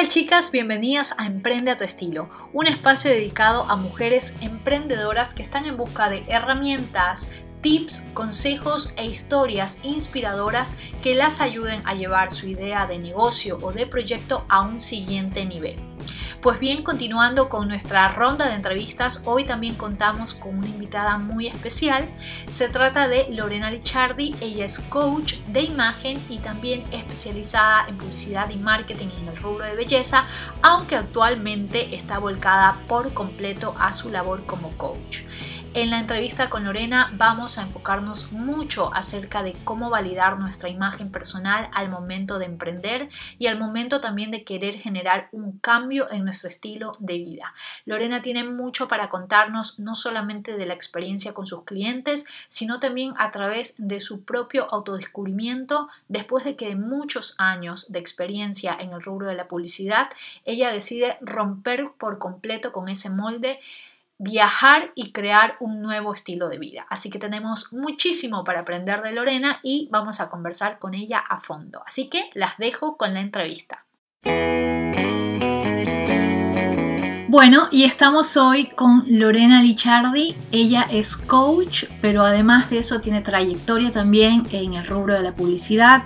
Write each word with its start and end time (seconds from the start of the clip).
tal 0.00 0.08
chicas? 0.08 0.50
Bienvenidas 0.50 1.14
a 1.18 1.26
Emprende 1.26 1.70
a 1.70 1.76
tu 1.76 1.84
estilo, 1.84 2.30
un 2.54 2.66
espacio 2.66 3.10
dedicado 3.10 3.64
a 3.64 3.76
mujeres 3.76 4.34
emprendedoras 4.40 5.34
que 5.34 5.42
están 5.42 5.66
en 5.66 5.76
busca 5.76 6.08
de 6.08 6.24
herramientas, 6.26 7.30
tips, 7.60 8.06
consejos 8.14 8.94
e 8.96 9.04
historias 9.04 9.78
inspiradoras 9.82 10.72
que 11.02 11.14
las 11.14 11.42
ayuden 11.42 11.82
a 11.84 11.94
llevar 11.94 12.30
su 12.30 12.48
idea 12.48 12.86
de 12.86 12.98
negocio 12.98 13.58
o 13.60 13.72
de 13.72 13.86
proyecto 13.86 14.46
a 14.48 14.62
un 14.62 14.80
siguiente 14.80 15.44
nivel. 15.44 15.78
Pues 16.42 16.58
bien, 16.58 16.82
continuando 16.82 17.50
con 17.50 17.68
nuestra 17.68 18.08
ronda 18.08 18.48
de 18.48 18.54
entrevistas, 18.54 19.20
hoy 19.26 19.44
también 19.44 19.74
contamos 19.74 20.32
con 20.32 20.56
una 20.56 20.68
invitada 20.68 21.18
muy 21.18 21.48
especial. 21.48 22.08
Se 22.50 22.70
trata 22.70 23.08
de 23.08 23.26
Lorena 23.28 23.70
Lichardi, 23.70 24.34
ella 24.40 24.64
es 24.64 24.78
coach 24.78 25.34
de 25.48 25.60
imagen 25.60 26.18
y 26.30 26.38
también 26.38 26.82
especializada 26.92 27.86
en 27.88 27.98
publicidad 27.98 28.48
y 28.48 28.56
marketing 28.56 29.08
en 29.20 29.28
el 29.28 29.36
rubro 29.36 29.66
de 29.66 29.74
belleza, 29.74 30.24
aunque 30.62 30.96
actualmente 30.96 31.94
está 31.94 32.18
volcada 32.18 32.74
por 32.88 33.12
completo 33.12 33.74
a 33.78 33.92
su 33.92 34.08
labor 34.08 34.46
como 34.46 34.70
coach. 34.78 35.24
En 35.72 35.90
la 35.90 36.00
entrevista 36.00 36.50
con 36.50 36.64
Lorena 36.64 37.12
vamos 37.14 37.56
a 37.56 37.62
enfocarnos 37.62 38.32
mucho 38.32 38.92
acerca 38.92 39.44
de 39.44 39.52
cómo 39.62 39.88
validar 39.88 40.36
nuestra 40.36 40.68
imagen 40.68 41.12
personal 41.12 41.70
al 41.72 41.88
momento 41.88 42.40
de 42.40 42.46
emprender 42.46 43.08
y 43.38 43.46
al 43.46 43.56
momento 43.56 44.00
también 44.00 44.32
de 44.32 44.42
querer 44.42 44.74
generar 44.74 45.28
un 45.30 45.60
cambio 45.60 46.10
en 46.10 46.24
nuestro 46.24 46.48
estilo 46.48 46.90
de 46.98 47.18
vida. 47.18 47.54
Lorena 47.84 48.20
tiene 48.20 48.42
mucho 48.42 48.88
para 48.88 49.08
contarnos 49.08 49.78
no 49.78 49.94
solamente 49.94 50.56
de 50.56 50.66
la 50.66 50.74
experiencia 50.74 51.34
con 51.34 51.46
sus 51.46 51.62
clientes, 51.62 52.24
sino 52.48 52.80
también 52.80 53.14
a 53.16 53.30
través 53.30 53.74
de 53.78 54.00
su 54.00 54.24
propio 54.24 54.66
autodescubrimiento 54.74 55.88
después 56.08 56.42
de 56.42 56.56
que 56.56 56.74
muchos 56.74 57.36
años 57.38 57.86
de 57.92 58.00
experiencia 58.00 58.76
en 58.76 58.90
el 58.90 59.02
rubro 59.02 59.28
de 59.28 59.36
la 59.36 59.46
publicidad, 59.46 60.08
ella 60.44 60.72
decide 60.72 61.16
romper 61.20 61.92
por 61.96 62.18
completo 62.18 62.72
con 62.72 62.88
ese 62.88 63.08
molde 63.08 63.60
viajar 64.20 64.92
y 64.94 65.12
crear 65.12 65.56
un 65.60 65.80
nuevo 65.80 66.12
estilo 66.12 66.50
de 66.50 66.58
vida. 66.58 66.86
Así 66.90 67.08
que 67.08 67.18
tenemos 67.18 67.72
muchísimo 67.72 68.44
para 68.44 68.60
aprender 68.60 69.00
de 69.00 69.14
Lorena 69.14 69.60
y 69.62 69.88
vamos 69.90 70.20
a 70.20 70.28
conversar 70.28 70.78
con 70.78 70.92
ella 70.94 71.18
a 71.18 71.40
fondo. 71.40 71.82
Así 71.86 72.08
que 72.10 72.30
las 72.34 72.58
dejo 72.58 72.98
con 72.98 73.14
la 73.14 73.20
entrevista. 73.20 73.86
Bueno, 77.28 77.68
y 77.70 77.84
estamos 77.84 78.36
hoy 78.36 78.66
con 78.66 79.04
Lorena 79.06 79.62
Lichardi. 79.62 80.34
Ella 80.52 80.86
es 80.90 81.16
coach, 81.16 81.84
pero 82.02 82.22
además 82.22 82.68
de 82.68 82.80
eso 82.80 83.00
tiene 83.00 83.22
trayectoria 83.22 83.90
también 83.90 84.42
en 84.50 84.74
el 84.74 84.84
rubro 84.84 85.14
de 85.14 85.22
la 85.22 85.32
publicidad. 85.32 86.02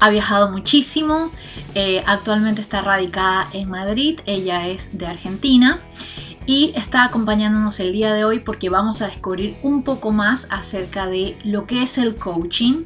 Ha 0.00 0.08
viajado 0.10 0.50
muchísimo. 0.50 1.30
Eh, 1.76 2.02
actualmente 2.06 2.60
está 2.60 2.82
radicada 2.82 3.46
en 3.52 3.68
Madrid. 3.68 4.18
Ella 4.24 4.66
es 4.66 4.98
de 4.98 5.06
Argentina 5.06 5.80
y 6.46 6.72
está 6.76 7.04
acompañándonos 7.04 7.78
el 7.80 7.92
día 7.92 8.12
de 8.14 8.24
hoy 8.24 8.40
porque 8.40 8.68
vamos 8.68 9.02
a 9.02 9.06
descubrir 9.06 9.56
un 9.62 9.82
poco 9.82 10.10
más 10.10 10.46
acerca 10.50 11.06
de 11.06 11.36
lo 11.44 11.66
que 11.66 11.82
es 11.82 11.98
el 11.98 12.16
coaching, 12.16 12.84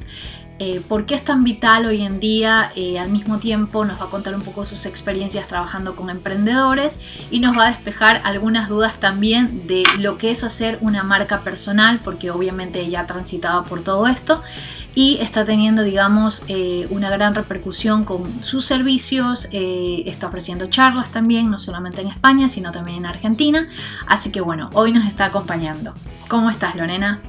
eh, 0.59 0.81
por 0.87 1.05
qué 1.05 1.13
es 1.13 1.23
tan 1.23 1.43
vital 1.43 1.85
hoy 1.85 2.03
en 2.03 2.19
día. 2.19 2.71
Eh, 2.75 2.97
al 2.97 3.09
mismo 3.09 3.37
tiempo 3.37 3.85
nos 3.85 4.01
va 4.01 4.05
a 4.05 4.09
contar 4.09 4.33
un 4.33 4.41
poco 4.41 4.65
sus 4.65 4.85
experiencias 4.85 5.47
trabajando 5.47 5.95
con 5.95 6.09
emprendedores 6.09 6.99
y 7.29 7.39
nos 7.39 7.57
va 7.57 7.67
a 7.67 7.69
despejar 7.69 8.21
algunas 8.23 8.67
dudas 8.67 8.99
también 8.99 9.67
de 9.67 9.83
lo 9.99 10.17
que 10.17 10.31
es 10.31 10.43
hacer 10.43 10.79
una 10.81 11.03
marca 11.03 11.41
personal, 11.41 11.99
porque 12.03 12.31
obviamente 12.31 12.81
ella 12.81 13.01
ha 13.01 13.05
transitado 13.05 13.63
por 13.65 13.83
todo 13.83 14.07
esto 14.07 14.41
y 14.95 15.17
está 15.21 15.45
teniendo, 15.45 15.83
digamos, 15.83 16.43
eh, 16.47 16.87
una 16.89 17.11
gran 17.11 17.35
repercusión 17.35 18.03
con 18.03 18.43
sus 18.43 18.65
servicios. 18.65 19.47
está 19.51 20.27
ofreciendo 20.27 20.67
charlas 20.67 21.11
también, 21.11 21.51
no 21.51 21.59
solamente 21.59 22.01
en 22.01 22.07
España, 22.07 22.49
sino 22.49 22.71
también 22.71 22.99
en 22.99 23.05
Argentina. 23.05 23.67
Así 24.07 24.31
que 24.31 24.41
bueno, 24.41 24.69
hoy 24.73 24.91
nos 24.91 25.05
está 25.05 25.25
acompañando. 25.25 25.93
¿Cómo 26.27 26.49
estás, 26.49 26.75
Lorena? 26.75 27.21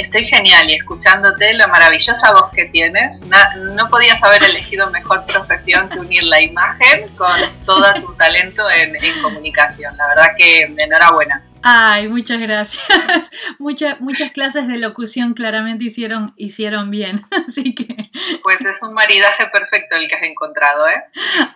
Estoy 0.00 0.24
genial 0.24 0.70
y 0.70 0.76
escuchándote 0.76 1.52
la 1.52 1.66
maravillosa 1.66 2.32
voz 2.32 2.50
que 2.54 2.64
tienes. 2.64 3.20
No, 3.20 3.90
podías 3.90 4.20
haber 4.22 4.42
elegido 4.44 4.90
mejor 4.90 5.26
profesión 5.26 5.90
que 5.90 5.98
unir 5.98 6.22
la 6.24 6.40
imagen 6.40 7.06
con 7.18 7.38
todo 7.66 7.84
tu 8.00 8.14
talento 8.14 8.68
en, 8.70 8.96
en 8.96 9.22
comunicación. 9.22 9.94
La 9.98 10.06
verdad 10.08 10.28
que 10.38 10.62
enhorabuena. 10.62 11.42
Ay, 11.62 12.08
muchas 12.08 12.40
gracias. 12.40 12.86
muchas, 13.58 14.00
muchas 14.00 14.32
clases 14.32 14.66
de 14.66 14.78
locución 14.78 15.34
claramente 15.34 15.84
hicieron, 15.84 16.32
hicieron 16.36 16.90
bien, 16.90 17.20
así 17.48 17.74
que... 17.74 18.10
Pues 18.42 18.56
es 18.60 18.82
un 18.82 18.94
maridaje 18.94 19.46
perfecto 19.52 19.96
el 19.96 20.08
que 20.08 20.16
has 20.16 20.22
encontrado, 20.22 20.88
¿eh? 20.88 21.02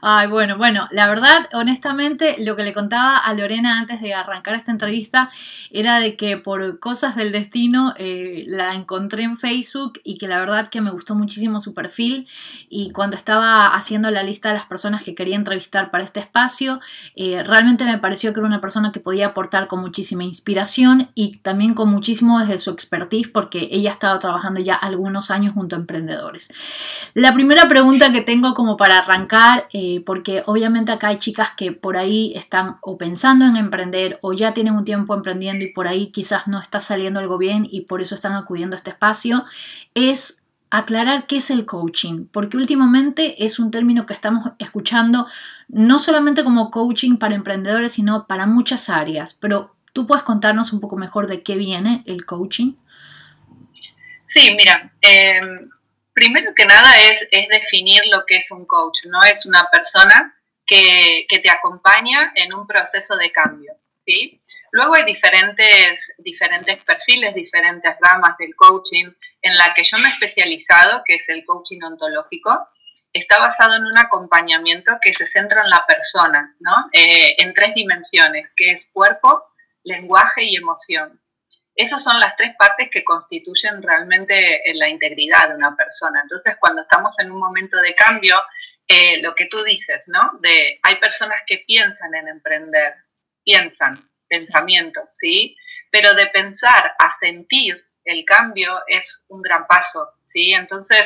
Ay, 0.03 0.27
bueno, 0.27 0.59
bueno, 0.59 0.89
la 0.91 1.09
verdad, 1.09 1.49
honestamente, 1.55 2.37
lo 2.39 2.55
que 2.55 2.65
le 2.65 2.75
contaba 2.75 3.17
a 3.17 3.33
Lorena 3.33 3.79
antes 3.79 4.03
de 4.03 4.13
arrancar 4.13 4.55
esta 4.55 4.71
entrevista 4.71 5.31
era 5.71 6.01
de 6.01 6.17
que 6.17 6.37
por 6.37 6.79
cosas 6.81 7.17
del 7.17 7.33
destino 7.33 7.95
eh, 7.97 8.45
la 8.47 8.75
encontré 8.75 9.23
en 9.23 9.39
Facebook 9.39 10.01
y 10.05 10.19
que 10.19 10.29
la 10.29 10.39
verdad 10.39 10.69
que 10.69 10.83
me 10.83 10.91
gustó 10.91 11.15
muchísimo 11.15 11.61
su 11.61 11.73
perfil 11.73 12.29
y 12.69 12.91
cuando 12.93 13.17
estaba 13.17 13.69
haciendo 13.69 14.11
la 14.11 14.23
lista 14.23 14.51
de 14.51 14.57
las 14.57 14.67
personas 14.67 15.03
que 15.03 15.15
quería 15.15 15.37
entrevistar 15.37 15.91
para 15.91 16.05
este 16.05 16.21
espacio, 16.21 16.81
eh, 17.17 17.43
realmente 17.43 17.85
me 17.85 17.99
pareció 17.99 18.33
que 18.33 18.41
era 18.41 18.47
una 18.47 18.61
persona 18.61 18.93
que 18.93 19.01
podía 19.01 19.29
aportar 19.29 19.67
con 19.67 19.81
muchísima 19.95 20.25
inspiración 20.25 21.11
y 21.15 21.37
también 21.37 21.73
con 21.75 21.89
muchísimo 21.89 22.41
desde 22.41 22.59
su 22.59 22.71
expertise 22.71 23.29
porque 23.29 23.69
ella 23.71 23.91
ha 23.91 23.93
estado 23.93 24.19
trabajando 24.19 24.61
ya 24.61 24.75
algunos 24.75 25.31
años 25.31 25.55
junto 25.55 25.77
a 25.77 25.79
emprendedores. 25.79 26.51
La 27.15 27.33
primera 27.33 27.69
pregunta 27.69 28.11
que 28.11 28.21
tengo 28.21 28.55
como 28.55 28.77
para 28.77 28.99
arrancar, 28.99 29.69
eh, 29.73 30.03
porque 30.05 30.43
obviamente 30.47 30.91
acá 30.91 31.09
hay 31.09 31.19
chicas 31.19 31.51
que 31.57 31.71
por 31.71 31.97
ahí 31.97 32.33
están 32.35 32.79
o 32.81 32.99
pensando 32.99 33.47
en 33.47 33.55
emprender 33.55 34.19
o 34.21 34.33
ya 34.33 34.53
tienen 34.53 34.75
un 34.75 34.85
tiempo 34.85 35.15
emprendiendo 35.15 35.65
y 35.65 35.73
por 35.73 35.87
ahí 35.87 36.09
quizás 36.09 36.49
no 36.49 36.61
está 36.61 36.81
saliendo 36.81 37.21
algo 37.21 37.39
bien 37.39 37.65
y 37.71 37.83
por 37.83 38.01
eso 38.03 38.17
están 38.17 38.33
acudiendo 38.33 38.75
a 38.75 38.79
este 38.79 38.91
espacio, 38.91 39.45
es 39.95 40.43
aclarar 40.71 41.29
qué 41.29 41.37
es 41.37 41.51
el 41.51 41.67
coaching, 41.67 42.27
porque 42.33 42.57
últimamente 42.57 43.45
es 43.45 43.61
un 43.61 43.71
término 43.71 44.07
que 44.07 44.13
estamos 44.13 44.55
escuchando 44.59 45.29
no 45.69 46.01
solamente 46.01 46.43
como 46.43 46.73
coaching 46.73 47.17
para 47.17 47.37
emprendedores, 47.37 47.93
sino 47.93 48.27
para 48.27 48.47
muchas 48.47 48.89
áreas, 48.89 49.35
pero 49.35 49.74
¿Tú 49.95 50.09
puedes 50.09 50.25
contarnos 50.25 50.73
un 50.73 50.81
poco 50.81 50.97
mejor 50.97 51.29
de 51.29 51.45
qué 51.45 51.55
viene 51.55 52.03
el 52.07 52.27
coaching? 52.27 52.75
Sí, 54.35 54.53
mira, 54.57 54.93
em, 55.01 55.71
primero 56.13 56.53
que 56.53 56.67
nada 56.67 56.91
es, 57.01 57.49
definir 57.49 58.03
lo 58.11 58.27
que 58.27 58.39
es 58.39 58.51
un 58.51 58.67
coach, 58.67 58.97
¿no? 59.05 59.23
Es 59.23 59.47
una 59.47 59.69
persona 59.71 60.35
que, 60.67 61.27
te 61.31 61.49
acompaña 61.49 62.33
en 62.35 62.53
un 62.53 62.67
proceso 62.67 63.17
de 63.17 63.31
cambio, 63.31 63.73
¿sí? 64.05 64.43
Luego 64.73 64.97
hay 64.97 65.05
diferentes, 65.05 66.01
diferentes 66.19 66.83
perfiles, 66.83 67.33
diferentes 67.33 67.95
ramas 68.01 68.37
del 68.39 68.53
coaching. 68.57 69.13
En 69.43 69.57
la 69.57 69.73
que 69.75 69.85
yo 69.85 69.97
me 69.99 70.09
he 70.09 70.13
especializado, 70.13 71.03
que 71.07 71.15
es 71.15 71.29
el 71.29 71.45
coaching 71.45 71.81
ontológico, 71.83 72.69
está 73.13 73.39
basado 73.39 73.77
en 73.77 73.87
un 73.87 73.97
acompañamiento 73.97 74.99
que 75.01 75.15
se 75.15 75.29
centra 75.29 75.63
en 75.63 75.71
la 75.71 75.85
persona, 75.87 76.57
¿no? 76.59 76.89
Eh, 76.93 77.37
en 77.39 77.55
tres 77.55 77.77
dimensiones, 77.77 78.49
que 78.57 78.73
es 78.73 78.87
cuerpo, 78.93 79.54
lenguaje 79.85 80.45
y 80.45 80.57
emoción. 80.57 81.21
Esas 81.75 82.03
son 82.05 82.21
las 82.21 82.37
tres 82.37 82.55
partes 82.57 82.89
que 82.91 83.05
constituyen 83.05 83.83
realmente 83.83 84.69
eh, 84.69 84.75
la 84.75 84.89
integridad 84.89 85.49
de 85.49 85.57
una 85.57 85.77
persona. 85.77 86.21
Entonces, 86.23 86.57
cuando 86.61 86.83
estamos 86.83 87.19
en 87.19 87.31
un 87.31 87.39
momento 87.39 87.77
de 87.79 87.95
cambio, 87.95 88.37
eh, 88.87 89.21
lo 89.23 89.35
que 89.35 89.47
tú 89.47 89.63
dices, 89.65 90.05
¿no? 90.07 90.39
De 90.41 90.79
hay 90.83 90.97
personas 90.97 91.41
que 91.47 91.65
piensan 91.67 92.15
en 92.15 92.29
emprender, 92.29 92.95
piensan, 93.45 94.09
pensamiento, 94.29 95.01
¿sí? 95.15 95.57
Pero 95.91 96.15
de 96.15 96.27
pensar 96.27 96.95
a 96.99 97.17
sentir 97.21 97.85
el 98.05 98.25
cambio 98.25 98.83
es 98.87 99.25
un 99.29 99.43
gran 99.43 99.67
paso, 99.67 100.11
¿sí? 100.33 100.53
Entonces, 100.53 101.03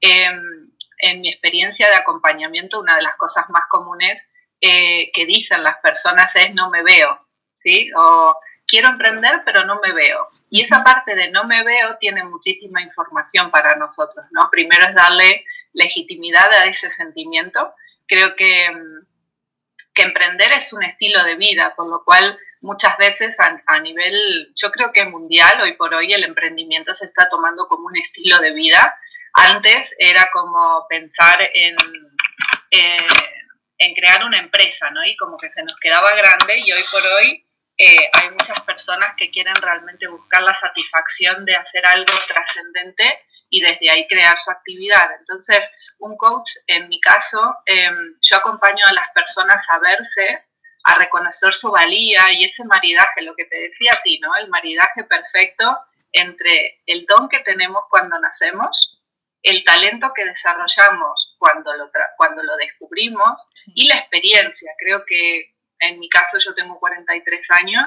em, 0.00 0.70
en 0.98 1.20
mi 1.20 1.30
experiencia 1.30 1.88
de 1.88 1.96
acompañamiento, 1.96 2.80
una 2.80 2.96
de 2.96 3.02
las 3.02 3.16
cosas 3.16 3.48
más 3.50 3.64
comunes 3.68 4.22
eh, 4.60 5.10
que 5.12 5.26
dicen 5.26 5.62
las 5.64 5.78
personas 5.78 6.30
es 6.36 6.54
no 6.54 6.70
me 6.70 6.82
veo, 6.82 7.26
¿sí? 7.62 7.90
O 7.96 8.36
quiero 8.72 8.88
emprender, 8.88 9.42
pero 9.44 9.66
no 9.66 9.78
me 9.80 9.92
veo. 9.92 10.26
Y 10.48 10.62
esa 10.62 10.82
parte 10.82 11.14
de 11.14 11.30
no 11.30 11.44
me 11.44 11.62
veo 11.62 11.98
tiene 12.00 12.24
muchísima 12.24 12.80
información 12.80 13.50
para 13.50 13.76
nosotros, 13.76 14.24
¿no? 14.30 14.48
Primero 14.50 14.86
es 14.86 14.94
darle 14.94 15.44
legitimidad 15.74 16.50
a 16.50 16.64
ese 16.64 16.90
sentimiento. 16.92 17.74
Creo 18.06 18.34
que, 18.34 18.70
mm, 18.70 19.06
que 19.92 20.02
emprender 20.04 20.52
es 20.52 20.72
un 20.72 20.82
estilo 20.84 21.22
de 21.24 21.36
vida, 21.36 21.74
por 21.76 21.86
lo 21.86 22.02
cual 22.02 22.38
muchas 22.62 22.96
veces 22.96 23.36
a, 23.38 23.80
nivel, 23.80 24.54
yo 24.56 24.70
creo 24.70 24.90
que 24.90 25.04
mundial, 25.04 25.60
hoy 25.60 25.72
por 25.72 25.92
hoy 25.92 26.14
el 26.14 26.24
emprendimiento 26.24 26.94
se 26.94 27.04
está 27.04 27.28
tomando 27.28 27.66
como 27.68 27.88
un 27.88 27.96
estilo 27.96 28.38
de 28.38 28.52
vida. 28.52 28.94
Antes 29.34 29.82
era 29.98 30.30
como 30.32 30.86
pensar 30.88 31.46
en, 31.52 31.76
en 32.70 33.94
crear 33.94 34.24
una 34.24 34.38
empresa, 34.38 34.90
¿no? 34.90 35.04
Y 35.04 35.14
como 35.16 35.36
que 35.36 35.50
se 35.52 35.62
nos 35.62 35.76
quedaba 35.78 36.14
grande 36.14 36.58
y 36.58 36.72
hoy 36.72 36.84
por 36.90 37.02
hoy 37.18 37.44
eh, 37.78 38.10
hay 38.12 38.30
muchas 38.30 38.60
personas 38.62 39.14
que 39.16 39.30
quieren 39.30 39.54
realmente 39.56 40.06
buscar 40.06 40.42
la 40.42 40.54
satisfacción 40.54 41.44
de 41.44 41.56
hacer 41.56 41.84
algo 41.86 42.12
trascendente 42.28 43.20
y 43.48 43.60
desde 43.60 43.90
ahí 43.90 44.06
crear 44.08 44.38
su 44.38 44.50
actividad. 44.50 45.08
Entonces, 45.18 45.60
un 45.98 46.16
coach, 46.16 46.50
en 46.66 46.88
mi 46.88 47.00
caso, 47.00 47.58
em, 47.66 48.16
yo 48.20 48.36
acompaño 48.36 48.84
a 48.86 48.92
las 48.92 49.10
personas 49.12 49.64
a 49.68 49.78
verse, 49.78 50.44
a 50.84 50.94
reconocer 50.96 51.54
su 51.54 51.70
valía 51.70 52.32
y 52.32 52.44
ese 52.44 52.64
maridaje, 52.64 53.22
lo 53.22 53.34
que 53.34 53.44
te 53.44 53.60
decía 53.60 53.92
a 53.92 54.02
ti, 54.02 54.18
¿no? 54.20 54.34
El 54.36 54.48
maridaje 54.48 55.04
perfecto 55.04 55.78
entre 56.12 56.82
el 56.86 57.06
don 57.06 57.28
que 57.28 57.38
tenemos 57.40 57.84
cuando 57.88 58.18
nacemos, 58.18 59.00
el 59.42 59.64
talento 59.64 60.12
que 60.14 60.24
desarrollamos 60.24 61.36
cuando 61.38 61.72
lo, 61.74 61.90
cuando 62.16 62.42
lo 62.42 62.56
descubrimos 62.56 63.32
y 63.66 63.86
la 63.86 63.96
experiencia. 63.96 64.72
Creo 64.78 65.04
que 65.06 65.54
en 65.82 65.98
mi 65.98 66.08
caso 66.08 66.38
yo 66.44 66.54
tengo 66.54 66.78
43 66.78 67.46
años 67.50 67.84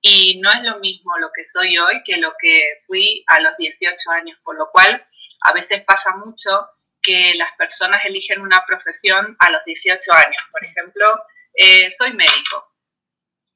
y 0.00 0.38
no 0.40 0.50
es 0.52 0.62
lo 0.62 0.78
mismo 0.78 1.16
lo 1.18 1.30
que 1.32 1.44
soy 1.44 1.78
hoy 1.78 2.02
que 2.04 2.18
lo 2.18 2.32
que 2.40 2.82
fui 2.86 3.24
a 3.28 3.40
los 3.40 3.56
18 3.56 3.96
años, 4.10 4.38
por 4.44 4.56
lo 4.56 4.70
cual 4.70 5.06
a 5.42 5.52
veces 5.52 5.84
pasa 5.84 6.16
mucho 6.16 6.68
que 7.02 7.34
las 7.36 7.52
personas 7.56 8.00
eligen 8.04 8.40
una 8.40 8.64
profesión 8.66 9.36
a 9.38 9.50
los 9.50 9.64
18 9.64 10.12
años. 10.12 10.42
Por 10.50 10.64
ejemplo, 10.64 11.22
eh, 11.54 11.90
soy 11.92 12.12
médico. 12.12 12.72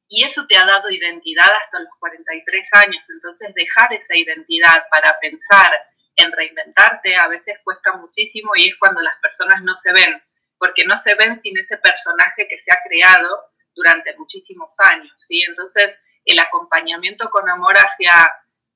Y 0.09 0.25
eso 0.25 0.47
te 0.49 0.57
ha 0.57 0.65
dado 0.65 0.91
identidad 0.91 1.49
hasta 1.65 1.81
los 1.81 1.91
43 1.99 2.69
años. 2.73 3.05
Entonces, 3.11 3.55
dejar 3.55 3.93
esa 3.93 4.17
identidad 4.17 4.85
para 4.91 5.19
pensar 5.21 5.73
en 6.17 6.33
reinventarte 6.33 7.17
a 7.17 7.29
veces 7.29 7.59
cuesta 7.65 7.93
muchísimo 7.93 8.53
y 8.57 8.69
es 8.69 8.77
cuando 8.79 9.01
las 9.01 9.17
personas 9.21 9.63
no 9.63 9.77
se 9.77 9.93
ven, 9.93 10.23
porque 10.59 10.85
no 10.85 10.97
se 11.03 11.15
ven 11.15 11.41
sin 11.43 11.57
ese 11.59 11.77
personaje 11.79 12.47
que 12.49 12.59
se 12.63 12.73
ha 12.73 12.83
creado 12.87 13.50
durante 13.75 14.17
muchísimos 14.17 14.73
años. 14.79 15.13
¿sí? 15.27 15.43
Entonces, 15.47 15.97
el 16.25 16.39
acompañamiento 16.39 17.31
con 17.31 17.49
amor 17.49 17.75
hacia 17.77 18.13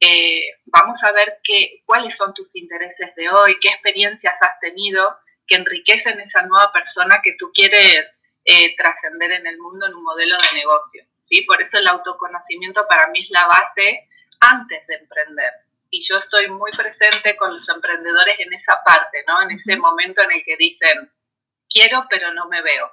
eh, 0.00 0.60
vamos 0.66 1.02
a 1.02 1.12
ver 1.12 1.38
qué, 1.42 1.82
cuáles 1.86 2.16
son 2.16 2.34
tus 2.34 2.54
intereses 2.56 3.14
de 3.14 3.28
hoy, 3.28 3.56
qué 3.60 3.68
experiencias 3.68 4.34
has 4.42 4.58
tenido 4.60 5.16
que 5.46 5.56
enriquecen 5.56 6.20
esa 6.20 6.42
nueva 6.42 6.72
persona 6.72 7.20
que 7.22 7.36
tú 7.38 7.50
quieres 7.52 8.10
eh, 8.44 8.74
trascender 8.76 9.32
en 9.32 9.46
el 9.46 9.58
mundo 9.58 9.86
en 9.86 9.94
un 9.94 10.02
modelo 10.02 10.36
de 10.36 10.58
negocio. 10.58 11.04
¿sí? 11.28 11.42
Por 11.42 11.62
eso 11.62 11.78
el 11.78 11.86
autoconocimiento 11.86 12.86
para 12.88 13.08
mí 13.08 13.20
es 13.22 13.30
la 13.30 13.46
base 13.46 14.08
antes 14.40 14.86
de 14.86 14.94
emprender. 14.96 15.52
Y 15.90 16.04
yo 16.06 16.18
estoy 16.18 16.48
muy 16.48 16.72
presente 16.72 17.36
con 17.36 17.52
los 17.52 17.68
emprendedores 17.68 18.34
en 18.40 18.52
esa 18.52 18.82
parte, 18.84 19.24
¿no? 19.28 19.42
En 19.42 19.52
ese 19.52 19.76
momento 19.78 20.22
en 20.22 20.32
el 20.32 20.44
que 20.44 20.56
dicen, 20.56 21.10
quiero 21.68 22.06
pero 22.10 22.32
no 22.32 22.48
me 22.48 22.62
veo. 22.62 22.90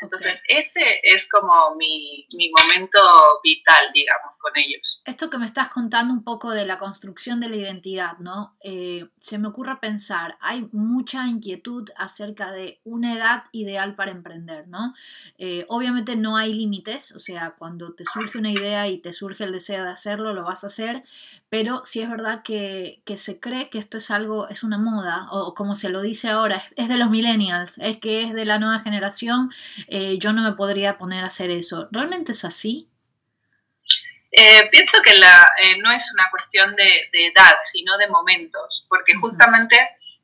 Entonces, 0.00 0.38
ese 0.46 1.00
es 1.02 1.26
como 1.28 1.74
mi, 1.76 2.26
mi 2.36 2.50
momento 2.50 3.00
vital, 3.42 3.90
digamos, 3.92 4.32
con 4.38 4.52
ellos 4.56 4.98
esto 5.08 5.30
que 5.30 5.38
me 5.38 5.46
estás 5.46 5.68
contando 5.68 6.12
un 6.12 6.22
poco 6.22 6.50
de 6.50 6.66
la 6.66 6.76
construcción 6.76 7.40
de 7.40 7.48
la 7.48 7.56
identidad, 7.56 8.18
¿no? 8.18 8.54
Eh, 8.60 9.08
se 9.18 9.38
me 9.38 9.48
ocurre 9.48 9.76
pensar, 9.76 10.36
hay 10.40 10.68
mucha 10.72 11.26
inquietud 11.26 11.88
acerca 11.96 12.52
de 12.52 12.80
una 12.84 13.14
edad 13.14 13.44
ideal 13.52 13.94
para 13.94 14.10
emprender, 14.10 14.68
¿no? 14.68 14.94
Eh, 15.38 15.64
obviamente 15.68 16.14
no 16.14 16.36
hay 16.36 16.52
límites, 16.52 17.12
o 17.12 17.20
sea, 17.20 17.54
cuando 17.58 17.94
te 17.94 18.04
surge 18.04 18.36
una 18.36 18.50
idea 18.50 18.86
y 18.88 18.98
te 18.98 19.14
surge 19.14 19.44
el 19.44 19.52
deseo 19.52 19.82
de 19.82 19.90
hacerlo, 19.90 20.34
lo 20.34 20.44
vas 20.44 20.62
a 20.62 20.66
hacer, 20.66 21.04
pero 21.50 21.82
sí 21.84 22.02
es 22.02 22.10
verdad 22.10 22.42
que, 22.42 23.02
se 23.16 23.40
cree 23.40 23.70
que 23.70 23.78
esto 23.78 23.96
es 23.96 24.10
algo, 24.10 24.48
es 24.48 24.62
una 24.62 24.78
moda, 24.78 25.28
o 25.30 25.54
como 25.54 25.74
se 25.74 25.88
lo 25.88 26.02
dice 26.02 26.28
ahora, 26.28 26.62
es 26.76 26.88
de 26.88 26.96
los 26.96 27.10
millennials, 27.10 27.78
es 27.78 27.98
que 27.98 28.22
es 28.22 28.34
de 28.34 28.44
la 28.44 28.58
nueva 28.58 28.80
generación, 28.80 29.50
eh, 29.88 30.18
yo 30.18 30.32
no 30.32 30.42
me 30.42 30.56
podría 30.56 30.98
poner 30.98 31.24
a 31.24 31.28
hacer 31.28 31.50
eso. 31.50 31.88
¿Realmente 31.90 32.32
es 32.32 32.44
así? 32.44 32.88
Eh, 34.30 34.68
pienso 34.70 35.00
que 35.02 35.16
la, 35.16 35.46
eh, 35.62 35.78
no 35.78 35.90
es 35.90 36.04
una 36.12 36.30
cuestión 36.30 36.76
de, 36.76 37.08
edad, 37.12 37.54
sino 37.72 37.96
de 37.96 38.08
momentos, 38.08 38.86
porque 38.88 39.14
justamente 39.14 39.76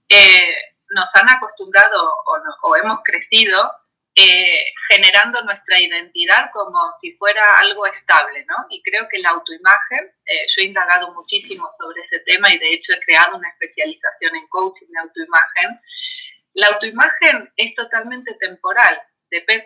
eh, 0.08 0.54
nos 0.90 1.10
han 1.16 1.30
acostumbrado 1.30 2.14
o, 2.62 2.76
hemos 2.76 3.00
crecido 3.02 3.72
generando 4.88 5.42
nuestra 5.42 5.80
identidad 5.80 6.50
como 6.52 6.78
si 7.00 7.12
fuera 7.16 7.42
algo 7.58 7.86
estable, 7.86 8.44
¿no? 8.46 8.54
Y 8.70 8.82
creo 8.82 9.08
que 9.08 9.18
la 9.18 9.30
autoimagen, 9.30 10.12
yo 10.26 10.62
he 10.62 10.66
indagado 10.66 11.12
muchísimo 11.12 11.68
sobre 11.76 12.02
ese 12.02 12.20
tema 12.20 12.52
y 12.52 12.58
de 12.58 12.68
hecho 12.68 12.92
he 12.92 13.00
creado 13.00 13.36
una 13.36 13.48
especialización 13.48 14.36
en 14.36 14.46
coaching 14.48 14.86
de 14.86 15.00
autoimagen. 15.00 15.80
La 16.52 16.68
autoimagen 16.68 17.52
es 17.56 17.74
totalmente 17.74 18.34
temporal 18.34 19.00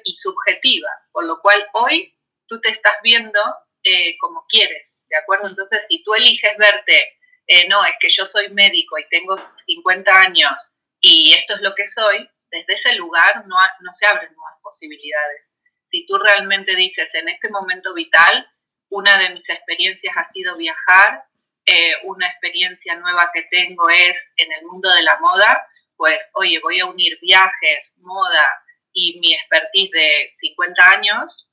y 0.05 0.17
subjetiva, 0.17 0.89
por 1.13 1.25
lo 1.25 1.41
cual 1.41 1.67
hoy 1.75 2.15
tú 2.47 2.61
te 2.61 2.71
estás 2.71 2.95
viendo 3.03 3.41
eh, 3.85 4.17
como 4.19 4.45
quieres, 4.49 5.05
¿de 5.09 5.17
acuerdo? 5.17 5.49
Entonces, 5.49 5.81
si 5.89 6.03
tú 6.03 6.15
eliges 6.15 6.57
verte, 6.59 7.19
eh, 7.47 7.67
no, 7.69 7.85
es 7.85 7.95
que 8.01 8.09
yo 8.11 8.27
soy 8.27 8.49
médico 8.51 8.99
y 8.99 9.09
tengo 9.09 9.37
50 9.67 10.21
años 10.21 10.53
y 11.01 11.35
esto 11.35 11.55
es 11.55 11.61
lo 11.63 11.75
que 11.75 11.87
soy, 11.87 12.29
desde 12.51 12.75
ese 12.75 12.95
lugar 12.97 13.47
no, 13.47 13.57
se 13.99 14.07
abren 14.07 14.35
nuevas 14.35 14.59
posibilidades. 14.63 15.45
Si 15.91 16.07
tú 16.07 16.17
realmente 16.19 16.77
dices, 16.77 17.09
en 17.15 17.29
este 17.29 17.49
momento 17.51 17.95
vital, 17.95 18.47
una 18.91 19.19
de 19.19 19.31
mis 19.31 19.49
experiencias 19.49 20.17
ha 20.17 20.31
sido 20.33 20.57
viajar, 20.57 21.25
eh, 21.67 21.95
una 22.05 22.27
experiencia 22.27 22.97
nueva 22.97 23.31
que 23.33 23.43
tengo 23.51 23.89
es 23.91 24.15
en 24.37 24.53
el 24.53 24.65
mundo 24.65 24.91
de 24.91 25.03
la 25.03 25.19
moda, 25.19 25.67
pues 25.97 26.19
oye, 26.35 26.61
voy 26.61 26.81
a 26.81 26.87
unir 26.87 27.19
viajes, 27.21 27.95
moda 27.99 28.49
y 28.93 29.19
mi 29.21 29.35
expertise 29.35 29.91
de 29.93 30.35
50 30.41 30.91
años 30.93 31.49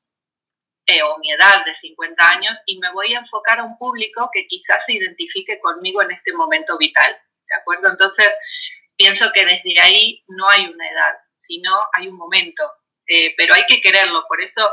eh, 0.86 1.02
o 1.02 1.18
mi 1.18 1.32
edad 1.32 1.66
de 1.66 1.76
50 1.82 2.30
años 2.30 2.54
y 2.66 2.78
me 2.80 2.92
voy 2.94 3.14
a 3.14 3.20
enfocar 3.20 3.60
a 3.60 3.64
un 3.64 3.78
público 3.78 4.30
que 4.32 4.46
quizás 4.48 4.86
se 4.86 4.94
identifique 4.94 5.60
conmigo 5.60 6.02
en 6.02 6.12
este 6.12 6.32
momento 6.34 6.78
vital. 6.78 7.18
¿De 7.48 7.56
acuerdo? 7.56 7.90
Entonces, 7.90 8.30
pienso 8.98 9.32
que 9.34 9.46
desde 9.46 9.82
ahí 9.82 10.24
no 10.28 10.50
hay 10.50 10.66
una 10.68 10.88
edad, 10.88 11.14
sino 11.48 11.72
hay 11.94 12.08
un 12.08 12.16
momento, 12.16 12.64
eh, 13.08 13.34
pero 13.38 13.54
hay 13.54 13.66
que 13.68 13.82
quererlo. 13.82 14.26
Por 14.28 14.42
eso 14.42 14.72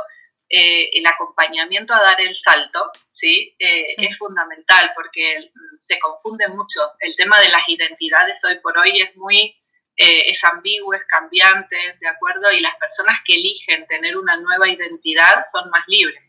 eh, 0.48 0.90
el 0.92 1.06
acompañamiento 1.06 1.94
a 1.94 2.02
dar 2.02 2.20
el 2.20 2.36
salto 2.44 2.90
¿sí? 3.12 3.54
es 3.58 4.16
fundamental 4.18 4.92
porque 4.94 5.50
se 5.80 5.98
confunde 5.98 6.48
mucho. 6.48 6.80
El 7.00 7.14
tema 7.16 7.40
de 7.40 7.48
las 7.48 7.68
identidades 7.68 8.42
hoy 8.44 8.58
por 8.60 8.76
hoy 8.78 9.00
es 9.00 9.16
muy 9.16 9.56
eh, 9.96 10.30
es 10.30 10.42
ambiguo, 10.44 10.94
es 10.94 11.04
cambiante, 11.04 11.76
¿de 12.00 12.08
acuerdo? 12.08 12.50
Y 12.50 12.60
las 12.60 12.74
personas 12.76 13.18
que 13.26 13.34
eligen 13.34 13.86
tener 13.86 14.16
una 14.16 14.36
nueva 14.36 14.68
identidad 14.68 15.44
son 15.52 15.68
más 15.68 15.84
libres 15.86 16.22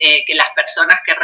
eh, 0.00 0.24
que 0.26 0.34
las 0.34 0.48
personas 0.56 0.96
que 1.06 1.14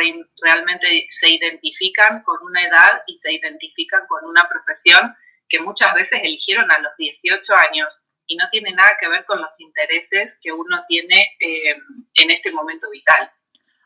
realmente 0.42 1.08
se 1.20 1.28
identifican 1.28 2.22
con 2.22 2.40
una 2.44 2.62
edad 2.62 3.02
y 3.08 3.18
se 3.18 3.32
identifican 3.32 4.06
con 4.06 4.24
una 4.26 4.48
profesión 4.48 5.16
que 5.48 5.60
muchas 5.60 5.94
veces 5.94 6.20
eligieron 6.22 6.70
a 6.70 6.78
los 6.78 6.92
18 6.96 7.52
años 7.70 7.88
y 8.26 8.36
no 8.36 8.44
tiene 8.50 8.72
nada 8.72 8.96
que 9.00 9.08
ver 9.08 9.24
con 9.24 9.40
los 9.40 9.50
intereses 9.58 10.36
que 10.42 10.52
uno 10.52 10.82
tiene 10.88 11.36
eh, 11.40 11.76
en 12.14 12.30
este 12.30 12.50
momento 12.50 12.90
vital. 12.90 13.30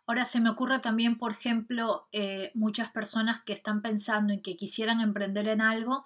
Ahora 0.06 0.24
se 0.24 0.40
me 0.40 0.50
ocurre 0.50 0.80
también, 0.80 1.18
por 1.18 1.30
ejemplo, 1.30 2.08
muchas 2.54 2.90
personas 2.90 3.42
que 3.44 3.52
están 3.52 3.80
pensando 3.80 4.32
en 4.32 4.42
que 4.42 4.56
quisieran 4.56 5.00
emprender 5.00 5.46
en 5.46 5.60
algo 5.60 6.04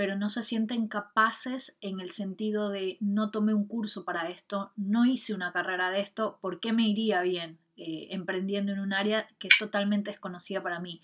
pero 0.00 0.16
no 0.16 0.30
se 0.30 0.42
sienten 0.42 0.88
capaces 0.88 1.76
en 1.82 2.00
el 2.00 2.08
sentido 2.08 2.70
de 2.70 2.96
no 3.00 3.30
tomé 3.30 3.52
un 3.52 3.66
curso 3.66 4.06
para 4.06 4.30
esto, 4.30 4.72
no 4.74 5.04
hice 5.04 5.34
una 5.34 5.52
carrera 5.52 5.90
de 5.90 6.00
esto, 6.00 6.38
¿por 6.40 6.58
qué 6.58 6.72
me 6.72 6.88
iría 6.88 7.20
bien 7.20 7.58
eh, 7.76 8.08
emprendiendo 8.08 8.72
en 8.72 8.80
un 8.80 8.94
área 8.94 9.28
que 9.38 9.48
es 9.48 9.52
totalmente 9.58 10.10
desconocida 10.10 10.62
para 10.62 10.80
mí? 10.80 11.02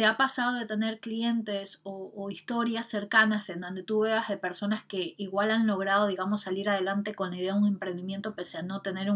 ¿Te 0.00 0.06
ha 0.06 0.16
pasado 0.16 0.58
de 0.58 0.64
tener 0.64 0.98
clientes 0.98 1.82
o, 1.84 2.30
historias 2.30 2.88
cercanas 2.88 3.50
en 3.50 3.60
donde 3.60 3.82
tú 3.82 4.00
veas 4.00 4.30
de 4.30 4.38
personas 4.38 4.82
que 4.82 5.12
igual 5.18 5.50
han 5.50 5.66
logrado, 5.66 6.06
digamos, 6.06 6.40
salir 6.40 6.70
adelante 6.70 7.14
con 7.14 7.28
la 7.28 7.36
idea 7.36 7.52
de 7.52 7.58
un 7.58 7.68
emprendimiento 7.68 8.34
pese 8.34 8.56
a 8.56 8.62
no 8.62 8.80
tener 8.80 9.10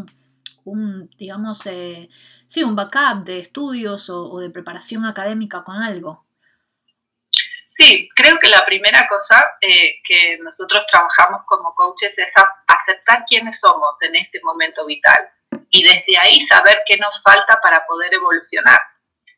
un, 0.65 1.09
digamos, 1.17 1.65
eh, 1.65 2.11
sí, 2.47 2.65
un 2.65 2.77
backup 2.77 3.25
de 3.25 3.39
estudios 3.39 4.11
o 4.11 4.39
de 4.39 4.51
preparación 4.51 5.07
académica 5.07 5.65
con 5.65 5.77
algo? 5.77 6.27
Sí, 7.79 8.07
creo 8.15 8.39
que 8.39 8.51
la 8.51 8.67
primera 8.67 9.09
cosa 9.09 9.43
eh, 9.63 10.03
que 10.07 10.37
nosotros 10.43 10.85
trabajamos 10.93 11.47
como 11.47 11.75
coaches 11.75 12.13
es 12.15 12.29
aceptar 12.67 13.25
quiénes 13.27 13.59
somos 13.59 13.95
en 14.03 14.17
este 14.17 14.39
momento 14.43 14.85
vital 14.85 15.31
y 15.71 15.83
desde 15.83 16.19
ahí 16.19 16.47
saber 16.47 16.83
qué 16.87 16.99
nos 16.99 17.23
falta 17.23 17.59
para 17.63 17.87
poder 17.87 18.13
evolucionar. 18.13 18.94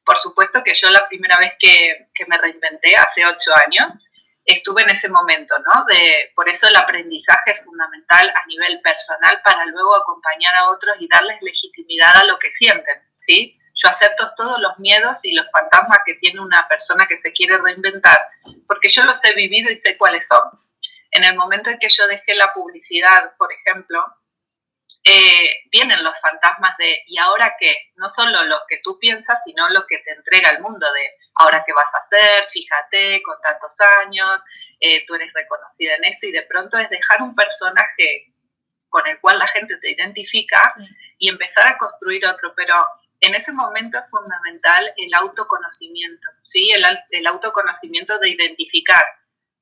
Por 0.07 0.19
supuesto 0.19 0.63
que 0.65 0.75
yo 0.81 0.89
la 0.89 1.07
primera 1.09 1.37
vez 1.39 1.53
que, 1.59 2.07
que 2.15 2.25
me 2.27 2.39
reinventé, 2.39 2.95
hace 2.97 3.27
ocho 3.27 3.51
años, 3.67 3.93
estuve 4.45 4.83
en 4.83 4.91
ese 4.91 5.09
momento, 5.09 5.55
¿no? 5.59 5.85
De, 5.87 6.31
por 6.35 6.49
eso 6.49 6.69
el 6.69 6.77
aprendizaje 6.77 7.51
es 7.53 7.61
fundamental 7.65 8.33
a 8.35 8.47
nivel 8.47 8.81
personal 8.81 9.43
para 9.45 9.67
luego 9.67 9.97
acompañar 9.97 10.55
a 10.57 10.71
otros 10.71 10.97
y 11.01 11.09
darles 11.09 11.43
legitimidad 11.43 12.17
a 12.17 12.25
lo 12.25 12.39
que 12.39 12.53
sienten, 12.57 13.03
¿sí? 13.27 13.59
yo 13.83 13.91
acepto 13.91 14.27
todos 14.37 14.61
los 14.61 14.79
miedos 14.79 15.19
y 15.23 15.35
los 15.35 15.47
fantasmas 15.51 15.99
que 16.05 16.15
tiene 16.15 16.41
una 16.41 16.67
persona 16.69 17.07
que 17.07 17.21
se 17.21 17.33
quiere 17.33 17.59
reinventar, 17.59 18.19
porque 18.67 18.91
yo 18.91 19.05
los 19.05 19.23
he 19.25 19.35
vivido 19.35 19.71
y 19.71 19.81
sé 19.81 19.97
cuáles 19.97 20.27
son. 20.27 20.43
En 21.11 21.25
el 21.25 21.37
momento 21.37 21.71
en 21.71 21.79
que 21.79 21.89
yo 21.91 22.07
dejé 22.07 22.35
la 22.35 22.53
publicidad, 22.53 23.37
por 23.37 23.53
ejemplo, 23.53 24.05
eh, 25.09 25.63
vienen 25.71 26.03
los 26.03 26.19
fantasmas 26.21 26.77
de, 26.79 27.05
¿y 27.07 27.17
ahora 27.19 27.55
qué? 27.61 27.93
No 27.95 28.11
solo 28.13 28.43
lo 28.43 28.59
que 28.69 28.79
tú 28.83 28.99
piensas, 28.99 29.39
sino 29.45 29.69
lo 29.69 29.87
que 29.87 29.99
te 29.99 30.11
entrega 30.11 30.51
el 30.51 30.61
mundo 30.61 30.85
de, 30.95 31.13
ahora 31.37 31.63
qué 31.65 31.73
vas 31.73 31.87
a 31.95 31.99
hacer, 31.99 32.49
fíjate, 32.53 33.23
con 33.23 33.41
tantos 33.41 33.71
años, 34.03 34.41
eh, 34.81 35.07
tú 35.07 35.15
eres 35.15 35.33
reconocida 35.33 35.95
en 35.95 36.07
esto 36.07 36.27
y 36.27 36.33
de 36.33 36.43
pronto 36.43 36.77
es 36.77 36.91
dejar 36.91 37.23
un 37.23 37.37
personaje 37.37 38.35
con 38.89 39.07
el 39.07 39.21
cual 39.21 39.39
la 39.39 39.47
gente 39.47 39.77
te 39.77 39.93
identifica 39.93 40.61
y 41.19 41.29
empezar 41.29 41.69
a 41.69 41.79
construir 41.79 42.27
otro, 42.27 42.53
pero 42.57 42.75
en 43.21 43.37
ese 43.37 43.53
momento 43.53 43.99
es 43.99 44.11
fundamental 44.11 44.93
el 44.97 45.15
autoconocimiento, 45.15 46.29
¿sí? 46.43 46.71
El, 46.73 46.85
el 47.11 47.27
autoconocimiento 47.29 48.19
de 48.19 48.31
identificar, 48.31 49.05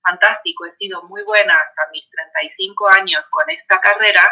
fantástico, 0.02 0.64
he 0.64 0.74
sido 0.76 1.02
muy 1.02 1.22
buena 1.22 1.54
hasta 1.54 1.90
mis 1.92 2.08
35 2.08 2.88
años 2.98 3.22
con 3.28 3.50
esta 3.50 3.78
carrera, 3.78 4.22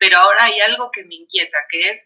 pero 0.00 0.16
ahora 0.16 0.44
hay 0.44 0.58
algo 0.60 0.90
que 0.90 1.04
me 1.04 1.14
inquieta, 1.14 1.58
que 1.68 1.80
es 1.90 2.02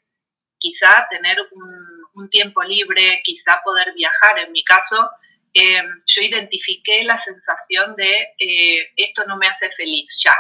quizá 0.59 1.07
tener 1.11 1.39
un, 1.53 2.29
tiempo 2.31 2.63
libre, 2.65 3.21
quizá 3.23 3.61
poder 3.63 3.93
viajar. 3.95 4.39
En 4.39 4.51
mi 4.51 4.65
caso, 4.65 5.11
em, 5.53 6.03
yo 6.07 6.23
identifiqué 6.23 7.05
la 7.05 7.19
sensación 7.19 7.95
de 7.97 8.29
eh, 8.39 8.91
esto 8.97 9.25
no 9.27 9.37
me 9.37 9.47
hace 9.47 9.71
feliz 9.77 10.09
ya. 10.25 10.35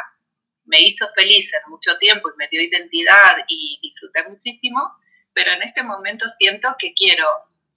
Me 0.64 0.80
hizo 0.80 1.06
feliz 1.14 1.48
en 1.52 1.70
mucho 1.70 1.96
tiempo 1.98 2.30
y 2.30 2.36
me 2.38 2.48
dio 2.48 2.62
identidad 2.62 3.36
y 3.46 3.78
disfruté 3.82 4.24
muchísimo, 4.28 4.80
pero 5.32 5.52
en 5.52 5.62
este 5.62 5.82
momento 5.82 6.26
siento 6.38 6.74
que 6.78 6.92
quiero 6.94 7.28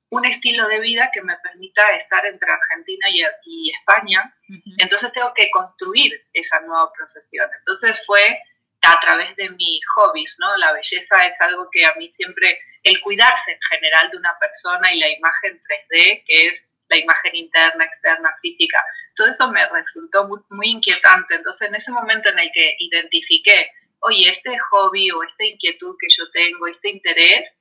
un 0.09 0.25
estilo 0.25 0.67
de 0.67 0.79
vida 0.79 1.11
que 1.13 1.21
me 1.21 1.37
permita 1.37 1.83
estar 1.97 2.25
entre 2.25 2.49
Argentina 2.49 3.07
y, 3.09 3.71
España. 3.71 4.33
Entonces 4.77 5.11
tengo 5.13 5.33
que 5.35 5.51
construir 5.51 6.13
esa 6.33 6.61
nueva 6.61 6.91
profesión. 6.93 7.49
Entonces 7.59 8.01
fue 8.07 8.39
a 8.87 8.99
través 9.01 9.35
de 9.35 9.49
mis 9.49 9.81
hobbies, 9.95 10.33
¿no? 10.39 10.55
La 10.57 10.71
belleza 10.71 11.25
es 11.25 11.33
algo 11.41 11.69
que 11.71 11.85
a 11.85 11.93
mí 11.95 12.13
siempre, 12.15 12.59
el 12.83 13.01
cuidarse 13.01 13.51
en 13.51 13.59
general 13.69 14.09
de 14.09 14.17
una 14.17 14.37
persona 14.39 14.93
y 14.93 14.99
la 14.99 15.09
imagen 15.09 15.61
3D, 15.61 16.23
que 16.25 16.47
es 16.47 16.67
la 16.89 16.97
imagen 16.97 17.35
interna, 17.35 17.83
externa, 17.83 18.33
física, 18.41 18.81
todo 19.15 19.27
eso 19.27 19.49
me 19.51 19.65
resultó 19.65 20.29
muy, 20.49 20.67
inquietante. 20.67 21.35
Entonces, 21.35 21.67
en 21.67 21.75
ese 21.75 21.91
momento 21.91 22.29
en 22.29 22.39
el 22.39 22.49
que 22.53 22.75
identifiqué, 22.79 23.71
oye, 23.99 24.29
este 24.29 24.57
hobby 24.69 25.11
o 25.11 25.21
esta 25.23 25.43
inquietud 25.43 25.97
que 25.99 26.07
yo 26.15 26.29
tengo, 26.31 26.67
este 26.67 26.89
interés, 26.89 27.51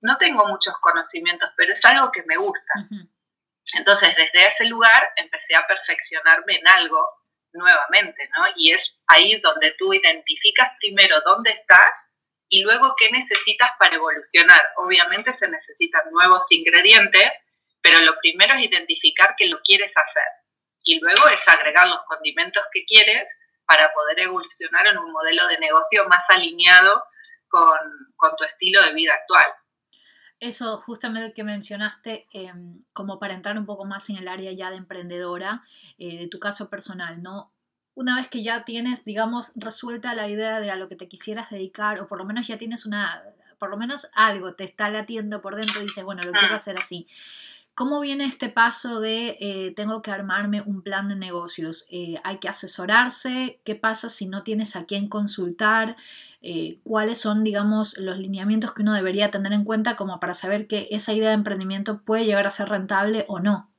no 0.00 0.16
tengo 0.18 0.46
muchos 0.46 0.74
conocimientos, 0.78 1.50
pero 1.56 1.72
es 1.72 1.84
algo 1.84 2.12
que 2.12 2.22
me 2.24 2.36
gusta. 2.36 2.72
Entonces, 3.74 4.14
desde 4.16 4.46
ese 4.46 4.66
lugar 4.66 5.02
empecé 5.16 5.56
a 5.56 5.66
perfeccionarme 5.66 6.56
en 6.56 6.68
algo 6.68 7.04
nuevamente, 7.52 8.28
¿no? 8.36 8.44
Y 8.56 8.72
es 8.72 8.94
ahí 9.06 9.40
donde 9.40 9.74
tú 9.78 9.92
identificas 9.94 10.70
primero 10.80 11.20
dónde 11.24 11.50
estás 11.50 11.92
y 12.48 12.62
luego 12.62 12.94
qué 12.96 13.10
necesitas 13.10 13.70
para 13.78 13.96
evolucionar. 13.96 14.62
Obviamente 14.76 15.32
se 15.34 15.48
necesitan 15.48 16.10
nuevos 16.10 16.46
ingredientes, 16.50 17.30
pero 17.82 18.00
lo 18.00 18.18
primero 18.20 18.54
es 18.54 18.64
identificar 18.64 19.34
que 19.36 19.46
lo 19.46 19.60
quieres 19.62 19.92
hacer 19.94 20.26
y 20.84 21.00
luego 21.00 21.28
es 21.28 21.40
agregar 21.46 21.86
los 21.88 22.00
condimentos 22.06 22.62
que 22.72 22.84
quieres 22.86 23.24
para 23.66 23.92
poder 23.92 24.20
evolucionar 24.20 24.86
en 24.86 24.98
un 24.98 25.12
modelo 25.12 25.46
de 25.48 25.58
negocio 25.58 26.06
más 26.08 26.24
alineado 26.28 27.04
con, 27.48 27.78
con 28.16 28.34
tu 28.36 28.44
estilo 28.44 28.82
de 28.82 28.94
vida 28.94 29.14
actual. 29.14 29.52
Eso 30.40 30.78
justamente 30.78 31.34
que 31.34 31.42
mencionaste, 31.42 32.26
em, 32.32 32.82
como 32.92 33.18
para 33.18 33.34
entrar 33.34 33.58
un 33.58 33.66
poco 33.66 33.84
más 33.84 34.08
en 34.10 34.16
el 34.16 34.28
área 34.28 34.52
ya 34.52 34.70
de 34.70 34.76
emprendedora, 34.76 35.64
eh, 35.98 36.18
de 36.18 36.28
tu 36.28 36.38
caso 36.38 36.68
personal, 36.68 37.22
¿no? 37.22 37.50
Una 37.94 38.14
vez 38.14 38.28
que 38.28 38.44
ya 38.44 38.64
tienes, 38.64 39.04
digamos, 39.04 39.52
resuelta 39.56 40.14
la 40.14 40.28
idea 40.28 40.60
de 40.60 40.70
a 40.70 40.76
lo 40.76 40.86
que 40.86 40.94
te 40.94 41.08
quisieras 41.08 41.50
dedicar, 41.50 42.00
o 42.00 42.06
por 42.06 42.18
lo 42.18 42.24
menos 42.24 42.46
ya 42.46 42.56
tienes 42.56 42.86
una, 42.86 43.24
por 43.58 43.70
lo 43.70 43.76
menos 43.76 44.08
algo 44.14 44.54
te 44.54 44.62
está 44.62 44.88
latiendo 44.90 45.42
por 45.42 45.56
dentro 45.56 45.82
y 45.82 45.86
dices, 45.86 46.04
bueno, 46.04 46.22
lo 46.22 46.32
quiero 46.32 46.54
hacer 46.54 46.78
así. 46.78 47.08
¿Cómo 47.78 48.00
viene 48.00 48.24
este 48.24 48.48
paso 48.48 48.98
de 48.98 49.36
eh, 49.38 49.72
tengo 49.76 50.02
que 50.02 50.10
armarme 50.10 50.62
un 50.62 50.82
plan 50.82 51.08
de 51.08 51.14
negocios? 51.14 51.86
Eh, 51.92 52.16
¿Hay 52.24 52.38
que 52.38 52.48
asesorarse? 52.48 53.60
¿Qué 53.64 53.76
pasa 53.76 54.08
si 54.08 54.26
no 54.26 54.42
tienes 54.42 54.74
a 54.74 54.84
quién 54.84 55.08
consultar? 55.08 55.94
Eh, 56.42 56.80
cuáles 56.82 57.20
son, 57.20 57.44
digamos, 57.44 57.96
los 57.96 58.18
lineamientos 58.18 58.74
que 58.74 58.82
uno 58.82 58.94
debería 58.94 59.30
tener 59.30 59.52
en 59.52 59.62
cuenta 59.62 59.94
como 59.94 60.18
para 60.18 60.34
saber 60.34 60.66
que 60.66 60.88
esa 60.90 61.12
idea 61.12 61.28
de 61.28 61.36
emprendimiento 61.36 62.02
puede 62.04 62.24
llegar 62.24 62.48
a 62.48 62.50
ser 62.50 62.68
rentable 62.68 63.26
o 63.28 63.38
no. 63.38 63.72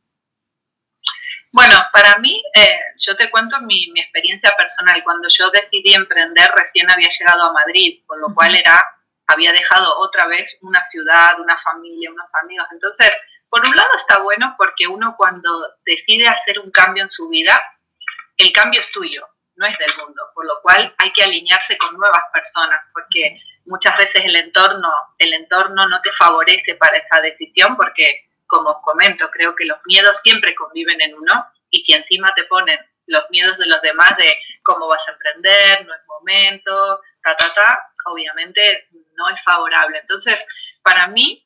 Bueno, 1.51 1.75
para 1.91 2.19
mí, 2.19 2.41
eh, 2.55 2.79
yo 3.05 3.17
te 3.17 3.29
cuento 3.29 3.59
mi, 3.59 3.91
experiencia 3.99 4.55
personal. 4.57 5.03
Cuando 5.03 5.27
yo 5.27 5.51
decidí 5.51 5.93
emprender, 5.93 6.49
recién 6.55 6.89
había 6.89 7.09
llegado 7.09 7.49
a 7.49 7.51
Madrid, 7.51 8.01
por 8.07 8.17
lo 8.21 8.33
cual 8.33 8.55
era, 8.55 8.81
había 9.27 9.51
dejado 9.51 9.99
otra 9.99 10.25
vez 10.27 10.57
una 10.61 10.81
ciudad, 10.83 11.37
una 11.37 11.57
familia, 11.61 12.11
unos 12.11 12.29
amigos. 12.41 12.65
Entonces, 12.71 13.11
por 13.49 13.65
un 13.65 13.75
lado 13.75 13.89
está 13.95 14.19
bueno 14.19 14.55
porque 14.57 14.87
uno 14.87 15.15
cuando 15.17 15.49
decide 15.85 16.27
hacer 16.27 16.59
un 16.59 16.71
cambio 16.71 17.03
en 17.03 17.09
su 17.09 17.27
vida, 17.29 17.61
el 18.37 18.51
cambio 18.51 18.81
es 18.81 18.91
tuyo 18.91 19.27
no 19.59 19.67
es 19.67 19.77
del 19.77 19.95
mundo, 19.97 20.23
por 20.33 20.45
lo 20.45 20.61
cual 20.61 20.93
hay 20.97 21.11
que 21.11 21.23
alinearse 21.23 21.77
con 21.77 21.95
nuevas 21.97 22.23
personas, 22.33 22.79
porque 22.93 23.41
muchas 23.65 23.95
veces 23.97 24.23
el 24.23 24.35
entorno, 24.37 24.89
el 25.17 25.33
entorno 25.33 25.85
no 25.85 26.01
te 26.01 26.13
favorece 26.13 26.75
para 26.75 26.97
esa 26.97 27.19
decisión, 27.19 27.75
porque 27.75 28.29
como 28.47 28.69
os 28.69 28.81
comento, 28.81 29.29
creo 29.29 29.53
que 29.55 29.65
los 29.65 29.77
miedos 29.85 30.17
siempre 30.21 30.55
conviven 30.55 31.01
en 31.01 31.13
uno, 31.13 31.45
y 31.69 31.83
si 31.83 31.93
encima 31.93 32.33
te 32.35 32.45
ponen 32.45 32.79
los 33.07 33.23
miedos 33.31 33.57
de 33.57 33.67
los 33.67 33.81
demás 33.81 34.15
de 34.17 34.33
cómo 34.63 34.87
vas 34.87 35.01
a 35.07 35.11
emprender, 35.11 35.85
no 35.85 35.93
es 35.93 36.01
momento, 36.07 37.01
ta, 37.21 37.35
ta, 37.35 37.53
ta, 37.53 37.91
obviamente 38.05 38.87
no 39.15 39.29
es 39.29 39.43
favorable. 39.43 39.99
Entonces, 39.99 40.37
para 40.81 41.07
mí, 41.07 41.45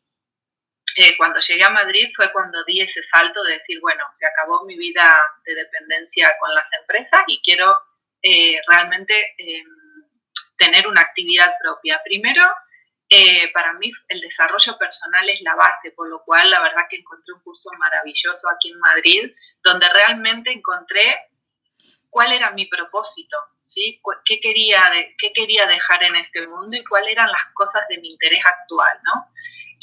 eh, 0.98 1.16
cuando 1.18 1.40
llegué 1.40 1.64
a 1.64 1.70
Madrid 1.70 2.10
fue 2.16 2.32
cuando 2.32 2.64
di 2.66 2.82
ese 2.82 3.02
salto 3.12 3.44
de 3.44 3.58
decir, 3.58 3.80
bueno, 3.82 4.04
se 4.20 4.26
acabó 4.26 4.64
mi 4.66 4.78
vida 4.78 5.26
de 5.46 5.56
dependencia 5.56 6.36
con 6.40 6.54
las 6.54 6.66
empresas 6.80 7.24
y 7.28 7.42
quiero 7.42 7.76
eh, 8.22 8.60
realmente 8.68 9.34
em, 9.38 9.66
tener 10.58 10.88
una 10.88 11.02
actividad 11.02 11.52
propia. 11.62 12.00
Primero, 12.04 12.44
eh, 13.10 13.52
para 13.54 13.74
mí 13.74 13.92
el 14.08 14.22
desarrollo 14.22 14.78
personal 14.78 15.28
es 15.30 15.42
la 15.42 15.56
base, 15.56 15.92
por 15.96 16.08
lo 16.10 16.24
cual 16.24 16.50
la 16.50 16.62
verdad 16.62 16.88
que 16.90 16.98
encontré 16.98 17.34
un 17.34 17.42
curso 17.42 17.70
maravilloso 17.78 18.50
aquí 18.50 18.72
en 18.72 18.80
Madrid, 18.80 19.36
donde 19.64 19.90
realmente 19.90 20.52
encontré 20.52 21.28
cuál 22.10 22.34
era 22.34 22.52
mi 22.52 22.68
propósito, 22.68 23.38
¿sí? 23.66 24.00
¿Qué 24.26 24.40
quería, 24.40 24.92
qué 25.18 25.34
quería 25.34 25.66
dejar 25.66 26.04
en 26.04 26.16
este 26.16 26.48
mundo 26.48 26.78
y 26.78 26.84
cuáles 26.84 27.12
eran 27.12 27.32
las 27.32 27.46
cosas 27.54 27.82
de 27.90 27.98
mi 27.98 28.12
interés 28.12 28.46
actual, 28.46 29.00
¿no? 29.04 29.34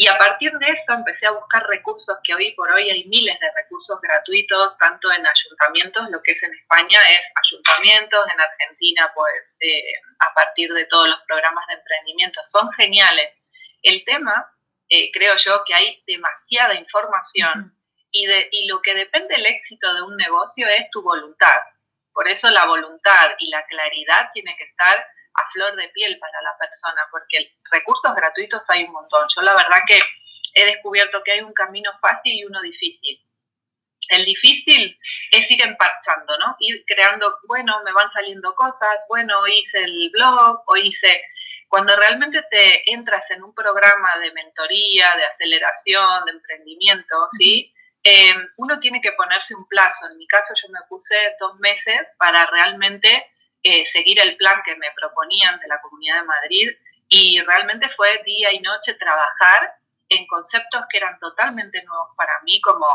Y 0.00 0.08
a 0.08 0.16
partir 0.16 0.50
de 0.50 0.66
eso 0.66 0.94
empecé 0.94 1.26
a 1.26 1.32
buscar 1.32 1.62
recursos 1.66 2.16
que 2.24 2.34
hoy 2.34 2.52
por 2.52 2.72
hoy 2.72 2.88
hay 2.88 3.04
miles 3.04 3.38
de 3.38 3.52
recursos 3.54 4.00
gratuitos, 4.00 4.78
tanto 4.78 5.12
en 5.12 5.26
ayuntamientos, 5.26 6.08
lo 6.08 6.22
que 6.22 6.32
es 6.32 6.42
en 6.42 6.54
España 6.54 6.98
es 7.10 7.20
ayuntamientos, 7.44 8.20
en 8.32 8.40
Argentina 8.40 9.12
pues 9.14 9.56
eh, 9.60 9.92
a 10.20 10.32
partir 10.32 10.72
de 10.72 10.86
todos 10.86 11.06
los 11.06 11.20
programas 11.28 11.66
de 11.68 11.74
emprendimiento, 11.74 12.40
son 12.50 12.72
geniales. 12.72 13.28
El 13.82 14.02
tema, 14.06 14.50
eh, 14.88 15.10
creo 15.12 15.36
yo, 15.36 15.62
que 15.66 15.74
hay 15.74 16.02
demasiada 16.06 16.76
información 16.76 17.78
y, 18.10 18.24
de, 18.24 18.48
y 18.52 18.68
lo 18.68 18.80
que 18.80 18.94
depende 18.94 19.34
del 19.34 19.44
éxito 19.44 19.92
de 19.92 20.00
un 20.00 20.16
negocio 20.16 20.66
es 20.66 20.90
tu 20.92 21.02
voluntad. 21.02 21.60
Por 22.14 22.26
eso 22.26 22.48
la 22.48 22.64
voluntad 22.64 23.32
y 23.38 23.50
la 23.50 23.66
claridad 23.66 24.30
tiene 24.32 24.56
que 24.56 24.64
estar 24.64 25.06
a 25.40 25.50
flor 25.52 25.76
de 25.76 25.88
piel 25.88 26.18
para 26.18 26.42
la 26.42 26.56
persona, 26.58 27.02
porque 27.10 27.56
recursos 27.70 28.14
gratuitos 28.14 28.62
hay 28.68 28.84
un 28.84 28.92
montón. 28.92 29.26
Yo 29.34 29.42
la 29.42 29.54
verdad 29.54 29.78
que 29.86 30.00
he 30.54 30.64
descubierto 30.66 31.22
que 31.24 31.32
hay 31.32 31.40
un 31.40 31.52
camino 31.52 31.90
fácil 32.00 32.32
y 32.34 32.44
uno 32.44 32.60
difícil. 32.60 33.20
El 34.08 34.24
difícil 34.24 34.98
es 35.30 35.50
ir 35.50 35.62
emparchando, 35.62 36.36
¿no? 36.38 36.56
Ir 36.58 36.84
creando, 36.86 37.38
bueno, 37.46 37.82
me 37.84 37.92
van 37.92 38.10
saliendo 38.12 38.54
cosas, 38.54 38.98
bueno, 39.08 39.46
hice 39.46 39.84
el 39.84 40.10
blog, 40.12 40.62
o 40.66 40.76
hice... 40.76 41.22
Cuando 41.68 41.94
realmente 41.94 42.42
te 42.50 42.82
entras 42.92 43.30
en 43.30 43.44
un 43.44 43.54
programa 43.54 44.18
de 44.20 44.32
mentoría, 44.32 45.14
de 45.16 45.24
aceleración, 45.24 46.24
de 46.24 46.32
emprendimiento, 46.32 47.28
¿sí? 47.38 47.72
Eh, 48.02 48.34
uno 48.56 48.80
tiene 48.80 49.00
que 49.00 49.12
ponerse 49.12 49.54
un 49.54 49.68
plazo. 49.68 50.08
En 50.10 50.18
mi 50.18 50.26
caso 50.26 50.52
yo 50.60 50.68
me 50.72 50.80
puse 50.88 51.14
dos 51.38 51.60
meses 51.60 52.00
para 52.18 52.46
realmente 52.46 53.30
eh, 53.62 53.84
seguir 53.92 54.18
el 54.20 54.36
plan 54.36 54.62
que 54.64 54.76
me 54.76 54.90
proponían 54.96 55.58
de 55.60 55.68
la 55.68 55.80
Comunidad 55.80 56.20
de 56.20 56.26
Madrid 56.26 56.70
y 57.08 57.40
realmente 57.40 57.88
fue 57.90 58.22
día 58.24 58.52
y 58.52 58.60
noche 58.60 58.94
trabajar 58.94 59.74
en 60.08 60.26
conceptos 60.26 60.82
que 60.88 60.98
eran 60.98 61.18
totalmente 61.18 61.82
nuevos 61.82 62.08
para 62.16 62.40
mí, 62.42 62.60
como 62.60 62.86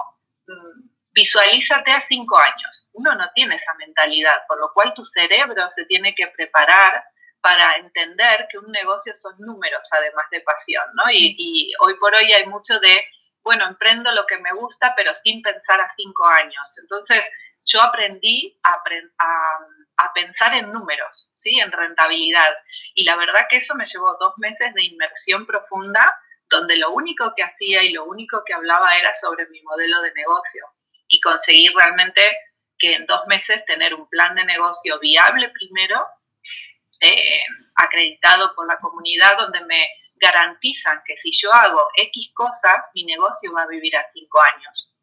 mm, 0.48 0.89
visualízate 1.12 1.91
a 1.91 2.05
cinco 2.07 2.38
años. 2.38 2.89
Uno 2.93 3.13
no 3.15 3.29
tiene 3.34 3.55
esa 3.55 3.74
mentalidad, 3.75 4.38
por 4.48 4.60
lo 4.60 4.72
cual 4.74 4.93
tu 4.93 5.05
cerebro 5.05 5.69
se 5.69 5.86
tiene 5.86 6.15
que 6.15 6.27
preparar 6.27 7.03
para 7.41 7.75
entender 7.75 8.48
que 8.50 8.57
un 8.57 8.72
negocio 8.72 9.13
son 9.13 9.36
números, 9.38 9.88
además 9.91 10.25
de 10.31 10.41
pasión, 10.41 10.86
¿no? 10.95 11.12
Y, 11.12 11.36
y 11.38 11.72
hoy 11.79 11.95
por 12.00 12.13
hoy 12.15 12.31
hay 12.34 12.48
mucho 12.48 12.79
de, 12.79 13.05
bueno, 13.43 13.67
emprendo 13.67 14.12
lo 14.12 14.25
que 14.25 14.39
me 14.39 14.51
gusta, 14.53 14.93
pero 14.95 15.13
sin 15.13 15.41
pensar 15.41 15.79
a 15.79 15.93
cinco 15.95 16.25
años. 16.27 16.74
Entonces, 16.81 17.22
yo 17.75 17.82
aprendí 17.82 18.58
a, 18.63 18.82
pensar 20.13 20.53
en 20.55 20.72
números, 20.72 21.32
¿sí? 21.36 21.60
en 21.60 21.72
rentabilidad. 21.72 22.53
Y 22.94 23.03
la 23.03 23.17
verdad 23.17 23.48
que 23.50 23.58
eso 23.58 23.75
me 23.75 23.86
llevó 23.86 24.15
dos 24.17 24.34
meses 24.38 24.74
de 24.74 24.84
inmersión 24.84 25.46
profunda 25.46 26.17
donde 26.50 26.77
lo 26.77 26.91
único 26.91 27.34
que 27.36 27.44
hacía 27.44 27.84
y 27.84 27.91
lo 27.91 28.05
único 28.05 28.44
que 28.46 28.53
hablaba 28.53 28.96
era 28.98 29.13
sobre 29.15 29.48
mi 29.48 29.62
modelo 29.63 30.01
de 30.01 30.13
negocio 30.13 30.65
y 31.08 31.20
conseguir 31.20 31.74
realmente 31.75 32.22
que 32.77 32.94
en 32.94 33.05
dos 33.05 33.27
meses 33.27 33.65
tener 33.65 33.94
un 33.94 34.08
plan 34.08 34.36
de 34.36 34.46
negocio 34.46 35.00
viable 35.00 35.50
primero, 35.50 36.05
eh, 37.01 37.44
acreditado 37.75 38.55
por 38.55 38.67
la 38.67 38.77
comunidad, 38.77 39.38
donde 39.38 39.65
me 39.65 39.89
garantizan 40.15 41.01
que 41.05 41.17
si 41.17 41.32
yo 41.34 41.51
hago 41.51 41.89
X 41.96 42.32
cosas, 42.34 42.77
mi 42.94 43.03
negocio 43.03 43.51
va 43.53 43.63
a 43.63 43.67
vivir 43.67 43.98
a 43.98 44.10
cinco 44.13 44.39
años, 44.41 44.94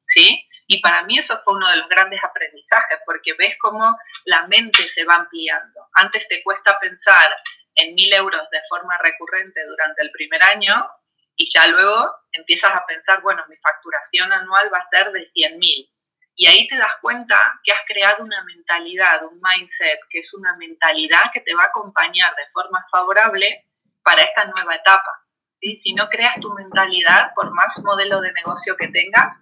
Y 0.66 0.80
para 0.80 1.02
mí 1.02 1.18
eso 1.18 1.38
fue 1.44 1.54
uno 1.54 1.68
de 1.70 1.76
los 1.76 1.88
grandes 1.88 2.22
aprendizajes, 2.22 2.98
porque 3.04 3.34
ves 3.34 3.56
cómo 3.60 3.96
la 4.24 4.46
mente 4.46 4.88
se 4.94 5.04
va 5.04 5.16
ampliando. 5.16 5.88
Antes 5.94 6.26
te 6.28 6.42
cuesta 6.42 6.78
pensar 6.80 7.28
en 7.74 7.94
mil 7.94 8.12
euros 8.12 8.42
de 8.50 8.60
forma 8.68 8.96
recurrente 8.98 9.64
durante 9.66 10.02
el 10.02 10.10
primer 10.10 10.42
año 10.44 10.90
y 11.36 11.50
ya 11.52 11.66
luego 11.66 12.10
empiezas 12.32 12.70
a 12.70 12.86
pensar, 12.86 13.22
bueno, 13.22 13.42
mi 13.48 13.56
facturación 13.56 14.32
anual 14.32 14.70
va 14.72 14.78
a 14.78 14.88
ser 14.90 15.12
de 15.12 15.26
100 15.26 15.58
mil. 15.58 15.90
Y 16.34 16.46
ahí 16.46 16.66
te 16.66 16.76
das 16.76 16.94
cuenta 17.00 17.36
que 17.62 17.72
has 17.72 17.80
creado 17.86 18.24
una 18.24 18.42
mentalidad, 18.44 19.22
un 19.24 19.40
mindset, 19.42 20.00
que 20.08 20.20
es 20.20 20.32
una 20.34 20.56
mentalidad 20.56 21.30
que 21.32 21.40
te 21.40 21.54
va 21.54 21.64
a 21.64 21.66
acompañar 21.66 22.34
de 22.34 22.50
forma 22.52 22.84
favorable 22.90 23.66
para 24.02 24.22
esta 24.22 24.44
nueva 24.46 24.74
etapa. 24.74 25.26
¿sí? 25.54 25.80
Si 25.82 25.94
no 25.94 26.08
creas 26.08 26.40
tu 26.40 26.52
mentalidad, 26.54 27.32
por 27.34 27.50
más 27.52 27.78
modelo 27.80 28.20
de 28.20 28.32
negocio 28.32 28.76
que 28.76 28.88
tengas, 28.88 29.36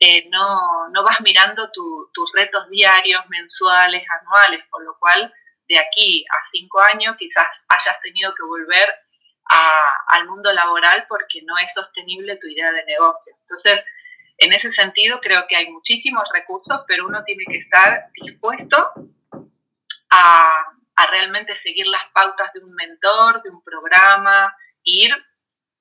eh, 0.00 0.26
no, 0.30 0.88
no, 0.88 1.04
vas 1.04 1.20
mirando 1.20 1.70
tus 1.72 2.32
retos 2.34 2.68
diarios, 2.70 3.22
mensuales, 3.28 4.02
anuales, 4.20 4.64
por 4.70 4.82
lo 4.82 4.98
cual 4.98 5.32
de 5.68 5.78
aquí 5.78 6.24
a 6.28 6.36
cinco 6.52 6.80
años 6.80 7.16
quizás 7.18 7.46
hayas 7.68 8.00
tenido 8.00 8.34
que 8.34 8.42
volver 8.42 8.94
al 10.12 10.26
mundo 10.28 10.52
laboral 10.52 11.06
porque 11.08 11.42
no 11.42 11.58
es 11.58 11.72
sostenible 11.74 12.36
tu 12.36 12.46
idea 12.46 12.72
de 12.72 12.84
negocio. 12.84 13.34
Entonces, 13.42 13.84
en 14.38 14.52
ese 14.52 14.72
sentido, 14.72 15.20
creo 15.20 15.44
que 15.48 15.56
hay 15.56 15.68
muchísimos 15.68 16.22
recursos, 16.32 16.80
pero 16.86 17.06
uno 17.06 17.22
tiene 17.24 17.44
que 17.44 17.58
estar 17.58 18.06
dispuesto 18.14 18.92
a, 20.10 20.50
a 20.96 21.06
realmente 21.08 21.56
seguir 21.56 21.86
las 21.88 22.04
pautas 22.14 22.52
de 22.54 22.60
un 22.60 22.72
mentor, 22.74 23.42
de 23.42 23.50
un 23.50 23.62
programa, 23.62 24.56
ir 24.84 25.12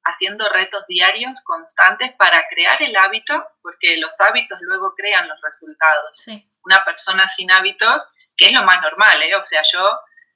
haciendo 0.03 0.47
retos 0.49 0.85
diarios 0.87 1.39
constantes 1.43 2.11
para 2.17 2.45
crear 2.49 2.81
el 2.81 2.95
hábito, 2.95 3.43
porque 3.61 3.97
los 3.97 4.11
hábitos 4.19 4.57
luego 4.61 4.93
crean 4.95 5.27
los 5.27 5.39
resultados. 5.41 6.25
Una 6.63 6.83
persona 6.85 7.29
sin 7.35 7.51
hábitos, 7.51 8.03
que 8.35 8.47
es 8.47 8.53
lo 8.53 8.63
más 8.63 8.81
normal, 8.81 9.21
¿eh? 9.21 9.35
o 9.35 9.43
sea, 9.43 9.61
yo, 9.71 9.85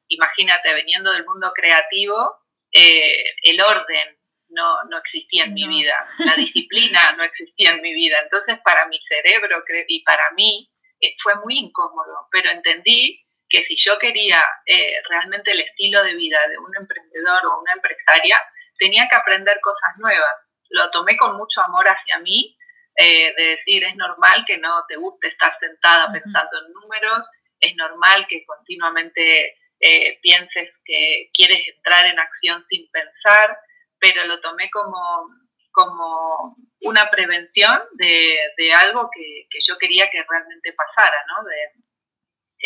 imagínate, 0.08 0.74
veniendo 0.74 1.12
del 1.12 1.26
mundo 1.26 1.52
creativo, 1.56 2.44
eh, 2.72 3.24
el 3.44 3.62
orden 3.62 4.18
no, 4.50 4.84
no 4.86 4.98
existía 4.98 5.46
en 5.46 5.54
mi 5.54 5.68
vida, 5.68 5.98
la 6.20 6.36
disciplina 6.36 7.12
no 7.14 7.24
existía 7.24 7.72
en 7.72 7.82
mi 7.82 7.94
vida. 7.94 8.20
Entonces, 8.22 8.60
para 8.64 8.86
mi 8.88 9.00
cerebro 9.08 9.64
y 9.88 10.04
para 10.04 10.32
mí 10.32 10.70
eh, 11.00 11.16
fue 11.22 11.36
muy 11.36 11.58
incómodo, 11.58 12.28
pero 12.32 12.50
entendí 12.50 13.20
que 13.50 13.64
si 13.66 13.76
yo 13.78 14.00
quería 14.00 14.44
eh, 14.66 14.96
realmente 15.10 15.52
el 15.52 15.60
estilo 15.60 16.04
de 16.04 16.16
vida 16.16 16.40
de 16.48 16.58
un 16.58 16.76
emprendedor 16.76 17.46
o 17.46 17.62
una 17.62 17.74
empresaria, 17.74 18.42
tenía 18.84 19.08
que 19.08 19.16
aprender 19.16 19.58
cosas 19.62 19.92
nuevas. 19.98 20.36
Lo 20.70 20.92
tomé 20.92 21.16
con 21.16 21.38
mucho 21.38 21.62
amor 21.62 21.88
hacia 21.88 22.20
mí, 22.20 22.58
eh, 22.98 23.34
de 23.38 23.44
decir, 23.56 23.82
es 23.86 23.96
normal 23.96 24.44
que 24.46 24.58
no 24.58 24.84
te 24.90 24.98
guste 24.98 25.30
estar 25.30 25.58
sentada 25.58 26.12
pensando 26.12 26.52
en 26.60 26.74
números, 26.74 27.26
es 27.62 27.74
normal 27.78 28.28
que 28.28 28.46
continuamente 28.46 29.58
eh, 29.80 30.20
pienses 30.22 30.70
que 30.84 31.30
quieres 31.34 31.60
entrar 31.76 32.08
en 32.08 32.20
acción 32.20 32.62
sin 32.66 32.90
pensar, 32.92 33.58
pero 34.00 34.26
lo 34.26 34.42
tomé 34.42 34.70
como, 34.70 35.30
como 35.72 36.58
una 36.82 37.10
prevención 37.10 37.82
de, 37.94 38.38
de 38.58 38.74
algo 38.74 39.10
que, 39.16 39.48
que, 39.50 39.60
yo 39.66 39.78
quería 39.78 40.10
que 40.10 40.26
realmente 40.28 40.74
pasara, 40.74 41.24
¿no? 41.28 41.44
De, 41.46 41.64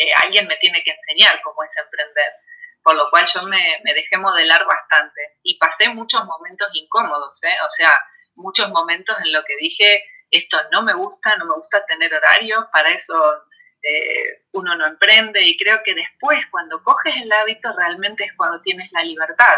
eh, 0.02 0.12
alguien 0.24 0.48
me 0.48 0.56
tiene 0.56 0.82
que 0.82 0.90
enseñar 0.90 1.40
cómo 1.42 1.62
es 1.62 1.70
emprender 1.76 2.32
por 2.82 2.96
lo 2.96 3.10
cual 3.10 3.26
yo 3.32 3.42
me, 3.42 3.80
dejé 3.84 4.16
modelar 4.18 4.64
bastante 4.66 5.38
y 5.42 5.58
pasé 5.58 5.88
muchos 5.90 6.24
momentos 6.24 6.68
incómodos, 6.72 7.42
¿eh? 7.44 7.56
o 7.68 7.72
sea, 7.72 7.98
muchos 8.34 8.68
momentos 8.70 9.16
en 9.24 9.32
los 9.32 9.44
que 9.44 9.56
dije, 9.56 10.04
esto 10.30 10.58
no 10.72 10.82
me 10.82 10.94
gusta, 10.94 11.36
no 11.36 11.46
me 11.46 11.54
gusta 11.54 11.84
tener 11.86 12.14
horarios, 12.14 12.64
para 12.72 12.90
eso 12.90 13.42
eh, 13.82 14.44
uno 14.52 14.76
no 14.76 14.86
emprende 14.86 15.42
y 15.42 15.56
creo 15.56 15.80
que 15.84 15.94
después 15.94 16.38
cuando 16.50 16.82
coges 16.82 17.14
el 17.22 17.32
hábito 17.32 17.72
realmente 17.76 18.24
es 18.24 18.32
cuando 18.36 18.60
tienes 18.62 18.90
la 18.92 19.02
libertad. 19.02 19.56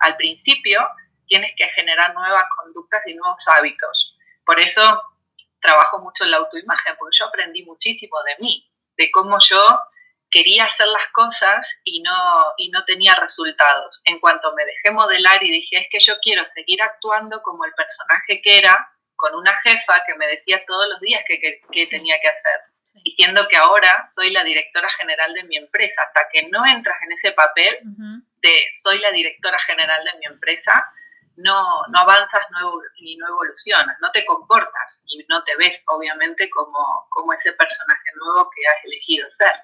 Al 0.00 0.16
principio 0.16 0.80
tienes 1.26 1.52
que 1.56 1.68
generar 1.70 2.14
nuevas 2.14 2.44
conductas 2.56 3.02
y 3.06 3.14
nuevos 3.14 3.42
hábitos. 3.48 4.16
Por 4.44 4.60
eso 4.60 5.02
trabajo 5.60 5.98
mucho 5.98 6.24
en 6.24 6.30
la 6.30 6.36
autoimagen, 6.38 6.94
porque 6.98 7.16
yo 7.18 7.26
aprendí 7.26 7.64
muchísimo 7.64 8.16
de 8.24 8.36
mí, 8.38 8.70
de 8.96 9.10
cómo 9.10 9.38
yo 9.48 9.80
quería 10.34 10.64
hacer 10.64 10.88
las 10.88 11.06
cosas 11.12 11.64
y 11.84 12.02
no, 12.02 12.12
y 12.58 12.68
no 12.70 12.84
tenía 12.84 13.14
resultados. 13.14 14.00
En 14.04 14.18
cuanto 14.18 14.52
me 14.54 14.64
dejé 14.64 14.90
modelar 14.90 15.42
y 15.44 15.50
dije, 15.50 15.76
es 15.78 15.86
que 15.90 16.00
yo 16.00 16.14
quiero 16.20 16.44
seguir 16.44 16.82
actuando 16.82 17.40
como 17.42 17.64
el 17.64 17.72
personaje 17.74 18.42
que 18.42 18.58
era, 18.58 18.90
con 19.14 19.32
una 19.36 19.54
jefa 19.62 20.02
que 20.04 20.16
me 20.16 20.26
decía 20.26 20.60
todos 20.66 20.88
los 20.88 21.00
días 21.00 21.22
qué 21.28 21.40
que, 21.40 21.86
tenía 21.86 22.18
que 22.20 22.28
hacer, 22.28 22.60
diciendo 23.04 23.46
que 23.48 23.56
ahora 23.56 24.08
soy 24.10 24.30
la 24.30 24.42
directora 24.42 24.90
general 24.98 25.32
de 25.34 25.44
mi 25.44 25.56
empresa. 25.56 26.02
Hasta 26.02 26.28
que 26.32 26.48
no 26.48 26.66
entras 26.66 26.96
en 27.06 27.12
ese 27.12 27.30
papel 27.30 27.78
de 28.42 28.66
soy 28.82 28.98
la 28.98 29.12
directora 29.12 29.58
general 29.60 30.04
de 30.04 30.18
mi 30.18 30.26
empresa, 30.26 30.84
no, 31.36 31.82
no 31.92 32.00
avanzas 32.00 32.46
no, 32.50 32.72
ni 33.00 33.16
no 33.16 33.28
evolucionas, 33.28 33.96
no 34.00 34.10
te 34.10 34.24
comportas 34.24 35.00
y 35.06 35.24
no 35.28 35.44
te 35.44 35.56
ves, 35.56 35.80
obviamente, 35.86 36.50
como, 36.50 37.06
como 37.10 37.32
ese 37.32 37.52
personaje 37.52 38.10
nuevo 38.16 38.50
que 38.50 38.66
has 38.66 38.84
elegido 38.84 39.28
ser 39.32 39.54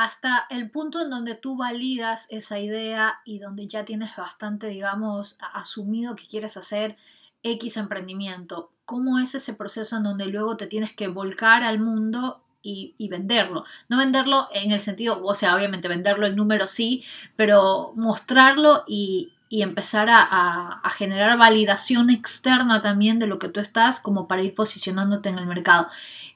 hasta 0.00 0.46
el 0.48 0.70
punto 0.70 1.02
en 1.02 1.10
donde 1.10 1.34
tú 1.34 1.56
validas 1.56 2.28
esa 2.30 2.60
idea 2.60 3.18
y 3.24 3.40
donde 3.40 3.66
ya 3.66 3.84
tienes 3.84 4.14
bastante, 4.16 4.68
digamos, 4.68 5.36
asumido 5.52 6.14
que 6.14 6.28
quieres 6.28 6.56
hacer 6.56 6.96
X 7.42 7.76
emprendimiento. 7.76 8.70
¿Cómo 8.84 9.18
es 9.18 9.34
ese 9.34 9.54
proceso 9.54 9.96
en 9.96 10.04
donde 10.04 10.26
luego 10.26 10.56
te 10.56 10.68
tienes 10.68 10.92
que 10.92 11.08
volcar 11.08 11.64
al 11.64 11.80
mundo 11.80 12.44
y, 12.62 12.94
venderlo? 13.08 13.64
No 13.88 13.98
venderlo 13.98 14.46
en 14.52 14.70
el 14.70 14.78
sentido, 14.78 15.20
o 15.20 15.34
sea, 15.34 15.56
obviamente 15.56 15.88
venderlo 15.88 16.26
en 16.26 16.36
número 16.36 16.68
sí, 16.68 17.04
pero 17.34 17.92
mostrarlo 17.96 18.84
y, 18.86 19.32
empezar 19.50 20.08
a, 20.10 20.80
a, 20.82 20.90
generar 20.90 21.38
validación 21.38 22.10
externa 22.10 22.82
también 22.82 23.18
de 23.18 23.26
lo 23.26 23.38
que 23.38 23.48
tú 23.48 23.60
estás 23.60 23.98
como 23.98 24.28
para 24.28 24.42
ir 24.42 24.54
posicionándote 24.54 25.30
en 25.30 25.38
el 25.38 25.46
mercado. 25.46 25.88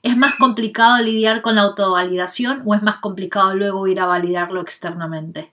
¿Es 0.03 0.17
más 0.17 0.35
complicado 0.37 1.03
lidiar 1.03 1.43
con 1.43 1.57
la 1.57 1.63
autovalidación 1.63 2.63
o 2.65 2.75
es 2.75 2.83
más 2.83 2.97
complicado 2.97 3.55
luego 3.55 3.87
ir 3.87 4.01
a 4.01 4.07
validarlo 4.07 4.61
externamente? 4.61 5.53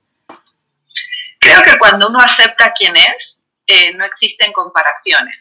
Creo 1.40 1.62
que 1.62 1.78
cuando 1.78 2.08
uno 2.08 2.20
acepta 2.20 2.74
quién 2.78 2.96
es, 2.96 3.40
eh, 3.68 3.94
no 3.94 4.06
existen 4.06 4.52
comparaciones. 4.52 5.36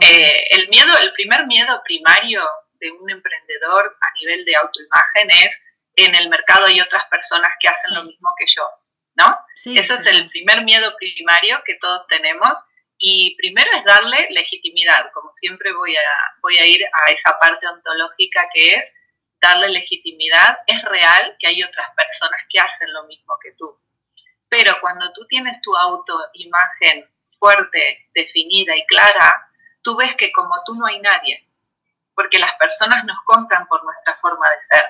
Eh, 0.00 0.44
el 0.50 0.68
miedo, 0.68 0.92
el 0.98 1.12
primer 1.12 1.46
miedo 1.46 1.80
primario 1.84 2.42
de 2.78 2.90
un 2.90 3.10
emprendedor 3.10 3.96
a 4.00 4.14
nivel 4.20 4.44
de 4.44 4.56
autoimagen 4.56 5.30
es 5.30 5.50
en 5.96 6.14
el 6.14 6.28
mercado 6.28 6.66
hay 6.66 6.80
otras 6.80 7.04
personas 7.10 7.50
que 7.60 7.68
hacen 7.68 7.94
lo 7.94 8.04
mismo 8.04 8.32
que 8.38 8.46
yo, 8.46 8.62
¿no? 9.14 9.36
Sí, 9.56 9.76
Eso 9.78 9.94
es 9.94 10.06
el 10.06 10.28
primer 10.28 10.64
miedo 10.64 10.94
primario 10.96 11.62
que 11.64 11.74
todos 11.74 12.06
tenemos 12.06 12.52
y 12.98 13.34
primero 13.36 13.70
es 13.76 13.84
darle 13.84 14.28
legitimidad, 14.30 15.10
como 15.14 15.32
siempre 15.34 15.72
voy 15.72 15.96
a, 15.96 16.00
voy 16.42 16.58
a 16.58 16.66
ir 16.66 16.84
a 16.84 17.10
esa 17.10 17.38
parte 17.38 17.66
ontológica 17.66 18.46
que 18.52 18.74
es 18.74 18.94
darle 19.40 19.70
legitimidad. 19.70 20.58
Es 20.66 20.82
real 20.84 21.36
que 21.38 21.46
hay 21.46 21.62
otras 21.62 21.88
personas 21.96 22.40
que 22.50 22.60
hacen 22.60 22.92
lo 22.92 23.04
mismo 23.04 23.38
que 23.42 23.52
tú. 23.52 23.78
Pero 24.48 24.76
cuando 24.80 25.10
tú 25.12 25.26
tienes 25.28 25.60
tu 25.62 25.74
autoimagen 25.74 27.08
fuerte, 27.38 28.08
definida 28.12 28.76
y 28.76 28.84
clara, 28.86 29.50
tú 29.82 29.96
ves 29.96 30.14
que 30.16 30.30
como 30.32 30.54
tú 30.66 30.74
no 30.74 30.86
hay 30.86 31.00
nadie, 31.00 31.48
porque 32.14 32.38
las 32.38 32.54
personas 32.56 33.04
nos 33.04 33.16
compran 33.24 33.66
por 33.66 33.82
nuestra 33.82 34.18
forma 34.20 34.46
de 34.50 34.76
ser. 34.76 34.84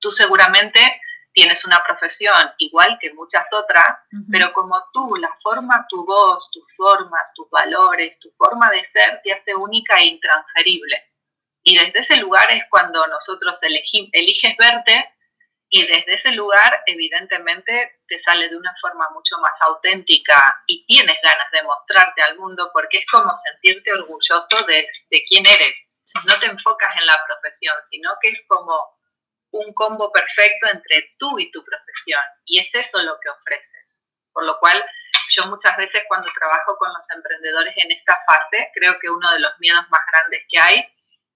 Tú 0.00 0.10
seguramente 0.10 1.00
tienes 1.36 1.62
una 1.66 1.82
profesión 1.86 2.50
igual 2.56 2.96
que 2.98 3.12
muchas 3.12 3.46
otras, 3.52 3.98
pero 4.32 4.54
como 4.54 4.74
tú, 4.94 5.16
la 5.16 5.30
forma, 5.42 5.86
tu 5.86 6.02
voz, 6.06 6.50
tus 6.50 6.64
formas, 6.74 7.30
tus 7.34 7.48
valores, 7.50 8.18
tu 8.20 8.32
forma 8.38 8.70
de 8.70 8.80
ser 8.90 9.20
te 9.22 9.34
hace 9.34 9.54
única 9.54 9.98
e 9.98 10.06
intransferible. 10.06 11.12
Y 11.62 11.76
desde 11.76 12.00
ese 12.00 12.16
lugar 12.16 12.50
es 12.52 12.62
cuando 12.70 13.06
nosotros 13.08 13.58
eliges 13.62 14.56
verte 14.58 15.14
y 15.68 15.86
desde 15.86 16.14
ese 16.14 16.30
lugar 16.32 16.82
evidentemente 16.86 18.00
te 18.08 18.22
sale 18.22 18.48
de 18.48 18.56
una 18.56 18.74
forma 18.80 19.06
mucho 19.12 19.36
más 19.42 19.52
auténtica 19.60 20.62
y 20.66 20.86
tienes 20.86 21.18
ganas 21.22 21.50
de 21.52 21.62
mostrarte 21.64 22.22
al 22.22 22.38
mundo 22.38 22.70
porque 22.72 22.96
es 22.96 23.04
como 23.12 23.30
sentirte 23.44 23.92
orgulloso 23.92 24.64
de, 24.66 24.88
de 25.10 25.24
quién 25.28 25.44
eres. 25.44 25.74
No 26.24 26.38
te 26.40 26.46
enfocas 26.46 26.96
en 26.98 27.04
la 27.04 27.20
profesión, 27.26 27.76
sino 27.90 28.10
que 28.22 28.30
es 28.30 28.38
como 28.48 28.95
un 29.58 29.72
combo 29.74 30.12
perfecto 30.12 30.68
entre 30.72 31.14
tú 31.18 31.38
y 31.38 31.50
tu 31.50 31.64
profesión. 31.64 32.22
Y 32.44 32.58
es 32.58 32.68
eso 32.72 33.02
lo 33.02 33.18
que 33.20 33.28
ofreces. 33.30 33.86
Por 34.32 34.44
lo 34.44 34.58
cual 34.58 34.84
yo 35.30 35.46
muchas 35.46 35.76
veces 35.76 36.02
cuando 36.08 36.30
trabajo 36.38 36.76
con 36.78 36.92
los 36.92 37.10
emprendedores 37.10 37.74
en 37.76 37.92
esta 37.92 38.18
fase, 38.26 38.70
creo 38.74 38.98
que 38.98 39.10
uno 39.10 39.32
de 39.32 39.40
los 39.40 39.52
miedos 39.58 39.84
más 39.90 40.00
grandes 40.10 40.42
que 40.48 40.58
hay 40.58 40.94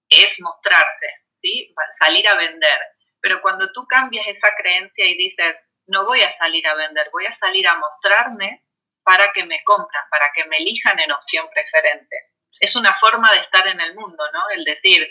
es 0.09 0.39
mostrarse, 0.39 1.07
¿sí? 1.35 1.73
Salir 1.99 2.27
a 2.27 2.35
vender. 2.35 2.79
Pero 3.21 3.41
cuando 3.41 3.71
tú 3.71 3.85
cambias 3.87 4.27
esa 4.27 4.53
creencia 4.55 5.05
y 5.05 5.15
dices, 5.15 5.55
no 5.87 6.05
voy 6.05 6.21
a 6.21 6.31
salir 6.37 6.67
a 6.67 6.75
vender, 6.75 7.09
voy 7.11 7.25
a 7.25 7.33
salir 7.33 7.67
a 7.67 7.75
mostrarme 7.75 8.63
para 9.03 9.31
que 9.33 9.45
me 9.45 9.63
compran, 9.63 10.03
para 10.09 10.31
que 10.33 10.45
me 10.45 10.57
elijan 10.57 10.99
en 10.99 11.11
opción 11.11 11.49
preferente. 11.53 12.31
Es 12.59 12.75
una 12.75 12.97
forma 12.99 13.31
de 13.31 13.39
estar 13.39 13.67
en 13.67 13.79
el 13.79 13.95
mundo, 13.95 14.23
¿no? 14.31 14.49
El 14.49 14.63
decir, 14.63 15.07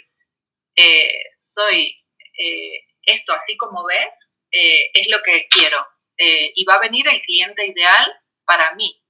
eh, 0.77 1.25
soy 1.41 1.97
eh, 2.39 2.85
esto 3.11 3.33
así 3.33 3.57
como 3.57 3.85
ves, 3.85 4.09
eh, 4.53 4.91
es 4.95 5.09
lo 5.11 5.23
que 5.23 5.47
quiero. 5.49 5.87
y 6.23 6.65
va 6.67 6.75
a 6.75 6.81
venir 6.81 7.09
el 7.09 7.23
cliente 7.23 7.67
ideal 7.67 8.13
para 8.45 8.75
mí, 8.75 9.03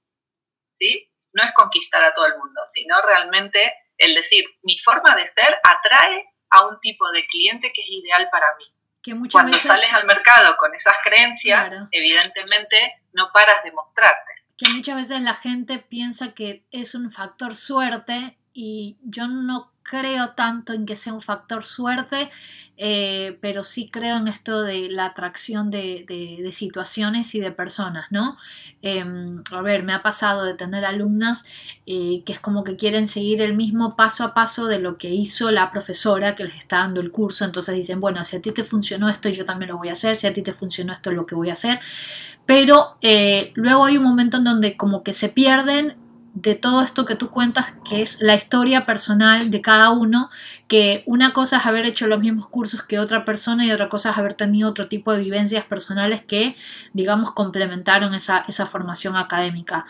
¿sí? 0.79 1.11
No 1.33 1.43
es 1.43 1.51
conquistar 1.53 2.01
a 2.03 2.13
todo 2.13 2.25
el 2.25 2.37
mundo, 2.37 2.61
sino 2.73 3.01
realmente 3.01 3.59
el 3.97 4.15
decir, 4.15 4.45
mi 4.63 4.77
forma 4.79 5.15
de 5.15 5.27
ser 5.27 5.57
atrae 5.63 6.25
a 6.49 6.67
un 6.67 6.79
tipo 6.79 7.09
de 7.11 7.25
cliente 7.27 7.71
que 7.73 7.81
es 7.81 7.87
ideal 7.89 8.27
para 8.31 8.47
mí. 8.57 8.65
Que 9.01 9.15
Cuando 9.31 9.57
sales 9.57 9.89
al 9.91 10.05
mercado 10.05 10.55
con 10.57 10.75
esas 10.75 10.93
creencias, 11.03 11.75
evidentemente 11.91 13.01
no 13.13 13.31
paras 13.33 13.63
de 13.63 13.71
mostrarte. 13.71 14.31
Que 14.57 14.69
muchas 14.69 14.95
veces 14.95 15.21
la 15.21 15.35
gente 15.35 15.79
piensa 15.79 16.33
que 16.33 16.65
es 16.71 16.93
un 16.93 17.11
factor 17.11 17.55
suerte 17.55 18.37
y 18.53 18.97
yo 19.01 19.27
no 19.27 19.70
creo 19.83 20.31
tanto 20.31 20.73
en 20.73 20.85
que 20.85 20.95
sea 20.95 21.13
un 21.13 21.21
factor 21.21 21.63
suerte, 21.63 22.29
eh, 22.77 23.37
pero 23.41 23.63
sí 23.63 23.89
creo 23.91 24.17
en 24.17 24.27
esto 24.27 24.63
de 24.63 24.89
la 24.89 25.05
atracción 25.05 25.69
de, 25.69 26.49
situaciones 26.51 27.35
y 27.35 27.39
de 27.39 27.51
personas, 27.51 28.07
¿no? 28.09 28.37
Em, 28.81 29.43
a 29.51 29.61
ver, 29.61 29.83
me 29.83 29.93
ha 29.93 30.01
pasado 30.01 30.43
de 30.43 30.55
tener 30.55 30.83
alumnas 30.85 31.45
eh, 31.85 32.23
que 32.25 32.33
es 32.33 32.39
como 32.39 32.63
que 32.63 32.77
quieren 32.77 33.07
seguir 33.07 33.41
el 33.41 33.55
mismo 33.55 33.95
paso 33.95 34.23
a 34.23 34.33
paso 34.33 34.65
de 34.65 34.79
lo 34.79 34.97
que 34.97 35.09
hizo 35.09 35.51
la 35.51 35.71
profesora 35.71 36.33
que 36.35 36.45
les 36.45 36.55
está 36.55 36.77
dando 36.77 37.01
el 37.01 37.11
curso, 37.11 37.45
entonces 37.45 37.75
dicen, 37.75 37.99
bueno, 37.99 38.25
si 38.25 38.37
a 38.37 38.41
ti 38.41 38.51
te 38.51 38.63
funcionó 38.63 39.09
esto, 39.09 39.29
yo 39.29 39.45
también 39.45 39.69
lo 39.69 39.77
voy 39.77 39.89
a 39.89 39.93
hacer, 39.93 40.15
si 40.15 40.25
a 40.27 40.33
ti 40.33 40.41
te 40.41 40.53
funcionó 40.53 40.93
esto, 40.93 41.11
es 41.11 41.15
lo 41.15 41.25
que 41.25 41.35
voy 41.35 41.49
a 41.49 41.53
hacer, 41.53 41.79
pero 42.45 42.97
eh, 43.01 43.51
luego 43.55 43.85
hay 43.85 43.97
un 43.97 44.03
momento 44.03 44.37
en 44.37 44.43
donde 44.43 44.75
como 44.75 45.03
que 45.03 45.13
se 45.13 45.29
pierden 45.29 46.00
de 46.33 46.55
todo 46.55 46.81
esto 46.81 47.05
que 47.05 47.15
tú 47.15 47.29
cuentas, 47.29 47.73
que 47.87 48.01
es 48.01 48.21
la 48.21 48.35
historia 48.35 48.85
personal 48.85 49.51
de 49.51 49.61
cada 49.61 49.91
uno, 49.91 50.29
que 50.67 51.03
una 51.05 51.33
cosa 51.33 51.57
es 51.57 51.65
haber 51.65 51.85
hecho 51.85 52.07
los 52.07 52.19
mismos 52.19 52.47
cursos 52.47 52.83
que 52.83 52.99
otra 52.99 53.25
persona 53.25 53.65
y 53.65 53.71
otra 53.71 53.89
cosa 53.89 54.11
es 54.11 54.17
haber 54.17 54.33
tenido 54.35 54.69
otro 54.69 54.87
tipo 54.87 55.11
de 55.11 55.19
vivencias 55.19 55.65
personales 55.65 56.21
que, 56.21 56.55
digamos, 56.93 57.31
complementaron 57.31 58.13
esa, 58.13 58.45
esa 58.47 58.65
formación 58.65 59.17
académica. 59.17 59.85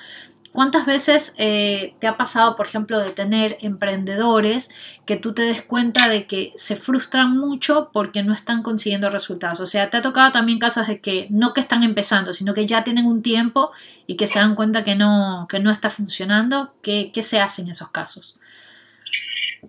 ¿Cuántas 0.54 0.86
veces 0.86 1.34
eh, 1.38 1.94
te 2.00 2.08
ha 2.08 2.18
pasado, 2.18 2.58
por 2.58 2.66
ejemplo, 2.66 3.00
de 3.00 3.12
tener 3.12 3.58
emprendedores 3.62 4.70
que 5.06 5.16
tú 5.16 5.34
te 5.34 5.44
des 5.44 5.62
cuenta 5.62 6.10
de 6.10 6.28
que 6.28 6.52
se 6.56 6.76
frustran 6.76 7.38
mucho 7.38 7.90
porque 7.94 8.22
no 8.22 8.34
están 8.34 8.62
consiguiendo 8.62 9.10
resultados? 9.10 9.62
O 9.62 9.66
sea, 9.66 9.90
te 9.90 9.98
ha 9.98 10.02
tocado 10.02 10.34
también 10.34 10.60
casos 10.60 10.88
de 10.88 11.00
que 11.00 11.28
no 11.30 11.54
que 11.54 11.62
están 11.62 11.84
empezando, 11.84 12.34
sino 12.34 12.54
que 12.54 12.66
ya 12.66 12.84
tienen 12.84 13.06
un 13.06 13.22
tiempo 13.22 13.72
y 14.08 14.18
que 14.18 14.28
se 14.28 14.40
dan 14.40 14.56
cuenta 14.56 14.84
que 14.84 14.96
no, 14.96 15.48
que 15.50 15.60
no 15.60 15.72
está 15.72 15.90
funcionando. 15.90 16.76
¿Qué, 16.84 17.12
qué 17.14 17.24
se 17.24 17.40
hace 17.40 17.62
en 17.62 17.70
esos 17.70 17.90
casos? 17.90 18.38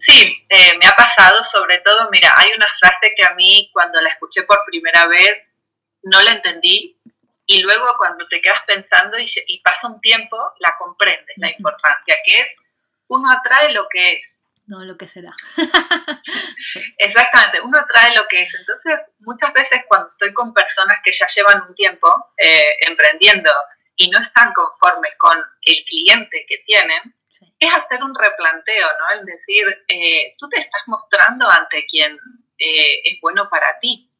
Sí, 0.00 0.44
eh, 0.48 0.78
me 0.80 0.86
ha 0.86 0.96
pasado 0.96 1.44
sobre 1.44 1.78
todo, 1.78 2.08
mira, 2.10 2.32
hay 2.36 2.50
una 2.56 2.66
frase 2.80 3.12
que 3.16 3.24
a 3.24 3.34
mí 3.34 3.70
cuando 3.72 4.00
la 4.00 4.08
escuché 4.08 4.42
por 4.42 4.64
primera 4.66 5.06
vez 5.06 5.34
no 6.02 6.20
la 6.22 6.32
entendí 6.32 6.96
y 7.52 7.60
luego 7.60 7.86
cuando 7.98 8.26
te 8.28 8.40
quedas 8.40 8.62
pensando 8.66 9.18
y, 9.18 9.60
pasa 9.62 9.88
un 9.88 10.00
tiempo, 10.00 10.38
la 10.58 10.74
comprendes, 10.78 11.36
la 11.36 11.50
importancia, 11.50 12.16
que 12.24 12.40
es 12.40 12.56
uno 13.08 13.30
atrae 13.30 13.72
lo 13.74 13.86
que 13.90 14.12
es. 14.14 14.38
No 14.66 14.80
lo 14.84 14.96
que 14.96 15.06
será. 15.06 15.34
Exactamente, 16.98 17.60
uno 17.60 17.78
atrae 17.78 18.16
lo 18.16 18.26
que 18.26 18.42
es. 18.42 18.54
Entonces, 18.54 19.00
muchas 19.18 19.52
veces 19.52 19.82
cuando 19.86 20.08
estoy 20.08 20.32
con 20.32 20.54
personas 20.54 20.96
que 21.04 21.12
ya 21.12 21.26
llevan 21.26 21.68
un 21.68 21.74
tiempo 21.74 22.32
eh, 22.38 22.74
emprendiendo 22.88 23.50
y 23.96 24.08
no 24.08 24.18
están 24.18 24.54
conformes 24.54 25.12
con 25.18 25.38
el 25.60 25.84
cliente 25.84 26.46
que 26.48 26.56
tienen, 26.64 27.14
es 27.58 27.74
hacer 27.74 28.02
un 28.02 28.14
replanteo, 28.14 28.88
¿no? 28.98 29.20
El 29.20 29.26
decir, 29.26 29.84
eh, 29.88 30.34
tú 30.38 30.48
te 30.48 30.58
estás 30.58 30.82
mostrando 30.86 31.50
ante 31.50 31.84
quien 31.84 32.18
eh, 32.58 33.00
es 33.04 33.20
bueno 33.20 33.50
para 33.50 33.78
ti, 33.78 34.10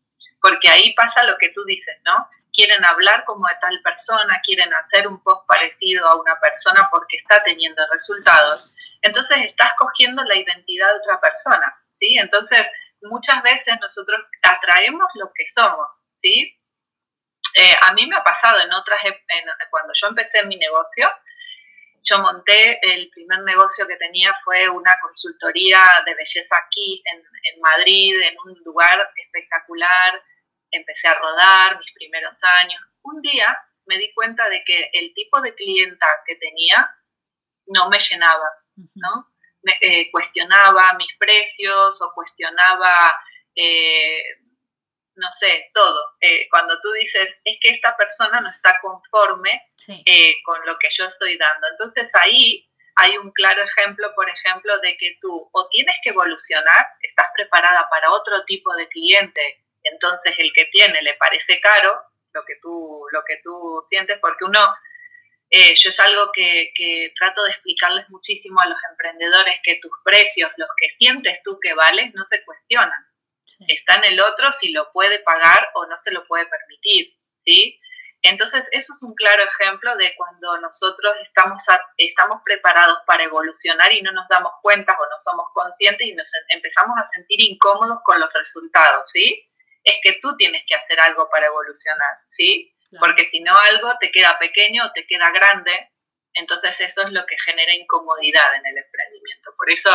porque 0.42 0.68
ahí 0.68 0.92
pasa 0.92 1.24
lo 1.24 1.38
que 1.38 1.48
tú 1.48 1.64
dices, 1.64 1.96
¿no? 2.04 2.28
Quieren 2.52 2.84
hablar 2.84 3.24
como 3.24 3.48
de 3.48 3.54
tal 3.60 3.80
persona, 3.82 4.40
quieren 4.44 4.72
hacer 4.74 5.08
un 5.08 5.22
post 5.22 5.46
parecido 5.46 6.06
a 6.06 6.20
una 6.20 6.38
persona 6.40 6.88
porque 6.90 7.16
está 7.16 7.42
teniendo 7.42 7.82
resultados. 7.90 8.72
Entonces 9.00 9.38
estás 9.46 9.72
cogiendo 9.78 10.22
la 10.24 10.36
identidad 10.36 10.88
de 10.88 10.98
otra 10.98 11.20
persona, 11.20 11.74
¿sí? 11.94 12.16
Entonces 12.18 12.66
muchas 13.02 13.42
veces 13.42 13.74
nosotros 13.80 14.20
atraemos 14.42 15.08
lo 15.14 15.32
que 15.34 15.44
somos, 15.48 15.88
¿sí? 16.16 16.58
Eh, 17.54 17.76
a 17.82 17.92
mí 17.92 18.06
me 18.06 18.16
ha 18.16 18.24
pasado 18.24 18.60
en 18.60 18.72
otras, 18.72 18.98
cuando 19.70 19.92
yo 20.00 20.08
empecé 20.08 20.44
mi 20.46 20.56
negocio, 20.56 21.10
yo 22.04 22.18
monté, 22.18 22.80
el 22.94 23.10
primer 23.10 23.40
negocio 23.40 23.86
que 23.86 23.96
tenía 23.96 24.34
fue 24.44 24.68
una 24.68 24.96
consultoría 25.00 25.82
de 26.04 26.14
belleza 26.14 26.56
aquí 26.56 27.02
en, 27.12 27.18
en 27.18 27.60
Madrid, 27.60 28.20
en 28.22 28.36
un 28.44 28.60
lugar 28.64 28.98
espectacular, 29.16 30.22
empecé 30.72 31.08
a 31.08 31.14
rodar 31.14 31.78
mis 31.78 31.92
primeros 31.94 32.36
años. 32.42 32.82
Un 33.02 33.20
día 33.22 33.56
me 33.86 33.98
di 33.98 34.12
cuenta 34.14 34.48
de 34.48 34.62
que 34.64 34.90
el 34.92 35.12
tipo 35.14 35.40
de 35.40 35.54
clienta 35.54 36.06
que 36.26 36.36
tenía 36.36 36.96
no 37.66 37.88
me 37.88 37.98
llenaba, 37.98 38.48
¿no? 38.94 39.28
Me, 39.62 39.78
eh, 39.80 40.10
cuestionaba 40.10 40.94
mis 40.94 41.14
precios 41.18 42.00
o 42.02 42.12
cuestionaba, 42.14 43.14
eh, 43.54 44.22
no 45.14 45.28
sé, 45.38 45.70
todo. 45.72 46.16
Eh, 46.20 46.48
cuando 46.50 46.80
tú 46.80 46.90
dices, 46.92 47.28
es 47.44 47.58
que 47.60 47.70
esta 47.70 47.96
persona 47.96 48.40
no 48.40 48.50
está 48.50 48.78
conforme 48.80 49.70
con 50.44 50.64
lo 50.66 50.78
que 50.78 50.88
yo 50.90 51.04
estoy 51.04 51.36
dando. 51.36 51.68
Entonces 51.68 52.10
ahí 52.14 52.68
hay 52.96 53.16
un 53.16 53.30
claro 53.30 53.62
ejemplo, 53.62 54.12
por 54.14 54.28
ejemplo, 54.28 54.78
de 54.80 54.96
que 54.96 55.16
tú 55.20 55.48
o 55.52 55.68
tienes 55.68 55.94
que 56.02 56.10
evolucionar, 56.10 56.86
estás 57.00 57.28
preparada 57.34 57.88
para 57.88 58.10
otro 58.10 58.44
tipo 58.44 58.74
de 58.74 58.88
cliente 58.88 59.61
entonces 59.84 60.34
el 60.38 60.52
que 60.52 60.66
tiene 60.66 61.02
le 61.02 61.14
parece 61.14 61.60
caro 61.60 62.00
lo 62.32 62.44
que 62.44 62.54
tú, 62.62 63.04
lo 63.12 63.22
que 63.24 63.40
tú 63.42 63.80
sientes, 63.88 64.18
porque 64.20 64.44
uno, 64.44 64.60
eh, 65.50 65.74
yo 65.76 65.90
es 65.90 66.00
algo 66.00 66.30
que, 66.32 66.72
trato 67.18 67.44
de 67.44 67.50
explicarles 67.50 68.08
muchísimo 68.08 68.60
a 68.60 68.68
los 68.68 68.78
emprendedores, 68.90 69.54
que 69.62 69.76
tus 69.76 69.92
precios, 70.04 70.50
los 70.56 70.68
que 70.76 70.88
sientes 70.98 71.40
tú 71.44 71.58
que 71.60 71.74
vales, 71.74 72.12
no 72.14 72.24
se 72.24 72.42
cuestionan. 72.44 73.06
Está 73.68 73.96
en 73.96 74.04
el 74.04 74.20
otro 74.20 74.50
si 74.52 74.72
lo 74.72 74.90
puede 74.92 75.18
pagar 75.20 75.70
o 75.74 75.86
no 75.86 75.98
se 75.98 76.10
lo 76.10 76.26
puede 76.26 76.46
permitir, 76.46 77.14
¿sí? 77.44 77.78
Entonces, 78.22 78.68
eso 78.70 78.92
es 78.94 79.02
un 79.02 79.14
claro 79.14 79.42
ejemplo 79.42 79.96
de 79.96 80.14
cuando 80.16 80.56
nosotros 80.60 81.12
estamos, 81.26 81.62
estamos 81.96 82.40
preparados 82.44 82.98
para 83.04 83.24
evolucionar 83.24 83.92
y 83.92 84.00
no 84.00 84.12
nos 84.12 84.28
damos 84.28 84.52
cuenta 84.62 84.96
o 84.98 85.04
no 85.04 85.16
somos 85.24 85.46
conscientes 85.52 86.06
y 86.06 86.14
nos 86.14 86.26
empezamos 86.48 86.96
a 86.98 87.04
sentir 87.06 87.42
incómodos 87.42 87.98
con 88.04 88.20
los 88.20 88.32
resultados, 88.32 89.10
¿sí? 89.10 89.44
Es 89.84 89.94
que 90.02 90.18
tú 90.20 90.36
tienes 90.36 90.62
que 90.66 90.74
hacer 90.74 91.00
algo 91.00 91.28
para 91.30 91.46
evolucionar, 91.46 92.18
¿sí? 92.36 92.74
Porque 92.98 93.28
si 93.30 93.40
no 93.40 93.52
algo 93.70 93.92
te 94.00 94.10
queda 94.10 94.38
pequeño 94.38 94.84
o 94.84 94.92
te 94.92 95.06
queda 95.06 95.30
grande, 95.30 95.90
entonces 96.34 96.78
eso 96.78 97.02
es 97.02 97.12
lo 97.12 97.24
que 97.26 97.36
genera 97.44 97.72
incomodidad 97.74 98.54
en 98.54 98.66
el 98.66 98.78
emprendimiento. 98.78 99.54
Por 99.56 99.70
eso 99.70 99.90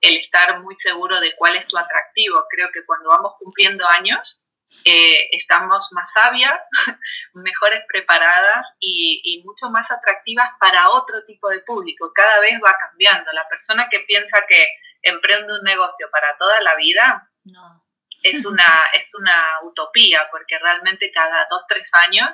el 0.00 0.16
estar 0.18 0.60
muy 0.60 0.76
seguro 0.78 1.20
de 1.20 1.34
cuál 1.36 1.56
es 1.56 1.66
tu 1.66 1.78
atractivo, 1.78 2.44
creo 2.50 2.70
que 2.70 2.84
cuando 2.84 3.08
vamos 3.08 3.34
cumpliendo 3.38 3.86
años, 3.86 4.40
eh, 4.84 5.28
estamos 5.32 5.88
más 5.92 6.12
sabias, 6.12 6.58
mejores 7.34 7.80
preparadas 7.88 8.66
y, 8.80 9.20
y, 9.24 9.42
mucho 9.44 9.70
más 9.70 9.88
atractivas 9.90 10.48
para 10.58 10.90
otro 10.90 11.24
tipo 11.26 11.48
de 11.48 11.60
público. 11.60 12.12
Cada 12.14 12.40
vez 12.40 12.54
va 12.54 12.76
cambiando. 12.78 13.30
La 13.32 13.48
persona 13.48 13.88
que 13.90 14.00
piensa 14.00 14.44
que 14.48 14.66
emprende 15.02 15.52
un 15.52 15.62
negocio 15.62 16.10
para 16.10 16.36
toda 16.38 16.60
la 16.62 16.74
vida, 16.76 17.30
no 17.44 17.83
es 18.24 18.44
una, 18.46 18.84
es 18.92 19.14
una 19.14 19.58
utopía, 19.62 20.26
porque 20.30 20.58
realmente 20.58 21.12
cada 21.12 21.46
dos, 21.50 21.62
tres 21.68 21.88
años 22.08 22.28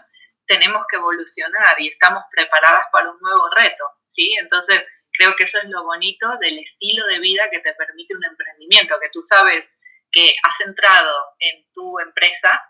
tenemos 0.46 0.84
que 0.88 0.96
evolucionar 0.96 1.78
y 1.78 1.88
estamos 1.88 2.24
preparadas 2.32 2.86
para 2.90 3.10
un 3.10 3.18
nuevo 3.20 3.48
reto, 3.56 3.84
¿sí? 4.08 4.34
Entonces, 4.40 4.84
creo 5.12 5.36
que 5.36 5.44
eso 5.44 5.58
es 5.58 5.68
lo 5.68 5.84
bonito 5.84 6.26
del 6.40 6.58
estilo 6.58 7.06
de 7.06 7.20
vida 7.20 7.48
que 7.50 7.60
te 7.60 7.74
permite 7.74 8.16
un 8.16 8.24
emprendimiento, 8.24 8.98
que 9.00 9.10
tú 9.10 9.22
sabes 9.22 9.64
que 10.10 10.34
has 10.42 10.66
entrado 10.66 11.14
en 11.38 11.64
tu 11.72 11.98
empresa 12.00 12.62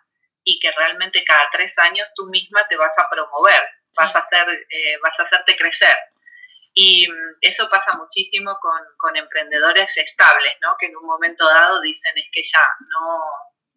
y 0.45 0.59
que 0.59 0.71
realmente 0.73 1.25
cada 1.25 1.49
tres 1.53 1.73
años 1.79 2.09
tú 2.15 2.27
misma 2.27 2.67
te 2.69 2.77
vas 2.77 2.93
a 2.99 3.09
promover, 3.09 3.63
vas, 3.97 4.15
a 4.15 4.19
hacer, 4.19 4.49
eh, 4.69 4.99
vas 5.03 5.19
a 5.19 5.23
hacerte 5.23 5.57
crecer. 5.57 5.97
Y 6.81 7.07
mm, 7.07 7.37
eso 7.43 7.69
pasa 7.69 7.95
muchísimo 7.99 8.57
con, 8.59 8.81
con, 8.97 9.15
emprendedores 9.15 9.95
estables, 9.95 10.53
¿no? 10.63 10.75
Que 10.79 10.87
en 10.87 10.97
un 10.97 11.05
momento 11.05 11.45
dado 11.47 11.79
dicen 11.83 12.13
es 12.17 12.25
que 12.33 12.43
ya 12.43 12.65
no, 12.89 13.21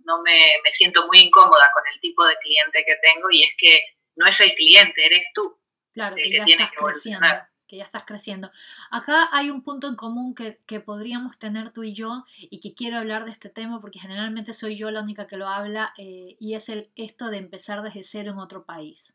no 0.06 0.22
me, 0.22 0.56
me, 0.64 0.72
siento 0.74 1.06
muy 1.08 1.20
incómoda 1.20 1.70
con 1.74 1.84
el 1.94 2.00
tipo 2.00 2.26
de 2.26 2.38
cliente 2.38 2.86
que 2.88 2.96
tengo 3.02 3.30
y 3.30 3.44
es 3.44 3.52
que 3.58 3.82
no 4.16 4.26
es 4.26 4.40
el 4.40 4.54
cliente, 4.54 5.06
eres 5.06 5.28
tú. 5.34 5.54
Claro, 5.92 6.16
que, 6.16 6.32
ya 6.32 6.46
estás 6.46 6.72
creciendo, 6.72 7.28
que 7.68 7.76
ya 7.76 7.84
estás 7.84 8.06
creciendo. 8.06 8.52
Acá 8.90 9.28
hay 9.34 9.50
un 9.50 9.64
punto 9.64 9.90
en 9.90 9.98
común 9.98 10.34
que, 10.34 10.80
podríamos 10.80 11.38
tener 11.38 11.74
tú 11.74 11.84
y 11.84 11.94
yo 11.94 12.24
y 12.38 12.62
que 12.62 12.74
quiero 12.74 12.98
hablar 13.00 13.26
de 13.26 13.32
este 13.32 13.50
tema 13.50 13.82
porque 13.82 14.00
generalmente 14.00 14.54
soy 14.54 14.78
yo 14.78 14.92
la 14.92 15.02
única 15.02 15.28
que 15.28 15.36
lo 15.36 15.50
habla 15.50 15.94
eh, 15.98 16.38
y 16.40 16.56
es 16.56 16.70
el 16.70 16.90
esto 16.96 17.28
de 17.28 17.38
empezar 17.38 17.82
desde 17.82 18.04
cero 18.04 18.32
en 18.32 18.40
otro 18.40 18.64
país. 18.64 19.14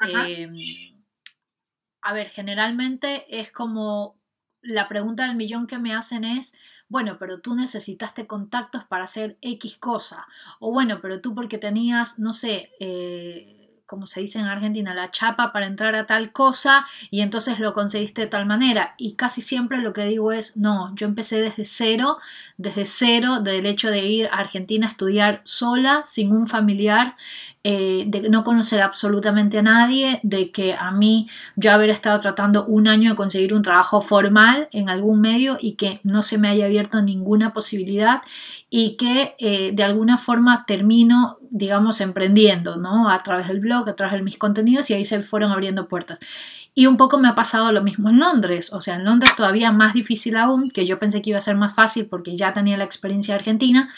Em, 0.00 0.97
a 2.08 2.14
ver, 2.14 2.30
generalmente 2.30 3.26
es 3.38 3.52
como 3.52 4.16
la 4.62 4.88
pregunta 4.88 5.26
del 5.26 5.36
millón 5.36 5.66
que 5.66 5.78
me 5.78 5.94
hacen 5.94 6.24
es, 6.24 6.54
bueno, 6.88 7.18
pero 7.18 7.40
tú 7.42 7.54
necesitaste 7.54 8.26
contactos 8.26 8.84
para 8.84 9.04
hacer 9.04 9.36
X 9.42 9.76
cosa. 9.76 10.26
O 10.58 10.72
bueno, 10.72 11.00
pero 11.02 11.20
tú 11.20 11.34
porque 11.34 11.58
tenías, 11.58 12.18
no 12.18 12.32
sé, 12.32 12.70
eh, 12.80 13.82
como 13.84 14.06
se 14.06 14.20
dice 14.20 14.38
en 14.38 14.46
Argentina, 14.46 14.94
la 14.94 15.10
chapa 15.10 15.52
para 15.52 15.66
entrar 15.66 15.94
a 15.94 16.06
tal 16.06 16.32
cosa 16.32 16.86
y 17.10 17.20
entonces 17.20 17.58
lo 17.58 17.74
conseguiste 17.74 18.22
de 18.22 18.26
tal 18.28 18.46
manera. 18.46 18.94
Y 18.96 19.14
casi 19.14 19.42
siempre 19.42 19.82
lo 19.82 19.92
que 19.92 20.04
digo 20.04 20.32
es, 20.32 20.56
no, 20.56 20.94
yo 20.94 21.06
empecé 21.06 21.42
desde 21.42 21.66
cero, 21.66 22.16
desde 22.56 22.86
cero, 22.86 23.40
del 23.40 23.66
hecho 23.66 23.90
de 23.90 24.06
ir 24.06 24.28
a 24.28 24.38
Argentina 24.38 24.86
a 24.86 24.90
estudiar 24.90 25.42
sola, 25.44 26.02
sin 26.06 26.32
un 26.32 26.46
familiar, 26.46 27.16
eh, 27.70 28.04
de 28.06 28.30
no 28.30 28.44
conocer 28.44 28.80
absolutamente 28.80 29.58
a 29.58 29.62
nadie, 29.62 30.20
de 30.22 30.50
que 30.50 30.72
a 30.72 30.90
mí 30.90 31.28
yo 31.54 31.70
haber 31.70 31.90
estado 31.90 32.18
tratando 32.18 32.64
un 32.64 32.88
año 32.88 33.10
de 33.10 33.16
conseguir 33.16 33.52
un 33.52 33.60
trabajo 33.60 34.00
formal 34.00 34.70
en 34.72 34.88
algún 34.88 35.20
medio 35.20 35.58
y 35.60 35.72
que 35.72 36.00
no 36.02 36.22
se 36.22 36.38
me 36.38 36.48
haya 36.48 36.64
abierto 36.64 37.02
ninguna 37.02 37.52
posibilidad 37.52 38.22
y 38.70 38.96
que 38.96 39.34
eh, 39.38 39.72
de 39.74 39.84
alguna 39.84 40.16
forma 40.16 40.64
termino, 40.66 41.36
digamos, 41.50 42.00
emprendiendo, 42.00 42.76
¿no? 42.76 43.10
A 43.10 43.18
través 43.18 43.48
del 43.48 43.60
blog, 43.60 43.86
a 43.86 43.96
través 43.96 44.14
de 44.14 44.22
mis 44.22 44.38
contenidos 44.38 44.88
y 44.88 44.94
ahí 44.94 45.04
se 45.04 45.22
fueron 45.22 45.52
abriendo 45.52 45.88
puertas. 45.88 46.20
Y 46.74 46.86
un 46.86 46.96
poco 46.96 47.18
me 47.18 47.28
ha 47.28 47.34
pasado 47.34 47.70
lo 47.70 47.82
mismo 47.82 48.08
en 48.08 48.18
Londres, 48.18 48.72
o 48.72 48.80
sea, 48.80 48.94
en 48.94 49.04
Londres 49.04 49.32
todavía 49.36 49.72
más 49.72 49.92
difícil 49.92 50.38
aún, 50.38 50.70
que 50.70 50.86
yo 50.86 50.98
pensé 50.98 51.20
que 51.20 51.30
iba 51.30 51.38
a 51.38 51.42
ser 51.42 51.56
más 51.56 51.74
fácil 51.74 52.06
porque 52.06 52.34
ya 52.34 52.54
tenía 52.54 52.78
la 52.78 52.84
experiencia 52.84 53.34
argentina, 53.34 53.90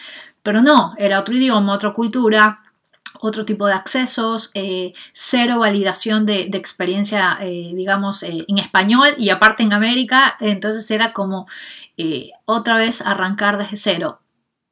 pero 0.42 0.60
no, 0.60 0.94
era 0.98 1.20
otro 1.20 1.36
idioma, 1.36 1.72
otra 1.72 1.92
cultura, 1.92 2.64
otro 3.20 3.44
tipo 3.44 3.66
de 3.66 3.74
accesos, 3.74 4.50
eh, 4.54 4.92
cero 5.12 5.58
validación 5.58 6.26
de, 6.26 6.42
experiencia, 6.52 7.38
eh, 7.40 7.72
digamos, 7.74 8.22
en 8.22 8.58
español 8.58 9.14
y 9.18 9.30
aparte 9.30 9.62
en 9.62 9.72
América, 9.72 10.36
entonces 10.40 10.90
era 10.90 11.12
como 11.12 11.46
otra 12.46 12.76
vez 12.76 13.02
arrancar 13.02 13.58
desde 13.58 13.76
cero 13.76 14.20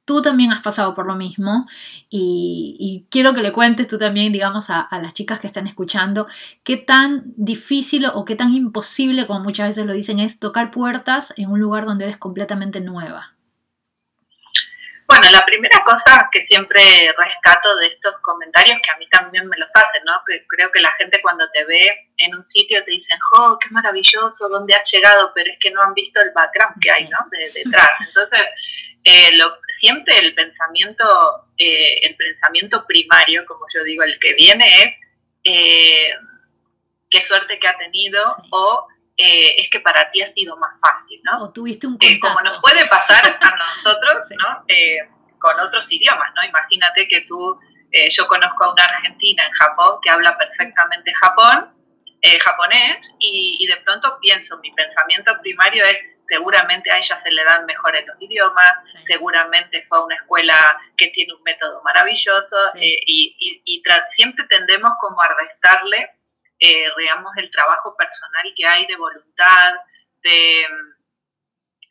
tú 0.09 0.23
también 0.23 0.53
has 0.53 0.63
pasado 0.63 0.95
por 0.95 1.07
lo 1.07 1.15
mismo 1.17 1.67
y, 2.09 3.07
quiero 3.11 3.35
que 3.35 3.43
le 3.43 3.53
cuentes 3.53 3.89
tú 3.89 3.99
también, 3.99 4.33
digamos, 4.33 4.71
a, 4.71 4.89
las 5.03 5.13
chicas 5.13 5.39
que 5.39 5.47
están 5.47 5.67
escuchando, 5.67 6.27
qué 6.65 6.79
tan 6.79 7.35
difícil 7.37 8.07
o 8.07 8.25
qué 8.25 8.35
tan 8.35 8.55
imposible, 8.55 9.27
como 9.27 9.41
muchas 9.41 9.69
veces 9.69 9.85
lo 9.85 9.93
dicen, 9.93 10.19
es 10.19 10.39
tocar 10.39 10.71
puertas 10.71 11.35
en 11.37 11.51
un 11.51 11.61
lugar 11.61 11.85
donde 11.85 12.07
eres 12.07 12.17
completamente 12.17 12.81
nueva. 12.81 13.35
Bueno, 15.09 15.31
la 15.31 15.47
primera 15.47 15.83
cosa 15.85 16.29
que 16.31 16.45
siempre 16.47 16.81
rescato 17.17 17.77
de 17.77 17.87
estos 17.87 18.15
comentarios, 18.21 18.79
que 18.83 18.91
a 18.91 18.97
mí 18.99 19.09
también 19.09 19.49
me 19.49 19.57
los 19.57 19.71
hacen, 19.73 20.05
¿no? 20.05 20.21
Que 20.27 20.47
creo 20.47 20.71
que 20.71 20.83
la 20.83 20.93
gente 20.93 21.23
cuando 21.23 21.49
te 21.51 21.65
ve 21.65 22.11
en 22.19 22.37
un 22.37 22.45
sitio 22.45 22.85
te 22.85 22.91
dicen, 22.91 23.19
¡oh, 23.33 23.59
qué 23.59 23.71
maravilloso! 23.71 24.51
¿Dónde 24.51 24.75
has 24.75 24.91
llegado? 24.93 25.33
Pero 25.35 25.51
es 25.51 25.59
que 25.61 25.71
no 25.71 25.83
han 25.83 25.95
visto 25.95 26.21
el 26.21 26.31
background 26.33 26.77
que 26.83 26.91
hay, 26.91 27.09
¿no? 27.09 27.19
De, 27.31 27.51
detrás. 27.55 27.91
Entonces, 28.07 28.49
eh, 29.03 29.35
lo, 29.39 29.57
siempre 29.81 30.19
el 30.19 30.35
pensamiento, 30.35 31.47
eh, 31.57 32.01
el 32.03 32.15
pensamiento 32.15 32.85
primario, 32.87 33.47
como 33.47 33.65
yo 33.75 33.83
digo, 33.85 34.03
el 34.03 34.19
que 34.19 34.35
viene 34.35 34.67
es 34.83 34.95
eh, 35.45 36.13
qué 37.09 37.23
suerte 37.23 37.59
que 37.59 37.69
ha 37.69 37.79
tenido 37.79 38.23
o 38.51 38.87
es 39.19 39.69
que 39.71 39.81
para 39.81 40.11
ti 40.11 40.23
ha 40.23 40.33
sido 40.33 40.57
más 40.57 40.79
fácil, 40.81 41.21
¿no? 41.25 41.45
O 41.45 41.53
tuviste 41.53 41.87
un 41.87 41.99
contacto. 41.99 42.21
como 42.21 42.41
nos 42.43 42.61
puede 42.61 42.87
pasar 42.87 43.39
a 43.41 43.57
nosotros, 43.57 44.25
¿no? 44.39 44.65
con 45.41 45.59
otros 45.61 45.87
idiomas, 45.91 46.33
¿no? 46.35 46.45
Imagínate 46.45 47.07
que 47.07 47.21
tú, 47.23 47.59
yo 48.11 48.27
conozco 48.27 48.65
a 48.65 48.73
una 48.73 48.85
argentina 48.85 49.47
en 49.47 49.53
Japón 49.53 49.99
que 50.03 50.11
habla 50.11 50.37
perfectamente 50.37 51.13
Japón, 51.15 51.75
japonés, 52.45 52.97
y, 53.21 53.57
y 53.61 53.67
de 53.69 53.77
pronto 53.79 54.19
pienso, 54.21 54.59
mi 54.59 54.73
pensamiento 54.73 55.33
primario 55.41 55.85
es, 55.85 55.99
seguramente 56.29 56.91
a 56.91 56.99
ella 56.99 57.21
se 57.25 57.31
le 57.31 57.45
dan 57.45 57.65
mejores 57.67 58.07
los 58.07 58.17
idiomas, 58.21 58.75
seguramente 59.07 59.85
fue 59.89 59.99
a 59.99 60.03
una 60.03 60.15
escuela 60.15 60.81
que 60.97 61.09
tiene 61.09 61.33
un 61.33 61.43
método 61.43 61.83
maravilloso 61.83 62.57
eh, 62.75 63.01
y, 63.07 63.35
siempre 64.15 64.45
tendemos 64.49 64.91
como 65.01 65.21
a 65.23 65.29
restarle, 65.29 66.11
eh, 66.59 66.89
digamos, 66.97 67.33
el 67.37 67.51
trabajo 67.51 67.97
personal 67.97 68.53
que 68.57 68.67
hay 68.67 68.87
de 68.87 68.97
voluntad, 68.97 69.75
de, 70.23 70.67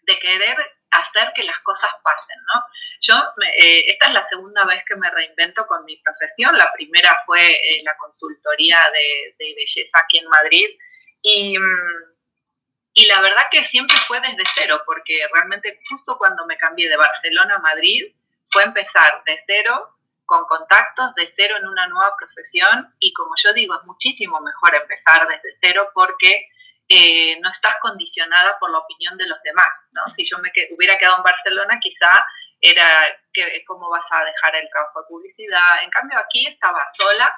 de 0.02 0.20
querer 0.20 0.58
hacer 0.92 1.34
que 1.36 1.44
las 1.44 1.60
cosas 1.60 1.90
pasen, 2.04 2.38
¿no? 2.54 2.64
Yo, 3.02 3.44
eh, 3.60 3.86
esta 3.88 4.08
es 4.08 4.14
la 4.14 4.28
segunda 4.28 4.64
vez 4.66 4.84
que 4.86 4.96
me 4.96 5.10
reinvento 5.10 5.68
con 5.68 5.86
mi 5.86 5.98
profesión, 5.98 6.58
la 6.58 6.72
primera 6.74 7.24
fue 7.26 7.60
la 7.84 7.96
consultoría 7.98 8.78
de, 8.92 9.36
de, 9.38 9.54
belleza 9.56 10.00
aquí 10.00 10.20
en 10.20 10.28
Madrid 10.30 10.68
y... 11.22 11.56
Y 13.00 13.06
la 13.06 13.22
verdad 13.22 13.46
que 13.52 13.64
siempre 13.68 13.96
fue 14.08 14.20
desde 14.22 14.42
cero, 14.56 14.82
porque 14.84 15.20
realmente 15.32 15.80
justo 15.88 16.18
cuando 16.18 16.48
me 16.48 16.58
cambié 16.58 16.90
de 16.90 16.98
Barcelona 16.98 17.58
a 17.58 17.60
Madrid, 17.60 18.12
fue 18.50 18.64
empezar 18.64 19.22
de 19.24 19.40
cero, 19.46 19.97
con 20.28 20.46
contactos, 20.46 21.16
de 21.16 21.34
cero 21.36 21.56
en 21.58 21.68
una 21.68 21.88
nueva 21.88 22.16
profesión. 22.20 22.94
Y 23.00 23.12
como 23.14 23.32
yo 23.44 23.54
digo, 23.54 23.76
es 23.76 23.84
muchísimo 23.86 24.40
mejor 24.42 24.76
empezar 24.76 25.28
desde 25.28 25.58
cero 25.60 25.90
porque 25.96 26.50
eh, 26.90 27.40
no 27.40 27.50
estás 27.50 27.76
condicionada 27.82 28.58
por 28.60 28.70
la 28.70 28.80
opinión 28.80 29.18
de 29.18 29.28
los 29.28 29.42
demás. 29.42 29.70
¿no? 29.94 30.14
Si 30.14 30.24
yo 30.30 30.38
me 30.38 30.52
hubiera 30.76 30.98
quedado 30.98 31.18
en 31.18 31.24
Barcelona, 31.24 31.80
quizá 31.82 32.12
era 32.62 32.86
que, 33.34 33.64
cómo 33.66 33.90
vas 33.90 34.06
a 34.12 34.24
dejar 34.24 34.56
el 34.56 34.70
trabajo 34.70 35.02
de 35.02 35.08
publicidad. 35.08 35.84
En 35.84 35.90
cambio, 35.90 36.20
aquí 36.20 36.46
estaba 36.46 36.86
sola 36.96 37.34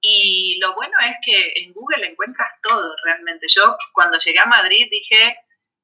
y 0.00 0.58
lo 0.60 0.74
bueno 0.74 0.96
es 1.00 1.16
que 1.24 1.52
en 1.56 1.72
Google 1.72 2.06
encuentras 2.06 2.50
todo 2.62 2.94
realmente. 3.04 3.46
Yo 3.54 3.76
cuando 3.92 4.18
llegué 4.18 4.40
a 4.40 4.46
Madrid 4.46 4.86
dije, 4.90 5.36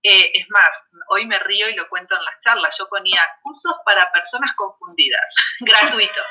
eh, 0.03 0.31
es 0.35 0.47
más, 0.49 0.71
hoy 1.09 1.27
me 1.27 1.39
río 1.39 1.69
y 1.69 1.75
lo 1.75 1.89
cuento 1.89 2.17
en 2.17 2.25
las 2.25 2.41
charlas, 2.43 2.75
yo 2.79 2.89
ponía 2.89 3.21
cursos 3.43 3.75
para 3.85 4.11
personas 4.11 4.55
confundidas, 4.57 5.35
gratuitos. 5.61 6.27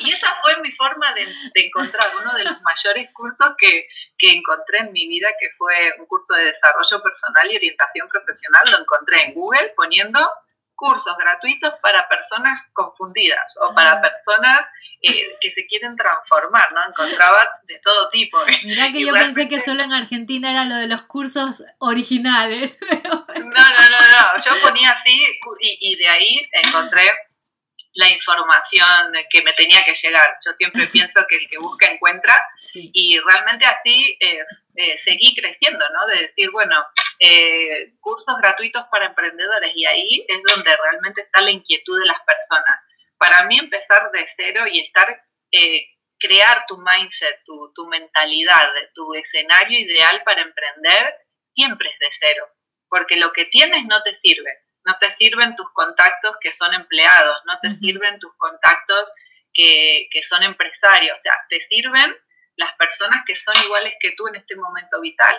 y 0.00 0.12
esa 0.12 0.36
fue 0.42 0.60
mi 0.60 0.72
forma 0.72 1.12
de, 1.12 1.26
encontrar 1.54 2.10
uno 2.20 2.34
de 2.34 2.44
los 2.44 2.60
mayores 2.62 3.10
cursos 3.12 3.50
que, 3.58 3.86
que, 4.18 4.32
encontré 4.32 4.78
en 4.78 4.92
mi 4.92 5.06
vida, 5.06 5.28
que 5.38 5.50
fue 5.56 5.94
un 5.98 6.06
curso 6.06 6.34
de 6.34 6.46
desarrollo 6.46 7.02
personal 7.02 7.52
y 7.52 7.56
orientación 7.56 8.08
profesional. 8.08 8.62
Lo 8.70 8.78
encontré 8.80 9.22
en 9.22 9.34
Google 9.34 9.72
poniendo 9.76 10.28
cursos 10.80 11.14
gratuitos 11.18 11.74
para 11.82 12.08
personas 12.08 12.58
confundidas 12.72 13.44
o 13.60 13.74
para 13.74 13.92
ah. 13.92 14.00
personas 14.00 14.60
eh, 15.02 15.36
que 15.40 15.52
se 15.52 15.66
quieren 15.66 15.94
transformar, 15.94 16.72
¿no? 16.72 16.80
Encontraba 16.88 17.60
de 17.64 17.78
todo 17.84 18.08
tipo. 18.08 18.38
Mirá 18.64 18.90
que 18.90 19.04
yo 19.04 19.12
pensé 19.12 19.48
que 19.48 19.60
solo 19.60 19.82
en 19.82 19.92
Argentina 19.92 20.50
era 20.50 20.64
lo 20.64 20.76
de 20.76 20.88
los 20.88 21.02
cursos 21.02 21.64
originales. 21.78 22.78
No, 23.40 23.46
no, 23.46 23.88
no, 23.88 24.00
no, 24.10 24.44
yo 24.44 24.62
ponía 24.62 24.90
así 24.92 25.26
y, 25.60 25.96
de 25.96 26.08
ahí 26.08 26.48
encontré 26.62 27.02
la 27.94 28.08
información 28.08 29.12
que 29.28 29.42
me 29.42 29.52
tenía 29.54 29.82
que 29.84 29.94
llegar. 29.94 30.36
Yo 30.44 30.52
siempre 30.58 30.86
pienso 30.92 31.20
que 31.28 31.36
el 31.36 31.48
que 31.48 31.58
busca 31.58 31.86
encuentra 31.86 32.40
y 32.74 33.18
realmente 33.18 33.66
así 33.66 34.16
eh, 34.20 34.38
eh, 34.76 35.00
seguí 35.04 35.34
creciendo, 35.34 35.84
¿no? 35.92 36.06
De 36.14 36.28
decir, 36.28 36.50
bueno, 36.50 36.76
eh, 37.20 37.92
cursos 38.00 38.34
gratuitos 38.40 38.82
para 38.90 39.06
emprendedores 39.06 39.72
y 39.74 39.84
ahí 39.84 40.26
es 40.26 40.40
donde 40.48 40.74
realmente 40.74 41.20
está 41.20 41.42
la 41.42 41.50
inquietud 41.50 42.00
de 42.00 42.06
las 42.06 42.20
personas. 42.24 42.80
Para 43.18 43.44
mí 43.44 43.58
empezar 43.58 44.10
de 44.10 44.26
cero 44.34 44.64
y 44.66 44.80
estar, 44.80 45.22
eh, 45.52 45.84
crear 46.18 46.64
tu 46.66 46.78
mindset, 46.78 47.44
tu, 47.44 47.72
tu 47.74 47.86
mentalidad, 47.86 48.70
tu 48.94 49.14
escenario 49.14 49.80
ideal 49.80 50.22
para 50.24 50.40
emprender, 50.40 51.14
siempre 51.54 51.90
es 51.90 51.98
de 51.98 52.08
cero, 52.18 52.48
porque 52.88 53.16
lo 53.16 53.32
que 53.32 53.44
tienes 53.46 53.84
no 53.84 54.02
te 54.02 54.18
sirve. 54.22 54.50
No 54.86 54.96
te 54.98 55.12
sirven 55.12 55.54
tus 55.56 55.70
contactos 55.74 56.36
que 56.40 56.52
son 56.52 56.72
empleados, 56.72 57.36
no 57.44 57.58
te 57.60 57.68
sirven 57.80 58.18
tus 58.18 58.34
contactos 58.38 59.10
que, 59.52 60.08
que 60.10 60.22
son 60.24 60.42
empresarios, 60.42 61.18
o 61.18 61.22
sea, 61.22 61.34
te 61.50 61.66
sirven 61.68 62.16
las 62.56 62.74
personas 62.76 63.22
que 63.26 63.36
son 63.36 63.54
iguales 63.62 63.92
que 64.00 64.12
tú 64.12 64.26
en 64.28 64.36
este 64.36 64.56
momento 64.56 65.00
vital. 65.02 65.36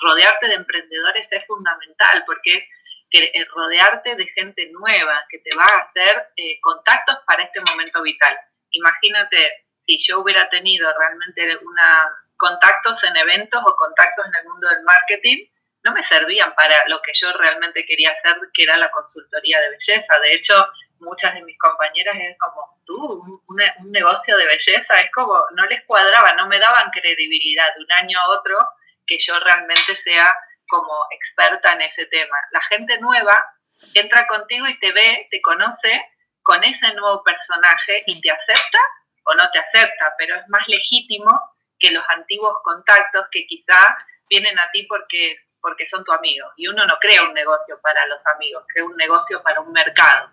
Rodearte 0.00 0.48
de 0.48 0.54
emprendedores 0.54 1.26
es 1.30 1.46
fundamental 1.46 2.22
porque 2.26 2.52
es 2.54 2.66
eh, 3.12 3.46
rodearte 3.54 4.14
de 4.14 4.26
gente 4.28 4.68
nueva 4.72 5.24
que 5.28 5.38
te 5.38 5.54
va 5.54 5.64
a 5.64 5.82
hacer 5.82 6.28
eh, 6.36 6.60
contactos 6.60 7.18
para 7.26 7.42
este 7.42 7.60
momento 7.60 8.02
vital. 8.02 8.36
Imagínate 8.70 9.64
si 9.86 9.98
yo 10.06 10.20
hubiera 10.20 10.48
tenido 10.48 10.92
realmente 10.98 11.58
una, 11.62 12.10
contactos 12.36 13.02
en 13.04 13.16
eventos 13.16 13.60
o 13.64 13.76
contactos 13.76 14.26
en 14.26 14.32
el 14.40 14.48
mundo 14.48 14.68
del 14.68 14.82
marketing, 14.82 15.46
no 15.84 15.92
me 15.92 16.06
servían 16.08 16.52
para 16.54 16.76
lo 16.88 17.00
que 17.00 17.12
yo 17.14 17.32
realmente 17.32 17.86
quería 17.86 18.10
hacer, 18.10 18.36
que 18.52 18.64
era 18.64 18.76
la 18.76 18.90
consultoría 18.90 19.60
de 19.60 19.70
belleza. 19.70 20.18
De 20.20 20.34
hecho, 20.34 20.66
muchas 20.98 21.34
de 21.34 21.42
mis 21.42 21.56
compañeras 21.58 22.16
es 22.18 22.36
como, 22.38 22.82
tú, 22.84 23.42
un, 23.46 23.92
negocio 23.92 24.36
de 24.36 24.46
belleza, 24.46 25.00
es 25.00 25.10
como, 25.12 25.40
no 25.54 25.64
les 25.66 25.84
cuadraba, 25.84 26.32
no 26.34 26.48
me 26.48 26.58
daban 26.58 26.90
credibilidad 26.90 27.72
de 27.76 27.84
un 27.84 27.92
año 27.92 28.18
a 28.20 28.28
otro 28.30 28.58
que 29.06 29.18
yo 29.20 29.38
realmente 29.40 29.96
sea 30.04 30.34
como 30.68 30.92
experta 31.10 31.72
en 31.72 31.82
ese 31.82 32.06
tema. 32.06 32.36
La 32.50 32.60
gente 32.70 32.98
nueva 32.98 33.34
entra 33.94 34.26
contigo 34.26 34.66
y 34.66 34.78
te 34.78 34.92
ve, 34.92 35.28
te 35.30 35.40
conoce 35.40 36.02
con 36.42 36.62
ese 36.62 36.94
nuevo 36.94 37.22
personaje 37.22 38.02
y 38.06 38.20
te 38.20 38.30
acepta 38.30 38.78
o 39.24 39.34
no 39.34 39.50
te 39.50 39.58
acepta, 39.58 40.14
pero 40.18 40.36
es 40.36 40.48
más 40.48 40.62
legítimo 40.68 41.30
que 41.78 41.90
los 41.90 42.04
antiguos 42.08 42.54
contactos 42.62 43.26
que 43.32 43.46
quizá 43.46 43.96
vienen 44.30 44.58
a 44.58 44.70
ti 44.70 44.84
porque, 44.84 45.36
porque 45.60 45.86
son 45.86 46.04
tu 46.04 46.12
amigo. 46.12 46.48
Y 46.56 46.68
uno 46.68 46.86
no 46.86 46.96
crea 47.00 47.22
un 47.22 47.34
negocio 47.34 47.80
para 47.82 48.06
los 48.06 48.20
amigos, 48.26 48.64
crea 48.68 48.84
un 48.84 48.96
negocio 48.96 49.42
para 49.42 49.60
un 49.60 49.72
mercado. 49.72 50.30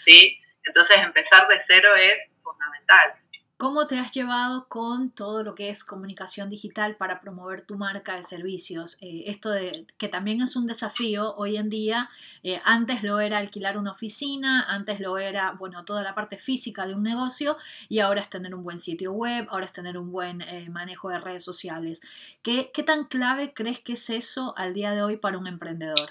¿sí? 0.00 0.40
Entonces 0.64 0.98
empezar 0.98 1.46
de 1.48 1.62
cero 1.66 1.94
es 1.94 2.16
fundamental. 2.42 3.14
¿Cómo 3.60 3.86
te 3.86 3.98
has 3.98 4.10
llevado 4.10 4.68
con 4.68 5.14
todo 5.14 5.42
lo 5.42 5.54
que 5.54 5.68
es 5.68 5.84
comunicación 5.84 6.48
digital 6.48 6.96
para 6.96 7.20
promover 7.20 7.60
tu 7.60 7.76
marca 7.76 8.16
de 8.16 8.22
servicios? 8.22 8.96
Eh, 9.02 9.24
esto 9.26 9.50
de 9.50 9.84
que 9.98 10.08
también 10.08 10.40
es 10.40 10.56
un 10.56 10.66
desafío 10.66 11.34
hoy 11.36 11.58
en 11.58 11.68
día. 11.68 12.08
Eh, 12.42 12.62
antes 12.64 13.02
lo 13.02 13.20
era 13.20 13.36
alquilar 13.36 13.76
una 13.76 13.92
oficina, 13.92 14.64
antes 14.66 14.98
lo 14.98 15.18
era, 15.18 15.50
bueno, 15.50 15.84
toda 15.84 16.02
la 16.02 16.14
parte 16.14 16.38
física 16.38 16.86
de 16.86 16.94
un 16.94 17.02
negocio 17.02 17.58
y 17.90 17.98
ahora 17.98 18.22
es 18.22 18.30
tener 18.30 18.54
un 18.54 18.64
buen 18.64 18.78
sitio 18.78 19.12
web, 19.12 19.46
ahora 19.50 19.66
es 19.66 19.74
tener 19.74 19.98
un 19.98 20.10
buen 20.10 20.40
eh, 20.40 20.70
manejo 20.70 21.10
de 21.10 21.20
redes 21.20 21.44
sociales. 21.44 22.00
¿Qué, 22.42 22.70
¿Qué 22.72 22.82
tan 22.82 23.08
clave 23.08 23.52
crees 23.52 23.80
que 23.80 23.92
es 23.92 24.08
eso 24.08 24.54
al 24.56 24.72
día 24.72 24.92
de 24.92 25.02
hoy 25.02 25.18
para 25.18 25.36
un 25.36 25.46
emprendedor? 25.46 26.08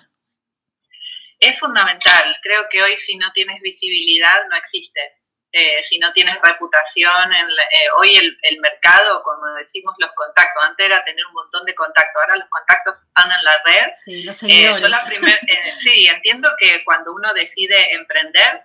Es 1.39 1.59
fundamental. 1.59 2.35
Creo 2.43 2.65
que 2.71 2.83
hoy 2.83 2.95
si 2.99 3.17
no 3.17 3.25
tienes 3.33 3.59
visibilidad 3.63 4.37
no 4.51 4.55
existes 4.55 5.18
eh, 5.51 5.81
si 5.89 5.97
no 5.97 6.13
tienes 6.13 6.35
reputación, 6.43 7.33
en 7.33 7.49
eh, 7.49 7.89
hoy 7.97 8.15
el, 8.15 8.37
el, 8.43 8.59
mercado, 8.59 9.23
como 9.23 9.45
decimos, 9.55 9.95
los 9.97 10.11
contactos, 10.11 10.63
antes 10.63 10.85
era 10.85 11.03
tener 11.03 11.25
un 11.25 11.33
montón 11.33 11.65
de 11.65 11.73
contactos, 11.73 12.21
ahora 12.21 12.37
los 12.37 12.49
contactos 12.49 12.95
están 13.07 13.31
en 13.31 13.43
la 13.43 13.63
red. 13.65 13.93
Sí, 13.95 14.23
los 14.23 14.43
eh, 14.43 14.47
seguidores. 14.47 14.99
sí, 15.81 16.05
entiendo 16.05 16.49
que 16.59 16.83
cuando 16.83 17.13
uno 17.13 17.33
decide 17.33 17.95
emprender, 17.95 18.61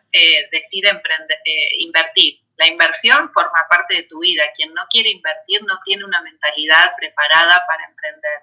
decide 0.51 0.90
emprender, 0.90 1.38
invertir. 1.79 2.40
La 2.57 2.68
inversión 2.68 3.33
forma 3.33 3.66
parte 3.68 3.94
de 3.94 4.03
tu 4.05 4.20
vida. 4.20 4.44
Quien 4.55 4.73
no 4.75 4.83
quiere 4.88 5.11
invertir 5.11 5.62
no 5.64 5.81
tiene 5.85 6.05
una 6.05 6.20
mentalidad 6.23 6.92
preparada 6.97 7.64
para 7.66 7.85
emprender. 7.87 8.40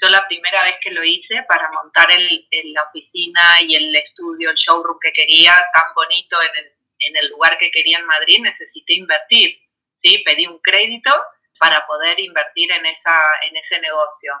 Yo 0.00 0.08
la 0.08 0.26
primera 0.28 0.62
vez 0.62 0.76
que 0.80 0.92
lo 0.92 1.02
hice 1.02 1.42
para 1.48 1.70
montar 1.72 2.08
el, 2.12 2.46
la 2.72 2.84
oficina 2.84 3.42
y 3.62 3.74
el 3.74 3.96
estudio, 3.96 4.50
el 4.50 4.56
showroom 4.56 4.98
que 5.00 5.12
quería, 5.12 5.54
tan 5.74 5.92
bonito 5.94 6.36
en 6.40 6.64
el 6.64 6.75
en 7.00 7.16
el 7.16 7.28
lugar 7.28 7.58
que 7.58 7.70
quería 7.70 7.98
en 7.98 8.06
Madrid 8.06 8.40
necesité 8.40 8.94
invertir, 8.94 9.58
¿sí? 10.02 10.22
Pedí 10.24 10.46
un 10.46 10.58
crédito 10.60 11.12
para 11.58 11.86
poder 11.86 12.20
invertir 12.20 12.70
en, 12.72 12.86
esa, 12.86 13.22
en 13.48 13.56
ese 13.56 13.80
negocio. 13.80 14.32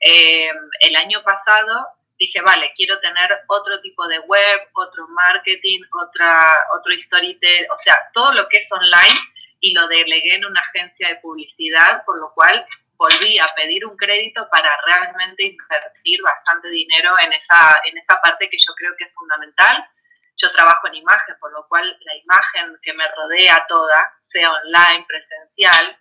Em, 0.00 0.56
el 0.80 0.96
año 0.96 1.22
pasado 1.22 1.86
dije, 2.18 2.40
vale, 2.40 2.72
quiero 2.76 2.98
tener 3.00 3.30
otro 3.48 3.80
tipo 3.80 4.06
de 4.06 4.18
web, 4.20 4.68
otro 4.74 5.08
marketing, 5.08 5.80
otra, 5.92 6.56
otro 6.76 6.92
storytelling, 7.00 7.70
o 7.70 7.78
sea, 7.78 7.96
todo 8.12 8.32
lo 8.32 8.48
que 8.48 8.58
es 8.58 8.72
online 8.72 9.20
y 9.60 9.74
lo 9.74 9.86
delegué 9.88 10.34
en 10.34 10.44
una 10.44 10.60
agencia 10.60 11.08
de 11.08 11.16
publicidad, 11.16 12.04
por 12.04 12.18
lo 12.18 12.32
cual 12.34 12.66
volví 12.96 13.38
a 13.38 13.52
pedir 13.56 13.84
un 13.84 13.96
crédito 13.96 14.48
para 14.50 14.76
realmente 14.86 15.44
invertir 15.44 16.20
bastante 16.22 16.68
dinero 16.68 17.12
en 17.24 17.32
esa, 17.32 17.80
en 17.84 17.98
esa 17.98 18.20
parte 18.20 18.48
que 18.48 18.56
yo 18.56 18.74
creo 18.76 18.92
que 18.96 19.04
es 19.04 19.14
fundamental 19.14 19.84
yo 20.42 20.50
trabajo 20.52 20.88
en 20.88 20.96
imagen, 20.96 21.36
por 21.40 21.52
lo 21.52 21.66
cual 21.68 21.84
la 22.00 22.16
imagen 22.16 22.78
que 22.82 22.92
me 22.94 23.06
rodea 23.08 23.64
toda, 23.68 24.12
sea 24.28 24.50
online, 24.50 25.06
presencial, 25.06 25.98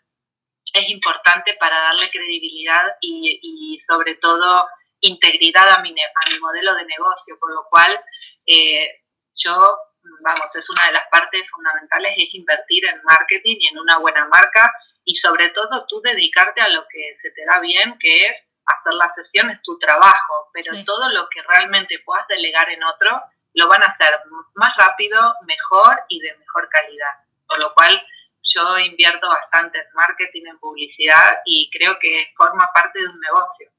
es 0.73 0.89
importante 0.89 1.55
para 1.59 1.77
darle 1.81 2.09
credibilidad 2.09 2.95
y, 3.01 3.77
sobre 3.85 4.15
todo 4.15 4.67
integridad 5.01 5.67
a 5.69 5.81
mi, 5.81 5.89
a 5.89 6.29
mi 6.29 6.39
modelo 6.39 6.75
de 6.75 6.85
negocio, 6.85 7.37
por 7.39 7.51
lo 7.51 7.65
cual 7.69 7.99
eh, 8.45 9.01
yo, 9.35 9.77
vamos, 10.21 10.55
es 10.55 10.69
una 10.69 10.87
de 10.87 10.93
las 10.93 11.07
partes 11.09 11.41
fundamentales, 11.49 12.13
es 12.17 12.33
invertir 12.33 12.85
en 12.85 13.01
marketing 13.03 13.57
y 13.59 13.67
en 13.69 13.79
una 13.79 13.97
buena 13.97 14.27
marca 14.27 14.71
y 15.03 15.15
sobre 15.15 15.49
todo 15.49 15.85
tú 15.87 16.01
dedicarte 16.01 16.61
a 16.61 16.69
lo 16.69 16.85
que 16.87 17.15
se 17.17 17.31
te 17.31 17.43
da 17.45 17.59
bien, 17.59 17.97
que 17.99 18.27
es 18.27 18.43
hacer 18.65 18.93
las 18.93 19.13
sesiones, 19.15 19.59
tu 19.63 19.77
trabajo, 19.79 20.49
pero 20.53 20.71
todo 20.85 21.09
lo 21.09 21.27
que 21.29 21.41
realmente 21.41 21.99
puedas 22.05 22.27
delegar 22.27 22.69
en 22.69 22.83
otro, 22.83 23.21
lo 23.53 23.67
van 23.67 23.83
a 23.83 23.87
hacer 23.87 24.19
más 24.55 24.75
rápido, 24.77 25.35
mejor 25.45 26.03
y 26.09 26.19
de 26.19 26.35
mejor 26.37 26.69
calidad. 26.69 27.13
Por 27.47 27.59
lo 27.59 27.73
cual 27.73 28.01
yo 28.53 28.77
invierto 28.79 29.27
bastante 29.27 29.79
en 29.79 29.93
marketing, 29.93 30.43
en 30.47 30.59
publicidad 30.59 31.39
y 31.45 31.69
creo 31.71 31.97
que 31.99 32.31
forma 32.35 32.69
parte 32.73 32.99
de 32.99 33.07
un 33.07 33.19
negocio. 33.19 33.69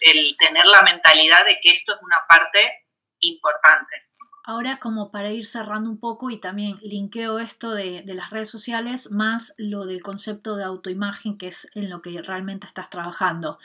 El 0.00 0.36
tener 0.38 0.66
la 0.66 0.82
mentalidad 0.82 1.44
de 1.44 1.58
que 1.62 1.70
esto 1.70 1.94
es 1.94 2.02
una 2.02 2.24
parte 2.28 2.86
importante. 3.20 4.08
Ahora, 4.44 4.78
como 4.78 5.12
para 5.12 5.30
ir 5.30 5.46
cerrando 5.46 5.88
un 5.88 6.00
poco 6.00 6.28
y 6.30 6.40
también 6.40 6.76
linkeo 6.82 7.38
esto 7.38 7.70
de, 7.70 8.02
de, 8.02 8.14
las 8.14 8.30
redes 8.30 8.50
sociales 8.50 9.12
más 9.12 9.54
lo 9.56 9.86
del 9.86 10.02
concepto 10.02 10.56
de 10.56 10.64
autoimagen, 10.64 11.38
que 11.38 11.46
es 11.46 11.68
en 11.76 11.88
lo 11.88 12.02
que 12.02 12.20
realmente 12.22 12.66
estás 12.66 12.90
trabajando. 12.90 13.60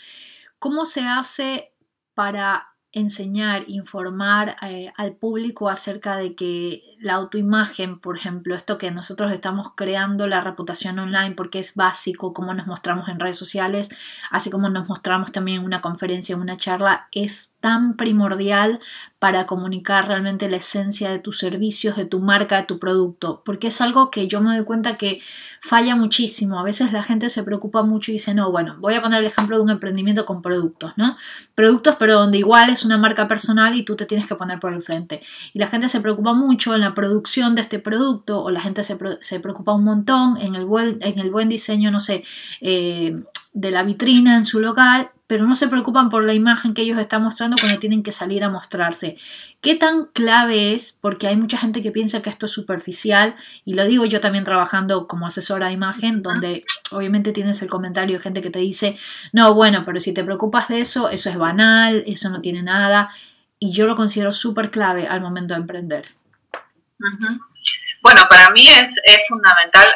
¿Cómo 0.59 0.85
se 0.85 1.01
hace 1.01 1.73
para 2.13 2.76
enseñar, 2.97 3.63
informar 3.67 4.57
eh, 4.61 4.91
al 4.97 5.15
público 5.15 5.69
acerca 5.69 6.17
de 6.17 6.35
que 6.35 6.83
la 6.99 7.13
autoimagen, 7.13 7.99
por 7.99 8.17
ejemplo, 8.17 8.55
esto 8.55 8.77
que 8.77 8.91
nosotros 8.91 9.31
estamos 9.31 9.73
creando 9.75 10.27
la 10.27 10.41
reputación 10.41 10.99
online 10.99 11.35
porque 11.35 11.59
es 11.59 11.75
básico, 11.75 12.33
como 12.33 12.53
nos 12.53 12.67
mostramos 12.67 13.07
en 13.09 13.19
redes 13.19 13.37
sociales, 13.37 13.89
así 14.31 14.49
como 14.49 14.69
nos 14.69 14.89
mostramos 14.89 15.31
también 15.31 15.59
en 15.59 15.65
una 15.65 15.81
conferencia, 15.81 16.35
en 16.35 16.41
una 16.41 16.57
charla, 16.57 17.07
es 17.11 17.53
tan 17.59 17.97
primordial 17.97 18.79
para 19.19 19.47
comunicar 19.47 20.07
realmente 20.07 20.47
la 20.47 20.57
esencia 20.57 21.09
de 21.09 21.17
tus 21.17 21.39
servicios, 21.39 21.95
de 21.95 22.05
tu 22.05 22.19
marca, 22.19 22.57
de 22.57 22.63
tu 22.63 22.77
producto, 22.77 23.41
porque 23.43 23.67
es 23.67 23.81
algo 23.81 24.11
que 24.11 24.27
yo 24.27 24.41
me 24.41 24.55
doy 24.55 24.63
cuenta 24.63 24.95
que 24.95 25.19
falla 25.59 25.95
muchísimo. 25.95 26.59
A 26.59 26.63
veces 26.63 26.93
la 26.93 27.01
gente 27.01 27.31
se 27.31 27.43
preocupa 27.43 27.81
mucho 27.81 28.11
y 28.11 28.15
dice, 28.15 28.35
no, 28.35 28.51
bueno, 28.51 28.75
voy 28.79 28.93
a 28.93 29.01
poner 29.01 29.21
el 29.21 29.27
ejemplo 29.27 29.57
de 29.57 29.63
un 29.63 29.71
emprendimiento 29.71 30.25
con 30.25 30.43
productos, 30.43 30.93
¿no? 30.97 31.17
Productos, 31.55 31.95
pero 31.97 32.13
donde 32.13 32.37
igual 32.37 32.69
es 32.69 32.85
una 32.85 32.99
marca 32.99 33.27
personal 33.27 33.75
y 33.75 33.83
tú 33.83 33.95
te 33.95 34.05
tienes 34.05 34.27
que 34.27 34.35
poner 34.35 34.59
por 34.59 34.71
el 34.71 34.83
frente. 34.83 35.21
Y 35.53 35.59
la 35.59 35.67
gente 35.67 35.89
se 35.89 35.99
preocupa 35.99 36.33
mucho 36.33 36.75
en 36.75 36.81
la 36.81 36.93
producción 36.93 37.55
de 37.55 37.61
este 37.61 37.79
producto 37.79 38.43
o 38.43 38.51
la 38.51 38.61
gente 38.61 38.83
se, 38.83 38.95
preocupa 39.39 39.73
un 39.73 39.83
montón 39.83 40.37
en 40.37 40.53
el 40.53 40.65
buen, 40.65 40.99
en 41.01 41.17
el 41.17 41.31
buen 41.31 41.49
diseño, 41.49 41.89
no 41.89 41.99
sé, 41.99 42.23
eh, 42.61 43.19
de 43.53 43.71
la 43.71 43.81
vitrina 43.81 44.37
en 44.37 44.45
su 44.45 44.59
local, 44.59 45.09
pero 45.27 45.45
no 45.45 45.55
se 45.55 45.67
preocupan 45.67 46.09
por 46.09 46.23
la 46.23 46.33
imagen 46.33 46.73
que 46.73 46.81
ellos 46.81 46.97
están 46.97 47.21
mostrando 47.21 47.57
cuando 47.59 47.79
tienen 47.79 48.01
que 48.01 48.11
salir 48.11 48.43
a 48.43 48.49
mostrarse. 48.49 49.17
¿Qué 49.61 49.75
tan 49.75 50.05
clave 50.05 50.73
es? 50.73 50.93
Porque 50.93 51.27
hay 51.27 51.35
mucha 51.35 51.57
gente 51.57 51.81
que 51.81 51.91
piensa 51.91 52.21
que 52.21 52.29
esto 52.29 52.45
es 52.45 52.51
superficial 52.51 53.35
y 53.65 53.73
lo 53.73 53.85
digo 53.85 54.05
yo 54.05 54.21
también 54.21 54.45
trabajando 54.45 55.07
como 55.07 55.27
asesora 55.27 55.67
de 55.67 55.73
imagen, 55.73 56.23
donde 56.23 56.63
obviamente 56.91 57.33
tienes 57.33 57.61
el 57.61 57.69
comentario 57.69 58.17
de 58.17 58.23
gente 58.23 58.41
que 58.41 58.49
te 58.49 58.59
dice, 58.59 58.97
no, 59.33 59.53
bueno, 59.53 59.83
pero 59.85 59.99
si 59.99 60.13
te 60.13 60.23
preocupas 60.23 60.69
de 60.69 60.79
eso, 60.79 61.09
eso 61.09 61.29
es 61.29 61.37
banal, 61.37 62.03
eso 62.07 62.29
no 62.29 62.41
tiene 62.41 62.63
nada. 62.63 63.09
Y 63.59 63.71
yo 63.71 63.85
lo 63.85 63.95
considero 63.95 64.31
súper 64.31 64.71
clave 64.71 65.07
al 65.07 65.19
momento 65.19 65.53
de 65.53 65.59
emprender. 65.59 66.05
Bueno, 68.01 68.21
para 68.29 68.49
mí 68.51 68.67
es, 68.67 68.87
es 69.03 69.17
fundamental 69.27 69.87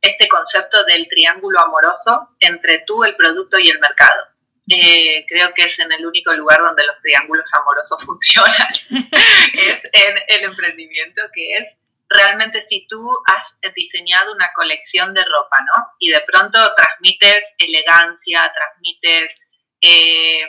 este 0.00 0.28
concepto 0.28 0.84
del 0.84 1.08
triángulo 1.08 1.58
amoroso 1.60 2.30
entre 2.40 2.84
tú, 2.86 3.04
el 3.04 3.16
producto 3.16 3.58
y 3.58 3.68
el 3.68 3.78
mercado. 3.78 4.22
Eh, 4.70 5.24
creo 5.26 5.52
que 5.54 5.62
es 5.64 5.78
en 5.78 5.90
el 5.92 6.04
único 6.04 6.32
lugar 6.34 6.58
donde 6.60 6.84
los 6.84 7.00
triángulos 7.00 7.48
amorosos 7.54 8.02
funcionan, 8.06 8.68
es 9.54 9.80
en 9.92 10.14
el 10.28 10.44
emprendimiento, 10.44 11.22
que 11.32 11.52
es 11.52 11.76
realmente 12.08 12.66
si 12.68 12.86
tú 12.86 13.10
has 13.26 13.74
diseñado 13.74 14.32
una 14.32 14.52
colección 14.54 15.14
de 15.14 15.24
ropa, 15.24 15.56
¿no? 15.76 15.86
Y 15.98 16.10
de 16.10 16.20
pronto 16.22 16.58
transmites 16.74 17.42
elegancia, 17.58 18.50
transmites 18.54 19.40
eh, 19.80 20.46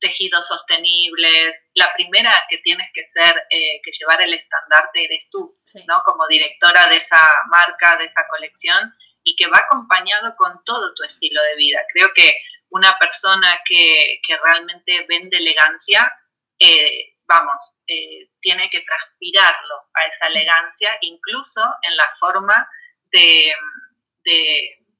tejidos 0.00 0.46
sostenibles, 0.46 1.54
la 1.74 1.92
primera 1.94 2.30
que 2.48 2.58
tienes 2.58 2.88
que 2.92 3.02
ser, 3.14 3.34
eh, 3.50 3.80
que 3.82 3.92
llevar 3.92 4.20
el 4.22 4.34
estandarte 4.34 5.04
eres 5.04 5.28
tú, 5.30 5.58
¿no? 5.86 6.02
Como 6.04 6.26
directora 6.28 6.88
de 6.88 6.96
esa 6.96 7.26
marca, 7.48 7.96
de 7.96 8.04
esa 8.04 8.26
colección, 8.28 8.94
y 9.22 9.34
que 9.36 9.46
va 9.46 9.58
acompañado 9.58 10.34
con 10.36 10.62
todo 10.64 10.94
tu 10.94 11.04
estilo 11.04 11.42
de 11.42 11.56
vida. 11.56 11.80
Creo 11.92 12.08
que 12.14 12.36
una 12.74 12.98
persona 12.98 13.60
que, 13.64 14.20
realmente 14.42 15.06
vende 15.08 15.38
elegancia, 15.38 16.12
eh, 16.58 17.14
vamos, 17.24 17.76
eh, 17.86 18.28
tiene 18.40 18.68
que 18.68 18.80
transpirarlo 18.80 19.76
a 19.94 20.04
esa 20.06 20.26
elegancia, 20.26 20.98
incluso 21.02 21.62
en 21.82 21.96
la 21.96 22.08
forma 22.18 22.68
de, 23.12 23.54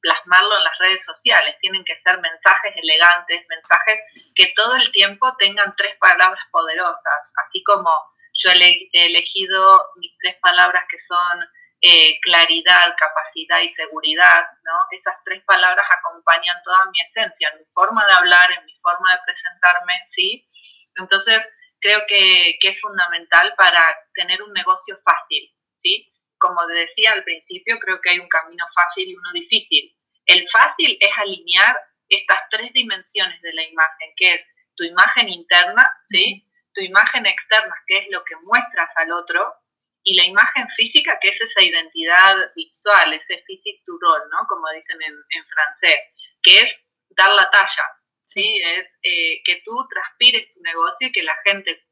plasmarlo 0.01 0.59
en 0.59 0.65
las 0.65 0.79
redes 0.79 1.05
sociales. 1.05 1.57
Tienen 1.61 1.83
que 1.85 1.99
ser 2.05 2.21
mensajes 2.21 2.75
elegantes, 2.77 3.47
mensajes 3.49 3.99
que 4.35 4.53
todo 4.55 4.77
el 4.77 4.93
tiempo 4.93 5.35
tengan 5.39 5.75
tres 5.77 5.97
palabras 5.99 6.45
poderosas, 6.53 7.33
así 7.47 7.65
como 7.65 7.91
yo 8.35 8.51
he 8.51 8.89
elegido 8.93 9.81
mis 9.97 10.13
tres 10.19 10.37
palabras 10.43 10.85
que 10.91 11.01
son 11.01 11.49
eh, 11.87 12.19
claridad, 12.23 12.95
capacidad 12.97 13.61
y 13.61 13.75
seguridad, 13.75 14.43
¿no? 14.63 14.73
Esas 14.91 15.17
tres 15.23 15.45
palabras 15.45 15.87
acompañan 15.91 16.57
toda 16.65 16.79
mi 16.91 16.99
esencia, 17.03 17.53
mi 17.59 17.65
forma 17.75 18.07
de 18.07 18.13
hablar, 18.15 18.51
en 18.53 18.65
mi 18.65 18.75
forma 18.81 19.13
de 19.13 19.21
presentarme, 19.27 19.93
¿sí? 20.11 20.49
Entonces, 20.97 21.43
creo 21.81 22.01
que, 22.09 22.57
que 22.59 22.69
es 22.69 22.81
fundamental 22.81 23.53
para 23.59 23.95
tener 24.15 24.43
un 24.43 24.55
negocio 24.55 24.99
fácil, 25.05 25.53
¿sí? 25.77 26.11
Como 26.39 26.67
decía 26.69 27.13
al 27.13 27.23
principio, 27.23 27.79
creo 27.79 28.01
que 28.01 28.11
hay 28.11 28.19
un 28.19 28.29
camino 28.29 28.65
fácil 28.75 29.07
y 29.07 29.15
uno 29.15 29.33
difícil. 29.35 29.95
El 30.25 30.49
fácil 30.49 30.97
es 30.99 31.11
alinear 31.19 31.79
estas 32.09 32.39
tres 32.51 32.73
dimensiones 32.73 33.43
de 33.43 33.53
la 33.53 33.63
imagen, 33.63 34.09
que 34.17 34.33
es 34.37 34.47
tu 34.75 34.85
imagen 34.85 35.29
interna, 35.29 35.85
¿sí? 36.07 36.49
Tu 36.73 36.81
imagen 36.81 37.27
externa, 37.27 37.75
que 37.87 37.99
es 37.99 38.07
lo 38.11 38.25
que 38.25 38.37
muestras 38.37 38.89
al 38.97 39.13
otro, 39.13 39.55
y 40.05 40.17
la 40.17 40.25
imagen 40.25 40.69
física, 40.77 41.19
que 41.21 41.29
es 41.29 41.41
esa 41.41 41.63
identidad 41.63 42.37
visual, 42.55 43.15
ese 43.15 43.43
physique 43.47 43.83
du 43.87 43.99
role, 43.99 44.25
¿no? 44.31 44.47
Como 44.47 44.69
dicen 44.75 45.01
en, 45.03 45.15
en 45.15 45.47
francés, 45.47 45.99
que 46.43 46.61
es 46.61 46.77
dar 47.11 47.31
la 47.31 47.51
talla, 47.51 47.85
¿sí? 48.25 48.61
Es 48.63 48.87
eh, 49.03 49.43
que 49.45 49.63
tú 49.65 49.75
transpires 49.89 50.53
tu 50.53 50.61
negocio 50.61 51.09
y 51.09 51.13
que 51.13 51.23
la 51.23 51.37
gente 51.45 51.87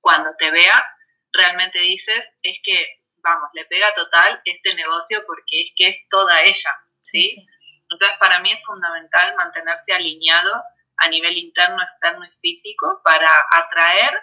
cuando 0.00 0.30
te 0.38 0.50
vea 0.50 0.84
realmente 1.32 1.80
dices, 1.80 2.22
es 2.42 2.58
que, 2.62 3.02
vamos, 3.16 3.50
le 3.52 3.64
pega 3.66 3.92
total 3.94 4.40
este 4.44 4.74
negocio 4.74 5.24
porque 5.26 5.62
es 5.62 5.72
que 5.76 5.88
es 5.88 6.08
toda 6.08 6.42
ella, 6.42 6.70
¿sí? 7.02 7.46
Entonces, 7.82 8.16
para 8.18 8.38
mí 8.38 8.52
es 8.52 8.64
fundamental 8.64 9.34
mantenerse 9.34 9.92
alineado 9.92 10.62
a 10.98 11.08
nivel 11.08 11.36
interno, 11.36 11.82
externo 11.82 12.24
y 12.24 12.38
físico 12.40 13.00
para 13.02 13.28
atraer 13.56 14.22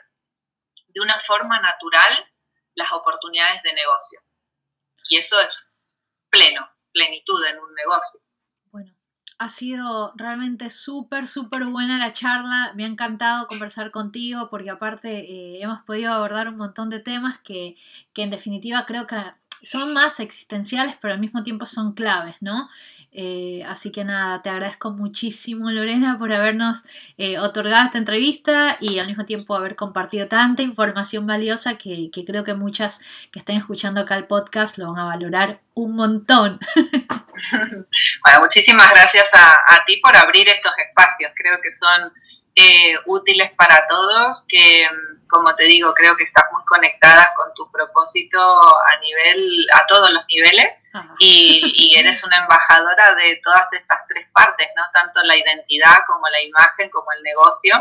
de 0.87 1.01
una 1.01 1.19
forma 1.27 1.59
natural 1.59 2.25
las 2.77 2.91
oportunidades 2.93 3.61
de 3.63 3.73
negocio. 3.73 4.21
Y 5.09 5.17
eso 5.17 5.39
es 5.41 5.67
pleno, 6.29 6.69
plenitud 6.93 7.43
en 7.45 7.59
un 7.59 7.73
negocio. 7.73 8.19
Bueno, 8.71 8.93
ha 9.39 9.49
sido 9.49 10.13
realmente 10.15 10.69
súper, 10.69 11.25
súper 11.25 11.65
buena 11.65 11.97
la 11.97 12.13
charla. 12.13 12.73
Me 12.75 12.83
ha 12.83 12.87
encantado 12.87 13.47
conversar 13.47 13.91
contigo 13.91 14.49
porque 14.49 14.69
aparte 14.69 15.09
eh, 15.09 15.61
hemos 15.61 15.83
podido 15.83 16.13
abordar 16.13 16.47
un 16.49 16.57
montón 16.57 16.89
de 16.89 16.99
temas 16.99 17.39
que, 17.39 17.75
que 18.13 18.21
en 18.21 18.29
definitiva 18.29 18.85
creo 18.85 19.07
que 19.07 19.15
son 19.63 19.93
más 19.93 20.19
existenciales, 20.19 20.95
pero 21.01 21.13
al 21.13 21.19
mismo 21.19 21.43
tiempo 21.43 21.65
son 21.65 21.93
claves, 21.93 22.35
¿no? 22.41 22.69
Eh, 23.11 23.63
así 23.67 23.91
que 23.91 24.03
nada, 24.03 24.41
te 24.41 24.49
agradezco 24.49 24.91
muchísimo 24.91 25.71
Lorena 25.71 26.19
por 26.19 26.31
habernos 26.31 26.83
eh, 27.17 27.39
otorgado 27.39 27.85
esta 27.85 27.97
entrevista 27.97 28.77
y 28.79 28.99
al 28.99 29.07
mismo 29.07 29.25
tiempo 29.25 29.55
haber 29.55 29.75
compartido 29.75 30.27
tanta 30.27 30.61
información 30.61 31.25
valiosa 31.25 31.77
que, 31.77 32.11
creo 32.25 32.43
que 32.43 32.53
muchas 32.53 32.99
que 33.31 33.39
estén 33.39 33.57
escuchando 33.57 34.01
acá 34.01 34.15
el 34.15 34.25
podcast 34.25 34.77
lo 34.77 34.91
van 34.91 34.99
a 34.99 35.05
valorar 35.05 35.61
un 35.73 35.95
montón. 35.95 36.59
bueno, 36.75 38.39
muchísimas 38.41 38.89
gracias 38.89 39.25
a, 39.33 39.51
a 39.51 39.85
ti 39.85 39.97
por 39.97 40.15
abrir 40.15 40.47
estos 40.47 40.73
espacios, 40.87 41.31
creo 41.35 41.57
que 41.61 41.71
son 41.71 42.11
eh, 42.59 42.95
útiles 43.05 43.51
para 43.55 43.87
todos, 43.87 44.43
que 44.47 44.87
como 45.29 45.53
te 45.55 45.65
digo, 45.65 45.93
creo 45.93 46.15
que 46.17 46.23
estás 46.23 46.45
muy 46.51 46.63
conectada 46.65 47.31
con 47.35 47.53
tu 47.53 47.69
propósito 47.71 48.39
a 48.39 48.99
nivel, 48.99 49.67
a 49.73 49.85
todos 49.85 50.09
los 50.09 50.23
niveles 50.27 50.69
y, 51.19 51.93
eres 51.95 52.23
una 52.23 52.37
embajadora 52.37 53.13
de 53.13 53.39
todas 53.43 53.71
estas 53.73 53.99
tres 54.07 54.27
partes, 54.33 54.67
¿no? 54.75 54.83
Tanto 54.91 55.21
la 55.23 55.35
identidad 55.35 55.97
como 56.07 56.27
la 56.29 56.41
imagen 56.41 56.89
como 56.89 57.11
el 57.11 57.21
negocio. 57.23 57.75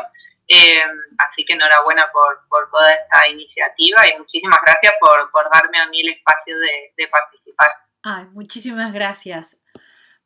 Eh, 0.49 0.85
así 1.19 1.45
que 1.45 1.55
enhorabuena 1.55 2.09
por, 2.13 2.47
por, 2.49 2.71
toda 2.71 2.93
esta 2.93 3.29
iniciativa 3.29 4.07
y 4.07 4.19
muchísimas 4.19 4.61
gracias 4.65 4.93
por, 5.01 5.31
por 5.31 5.51
darme 5.53 5.79
a 5.79 5.87
mí 5.87 6.03
el 6.03 6.11
espacio 6.11 6.59
de, 6.59 6.93
de 6.97 7.09
participar. 7.09 7.71
Ay, 8.03 8.27
muchísimas 8.27 8.93
gracias. 8.93 9.61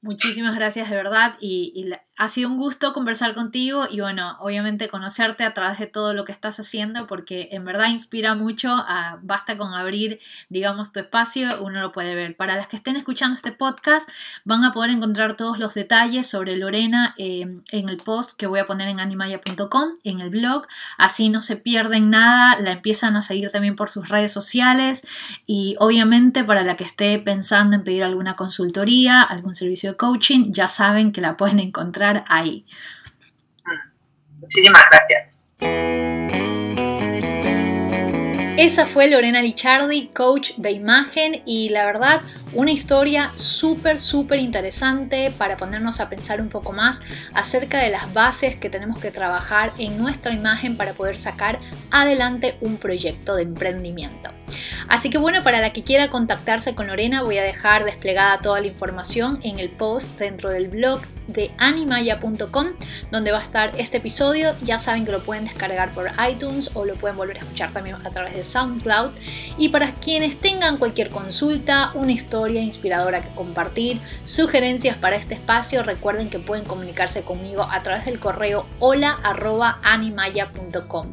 Muchísimas 0.03 0.55
gracias 0.55 0.89
de 0.89 0.97
verdad 0.97 1.37
y, 1.41 1.93
ha 2.17 2.29
sido 2.29 2.51
un 2.51 2.59
gusto 2.59 2.93
conversar 2.93 3.35
contigo 3.35 3.87
y 3.91 4.01
bueno, 4.01 4.37
obviamente 4.41 4.91
conocerte 4.91 5.43
a 5.43 5.55
través 5.55 5.79
de 5.79 5.87
todo 5.87 6.13
lo 6.13 6.27
que 6.27 6.33
estás 6.33 6.61
haciendo 6.61 7.07
porque 7.07 7.49
en 7.53 7.65
verdad 7.65 7.89
inspira 7.89 8.35
mucho, 8.35 8.77
basta 9.23 9.57
con 9.57 9.73
abrir 9.73 10.21
digamos 10.51 10.93
tu 10.93 11.01
espacio, 11.01 11.49
uno 11.63 11.81
lo 11.81 11.93
puede 11.93 12.15
ver. 12.15 12.37
Para 12.37 12.57
las 12.57 12.69
que 12.69 12.77
estén 12.77 12.97
escuchando 12.97 13.37
este 13.37 13.53
podcast 13.53 14.07
van 14.45 14.65
a 14.65 14.75
poder 14.75 14.91
encontrar 14.91 15.35
todos 15.35 15.59
los 15.59 15.73
detalles 15.73 16.29
sobre 16.29 16.59
Lorena 16.59 17.15
eh, 17.17 17.47
en 17.71 17.89
el 17.89 17.97
post 17.97 18.39
que 18.39 18.47
voy 18.47 18.61
a 18.61 18.67
poner 18.67 18.89
en 18.89 19.01
animaya.com, 19.01 19.95
en 20.05 20.21
el 20.21 20.29
blog, 20.29 20.67
así 20.99 21.31
no 21.31 21.41
se 21.41 21.57
pierden 21.57 22.11
nada, 22.11 22.61
la 22.61 22.73
empiezan 22.73 23.17
a 23.17 23.23
seguir 23.23 23.51
también 23.51 23.77
por 23.77 23.89
sus 23.89 24.11
redes 24.11 24.31
sociales 24.31 25.07
y 25.47 25.75
obviamente 25.79 26.45
para 26.45 26.65
la 26.65 26.77
que 26.77 26.85
esté 26.85 27.19
pensando 27.19 27.77
en 27.77 27.85
pedir 27.85 28.05
alguna 28.05 28.37
consultoría, 28.37 29.23
algún 29.23 29.55
servicio 29.55 29.90
coaching, 29.97 30.53
ya 30.53 30.69
saben 30.69 31.13
que 31.13 31.21
la 31.21 31.37
pueden 31.37 31.61
encontrar 31.61 32.25
ahí. 32.29 32.67
Muchísimas 34.41 34.83
gracias. 34.91 36.10
Esa 38.61 38.85
fue 38.87 39.09
Lorena 39.09 39.41
Lichardi, 39.41 40.09
coach 40.09 40.51
de 40.59 40.73
imagen 40.73 41.41
y 41.47 41.71
la 41.71 41.87
verdad 41.87 42.21
una 42.53 42.71
historia 42.71 43.33
súper, 43.37 43.99
súper 43.99 44.39
interesante 44.39 45.33
para 45.39 45.57
ponernos 45.57 45.99
a 45.99 46.11
pensar 46.11 46.43
un 46.43 46.51
poco 46.51 46.73
más 46.73 47.01
acerca 47.33 47.79
de 47.79 47.89
las 47.89 48.13
bases 48.13 48.57
que 48.57 48.69
tenemos 48.69 48.99
que 48.99 49.11
trabajar 49.11 49.73
en 49.79 49.97
nuestra 49.97 50.35
imagen 50.35 50.77
para 50.77 50.93
poder 50.93 51.17
sacar 51.17 51.59
adelante 51.91 52.59
un 52.61 52.77
proyecto 52.77 53.35
de 53.35 53.45
emprendimiento. 53.45 54.31
Así 54.89 55.09
que 55.09 55.19
bueno, 55.19 55.43
para 55.43 55.61
la 55.61 55.73
que 55.73 55.85
quiera 55.85 56.11
contactarse 56.11 56.75
con 56.75 56.89
Lorena 56.89 57.23
voy 57.23 57.39
a 57.39 57.45
dejar 57.45 57.85
desplegada 57.85 58.43
toda 58.43 58.61
la 58.61 58.67
información 58.67 59.41
en 59.43 59.59
el 59.59 59.71
post 59.71 60.19
dentro 60.19 60.51
del 60.51 60.69
blog 60.69 61.01
de 61.29 61.53
animaya.com 61.59 62.71
donde 63.13 63.31
va 63.31 63.39
a 63.39 63.43
estar 63.43 63.71
este 63.79 63.99
episodio. 63.99 64.53
Ya 64.65 64.81
saben 64.81 65.05
que 65.05 65.13
lo 65.13 65.23
pueden 65.23 65.45
descargar 65.45 65.93
por 65.93 66.11
iTunes 66.29 66.73
o 66.75 66.85
lo 66.85 66.95
pueden 66.95 67.17
volver 67.17 67.37
a 67.37 67.41
escuchar 67.41 67.73
también 67.73 67.97
a 68.05 68.11
través 68.11 68.35
de 68.35 68.43
SoundCloud. 68.51 69.11
Y 69.59 69.71
para 69.71 69.95
quienes 69.95 70.39
tengan 70.39 70.77
cualquier 70.79 71.11
consulta, 71.11 71.91
una 71.95 72.13
historia 72.13 72.63
inspiradora 72.63 73.23
que 73.23 73.35
compartir, 73.35 73.99
sugerencias 74.25 74.97
para 74.97 75.17
este 75.17 75.35
espacio, 75.35 75.83
recuerden 75.83 76.31
que 76.31 76.39
pueden 76.39 76.65
comunicarse 76.65 77.23
conmigo 77.23 77.67
a 77.71 77.81
través 77.81 78.05
del 78.05 78.21
correo 78.21 78.67
hola.animaya.com. 78.79 81.09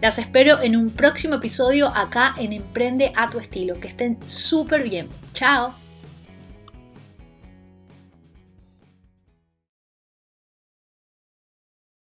Las 0.00 0.18
espero 0.18 0.62
en 0.62 0.76
un 0.76 0.90
próximo 0.90 1.34
episodio 1.36 1.88
acá 1.88 2.34
en 2.38 2.52
Emprende 2.52 3.12
a 3.16 3.28
tu 3.28 3.38
estilo. 3.38 3.78
Que 3.80 3.88
estén 3.88 4.18
súper 4.26 4.82
bien. 4.82 5.08
Chao. 5.32 5.83